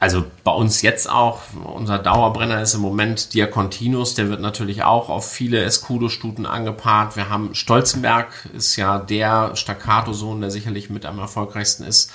Also 0.00 0.24
bei 0.42 0.50
uns 0.50 0.82
jetzt 0.82 1.08
auch, 1.08 1.40
unser 1.64 1.98
Dauerbrenner 1.98 2.60
ist 2.60 2.74
im 2.74 2.80
Moment 2.80 3.32
Diacontinus, 3.32 4.14
der 4.14 4.28
wird 4.28 4.40
natürlich 4.40 4.82
auch 4.82 5.08
auf 5.08 5.30
viele 5.30 5.62
Escudo-Stuten 5.62 6.46
angepaart. 6.46 7.16
Wir 7.16 7.30
haben 7.30 7.54
Stolzenberg, 7.54 8.50
ist 8.54 8.74
ja 8.74 8.98
der 8.98 9.54
Staccato-Sohn, 9.54 10.40
der 10.40 10.50
sicherlich 10.50 10.90
mit 10.90 11.06
am 11.06 11.20
erfolgreichsten 11.20 11.84
ist. 11.84 12.10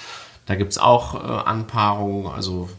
Da 0.50 0.56
gibt 0.56 0.72
es 0.72 0.80
auch 0.80 1.14
äh, 1.14 1.28
Anpaarungen. 1.47 2.26
Also 2.26 2.72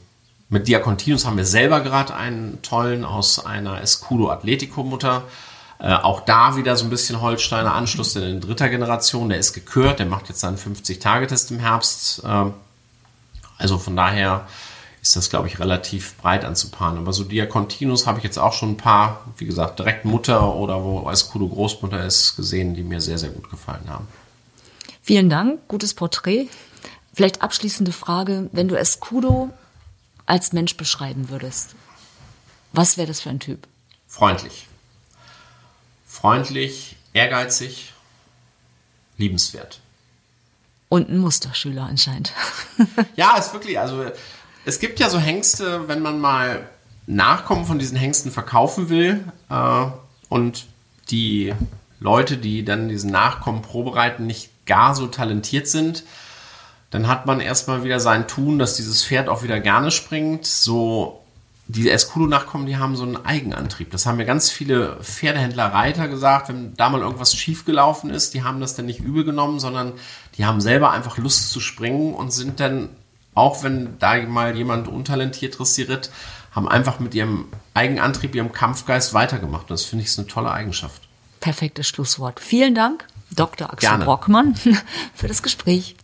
mit 0.49 0.66
Diacontinus 0.66 1.25
haben 1.25 1.37
wir 1.37 1.45
selber 1.45 1.83
gerade 1.83 2.16
einen 2.16 2.61
tollen 2.62 3.05
aus 3.05 3.47
einer 3.47 3.81
Escudo 3.81 4.29
Atletico 4.29 4.83
Mutter. 4.83 5.23
Äh, 5.79 5.95
auch 5.95 6.23
da 6.23 6.57
wieder 6.57 6.75
so 6.75 6.85
ein 6.85 6.91
bisschen 6.91 7.21
Holsteiner 7.21 7.73
Anschluss 7.73 8.16
in 8.16 8.41
dritter 8.41 8.71
Generation. 8.71 9.29
Der 9.29 9.39
ist 9.39 9.53
gekürt, 9.53 10.01
der 10.01 10.07
macht 10.07 10.29
jetzt 10.29 10.41
seinen 10.41 10.57
50-Tage-Test 10.57 11.53
im 11.53 11.61
Herbst. 11.61 12.25
Äh, 12.25 12.47
also 13.57 13.79
von 13.79 13.95
daher 13.95 14.49
ist 15.01 15.14
das, 15.14 15.31
glaube 15.31 15.47
ich, 15.47 15.61
relativ 15.61 16.16
breit 16.16 16.45
anzupaaren. 16.45 16.99
Aber 16.99 17.12
so 17.12 17.23
Diacontinus 17.23 18.09
habe 18.09 18.18
ich 18.18 18.25
jetzt 18.25 18.41
auch 18.41 18.53
schon 18.53 18.71
ein 18.71 18.79
paar, 18.79 19.27
wie 19.39 19.47
gesagt, 19.47 19.79
direkt 19.79 20.05
Mutter 20.05 20.57
oder 20.57 20.83
wo 20.83 21.09
Escudo 21.09 21.47
Großmutter 21.47 22.05
ist, 22.05 22.35
gesehen, 22.35 22.75
die 22.75 22.83
mir 22.83 23.01
sehr, 23.01 23.18
sehr 23.18 23.31
gut 23.31 23.49
gefallen 23.49 23.89
haben. 23.89 24.09
Vielen 25.03 25.31
Dank, 25.31 25.68
gutes 25.68 25.95
Porträt. 25.95 26.49
Vielleicht 27.12 27.42
abschließende 27.42 27.92
Frage, 27.92 28.48
wenn 28.52 28.68
du 28.68 28.76
Escudo 28.76 29.50
als 30.26 30.52
Mensch 30.52 30.76
beschreiben 30.76 31.28
würdest, 31.28 31.74
was 32.72 32.96
wäre 32.96 33.08
das 33.08 33.20
für 33.20 33.30
ein 33.30 33.40
Typ? 33.40 33.66
Freundlich. 34.06 34.68
Freundlich, 36.06 36.96
ehrgeizig, 37.12 37.92
liebenswert. 39.16 39.80
Und 40.88 41.08
ein 41.08 41.18
Musterschüler 41.18 41.84
anscheinend. 41.84 42.32
ja, 43.16 43.36
ist 43.36 43.52
wirklich, 43.52 43.78
also 43.78 44.04
es 44.64 44.80
gibt 44.80 44.98
ja 45.00 45.08
so 45.08 45.18
Hengste, 45.18 45.88
wenn 45.88 46.02
man 46.02 46.20
mal 46.20 46.68
Nachkommen 47.06 47.64
von 47.64 47.78
diesen 47.78 47.96
Hengsten 47.96 48.30
verkaufen 48.30 48.88
will 48.88 49.24
äh, 49.48 49.86
und 50.28 50.66
die 51.11 51.54
Leute, 51.98 52.36
die 52.36 52.64
dann 52.64 52.88
diesen 52.88 53.11
Nachkommen 53.11 53.62
probereiten, 53.62 54.26
nicht 54.26 54.50
gar 54.66 54.94
so 54.94 55.06
talentiert 55.06 55.66
sind, 55.66 56.04
dann 56.91 57.07
hat 57.07 57.26
man 57.26 57.41
erstmal 57.41 57.84
wieder 57.84 58.01
sein 58.01 58.26
Tun, 58.26 58.59
dass 58.59 58.74
dieses 58.74 59.05
Pferd 59.05 59.28
auch 59.28 59.43
wieder 59.43 59.61
gerne 59.61 59.91
springt. 59.91 60.47
So, 60.47 61.20
die 61.68 61.88
Escudo-Nachkommen, 61.88 62.66
die 62.66 62.78
haben 62.78 62.97
so 62.97 63.05
einen 63.05 63.24
Eigenantrieb. 63.24 63.93
Das 63.93 64.07
haben 64.07 64.16
mir 64.16 64.24
ganz 64.24 64.51
viele 64.51 64.97
Pferdehändler, 65.03 65.66
Reiter 65.66 66.09
gesagt, 66.09 66.49
wenn 66.49 66.74
da 66.76 66.88
mal 66.88 67.01
irgendwas 67.01 67.34
schiefgelaufen 67.34 68.11
ist, 68.11 68.34
die 68.34 68.43
haben 68.43 68.61
das 68.61 68.74
dann 68.74 68.86
nicht 68.86 69.01
übel 69.01 69.24
genommen, 69.24 69.61
sondern 69.61 69.93
die 70.36 70.45
haben 70.45 70.61
selber 70.61 70.91
einfach 70.91 71.16
Lust 71.16 71.51
zu 71.51 71.61
springen 71.61 72.12
und 72.12 72.32
sind 72.32 72.59
dann, 72.59 72.88
auch 73.34 73.62
wenn 73.62 73.99
da 74.01 74.20
mal 74.22 74.57
jemand 74.57 74.88
untalentiert 74.88 75.59
dressiert, 75.59 76.11
haben 76.51 76.68
einfach 76.68 76.99
mit 76.99 77.14
ihrem 77.14 77.47
Eigenantrieb, 77.74 78.34
ihrem 78.34 78.51
Kampfgeist 78.51 79.14
weitergemacht. 79.14 79.62
Und 79.62 79.70
das 79.70 79.84
finde 79.84 80.03
ich 80.03 80.11
ist 80.11 80.18
eine 80.18 80.26
tolle 80.26 80.51
Eigenschaft. 80.51 81.03
Perfektes 81.38 81.86
Schlusswort. 81.86 82.41
Vielen 82.41 82.74
Dank, 82.74 83.07
Dr. 83.30 83.72
Axel 83.72 83.91
Gerne. 83.91 84.05
Brockmann, 84.05 84.57
für 85.14 85.28
das 85.28 85.43
Gespräch. 85.43 85.95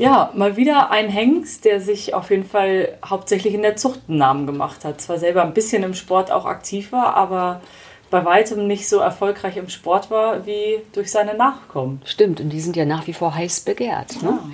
Ja, 0.00 0.30
mal 0.34 0.56
wieder 0.56 0.90
ein 0.90 1.10
Hengst, 1.10 1.66
der 1.66 1.78
sich 1.78 2.14
auf 2.14 2.30
jeden 2.30 2.46
Fall 2.46 2.96
hauptsächlich 3.04 3.52
in 3.52 3.60
der 3.60 3.76
Zucht 3.76 4.00
einen 4.08 4.16
Namen 4.16 4.46
gemacht 4.46 4.82
hat. 4.86 4.98
Zwar 4.98 5.18
selber 5.18 5.42
ein 5.42 5.52
bisschen 5.52 5.82
im 5.82 5.92
Sport 5.92 6.32
auch 6.32 6.46
aktiv 6.46 6.90
war, 6.90 7.16
aber 7.16 7.60
bei 8.08 8.24
weitem 8.24 8.66
nicht 8.66 8.88
so 8.88 8.98
erfolgreich 8.98 9.58
im 9.58 9.68
Sport 9.68 10.10
war 10.10 10.46
wie 10.46 10.78
durch 10.94 11.10
seine 11.10 11.34
Nachkommen. 11.34 12.00
Stimmt, 12.06 12.40
und 12.40 12.48
die 12.48 12.62
sind 12.62 12.76
ja 12.76 12.86
nach 12.86 13.06
wie 13.08 13.12
vor 13.12 13.34
heiß 13.34 13.60
begehrt. 13.60 14.22
Ne? 14.22 14.30
Ja. 14.30 14.50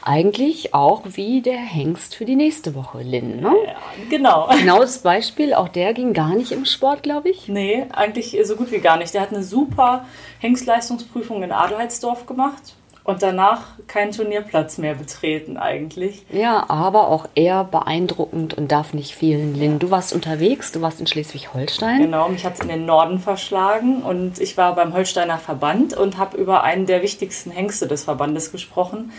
Eigentlich 0.00 0.72
auch 0.72 1.02
wie 1.04 1.42
der 1.42 1.58
Hengst 1.58 2.14
für 2.14 2.24
die 2.24 2.36
nächste 2.36 2.74
Woche, 2.74 3.02
Lynn. 3.02 3.40
Ne? 3.40 3.52
Ja, 3.66 3.74
genau. 4.08 4.48
Genau 4.58 4.80
das 4.80 5.00
Beispiel, 5.00 5.52
auch 5.52 5.68
der 5.68 5.92
ging 5.92 6.14
gar 6.14 6.34
nicht 6.34 6.52
im 6.52 6.64
Sport, 6.64 7.02
glaube 7.02 7.28
ich. 7.28 7.48
Nee, 7.48 7.84
eigentlich 7.92 8.38
so 8.44 8.56
gut 8.56 8.72
wie 8.72 8.78
gar 8.78 8.96
nicht. 8.96 9.12
Der 9.12 9.20
hat 9.20 9.34
eine 9.34 9.42
super 9.42 10.06
Hengstleistungsprüfung 10.38 11.42
in 11.42 11.52
Adelheidsdorf 11.52 12.24
gemacht 12.24 12.76
und 13.06 13.22
danach 13.22 13.68
keinen 13.86 14.10
Turnierplatz 14.10 14.78
mehr 14.78 14.94
betreten 14.94 15.56
eigentlich. 15.56 16.24
Ja, 16.30 16.68
aber 16.68 17.08
auch 17.08 17.28
eher 17.36 17.62
beeindruckend 17.62 18.54
und 18.54 18.72
darf 18.72 18.94
nicht 18.94 19.14
fehlen. 19.14 19.54
Lynn, 19.54 19.78
du 19.78 19.90
warst 19.90 20.12
unterwegs, 20.12 20.72
du 20.72 20.82
warst 20.82 21.00
in 21.00 21.06
Schleswig-Holstein. 21.06 22.02
Genau, 22.02 22.28
mich 22.28 22.44
hat 22.44 22.54
es 22.54 22.60
in 22.60 22.68
den 22.68 22.84
Norden 22.84 23.20
verschlagen 23.20 24.02
und 24.02 24.40
ich 24.40 24.56
war 24.56 24.74
beim 24.74 24.92
Holsteiner 24.92 25.38
Verband 25.38 25.96
und 25.96 26.18
habe 26.18 26.36
über 26.36 26.64
einen 26.64 26.86
der 26.86 27.02
wichtigsten 27.02 27.52
Hengste 27.52 27.86
des 27.86 28.04
Verbandes 28.04 28.50
gesprochen, 28.50 29.12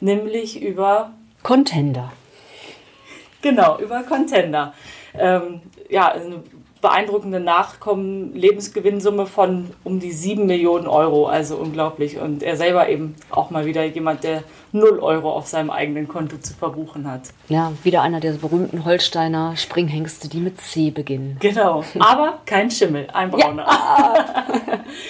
nämlich 0.00 0.62
über 0.62 1.10
Contender. 1.42 2.12
Genau, 3.42 3.78
über 3.78 4.02
Contender. 4.04 4.72
Ähm, 5.18 5.60
ja, 5.90 6.12
eine 6.12 6.42
beeindruckende 6.84 7.40
Nachkommen, 7.40 8.34
Lebensgewinnsumme 8.34 9.24
von 9.24 9.70
um 9.84 10.00
die 10.00 10.12
7 10.12 10.44
Millionen 10.44 10.86
Euro, 10.86 11.26
also 11.26 11.56
unglaublich. 11.56 12.18
Und 12.18 12.42
er 12.42 12.58
selber 12.58 12.90
eben 12.90 13.14
auch 13.30 13.48
mal 13.48 13.64
wieder 13.64 13.84
jemand, 13.84 14.22
der 14.22 14.42
0 14.72 14.98
Euro 14.98 15.32
auf 15.32 15.46
seinem 15.46 15.70
eigenen 15.70 16.08
Konto 16.08 16.36
zu 16.36 16.52
verbuchen 16.52 17.10
hat. 17.10 17.22
Ja, 17.48 17.72
wieder 17.84 18.02
einer 18.02 18.20
der 18.20 18.32
berühmten 18.32 18.84
Holsteiner 18.84 19.56
Springhengste, 19.56 20.28
die 20.28 20.40
mit 20.40 20.60
C 20.60 20.90
beginnen. 20.90 21.38
Genau, 21.40 21.82
aber 21.98 22.40
kein 22.44 22.70
Schimmel, 22.70 23.08
ein 23.14 23.30
brauner. 23.30 23.66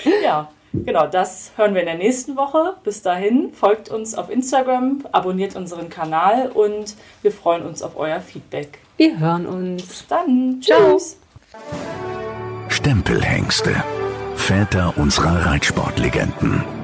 Ja. 0.04 0.12
ja. 0.22 0.48
Genau, 0.72 1.06
das 1.08 1.52
hören 1.56 1.74
wir 1.74 1.80
in 1.80 1.86
der 1.86 1.98
nächsten 1.98 2.36
Woche. 2.36 2.74
Bis 2.84 3.02
dahin, 3.02 3.52
folgt 3.52 3.90
uns 3.90 4.14
auf 4.14 4.30
Instagram, 4.30 5.04
abonniert 5.10 5.56
unseren 5.56 5.88
Kanal 5.88 6.52
und 6.52 6.94
wir 7.22 7.32
freuen 7.32 7.64
uns 7.64 7.82
auf 7.82 7.96
euer 7.96 8.20
Feedback. 8.20 8.78
Wir 8.96 9.18
hören 9.18 9.46
uns. 9.46 10.06
Dann. 10.06 10.60
Tschüss. 10.60 11.18
Stempelhengste. 12.68 13.82
Väter 14.36 14.92
unserer 14.96 15.46
Reitsportlegenden. 15.46 16.83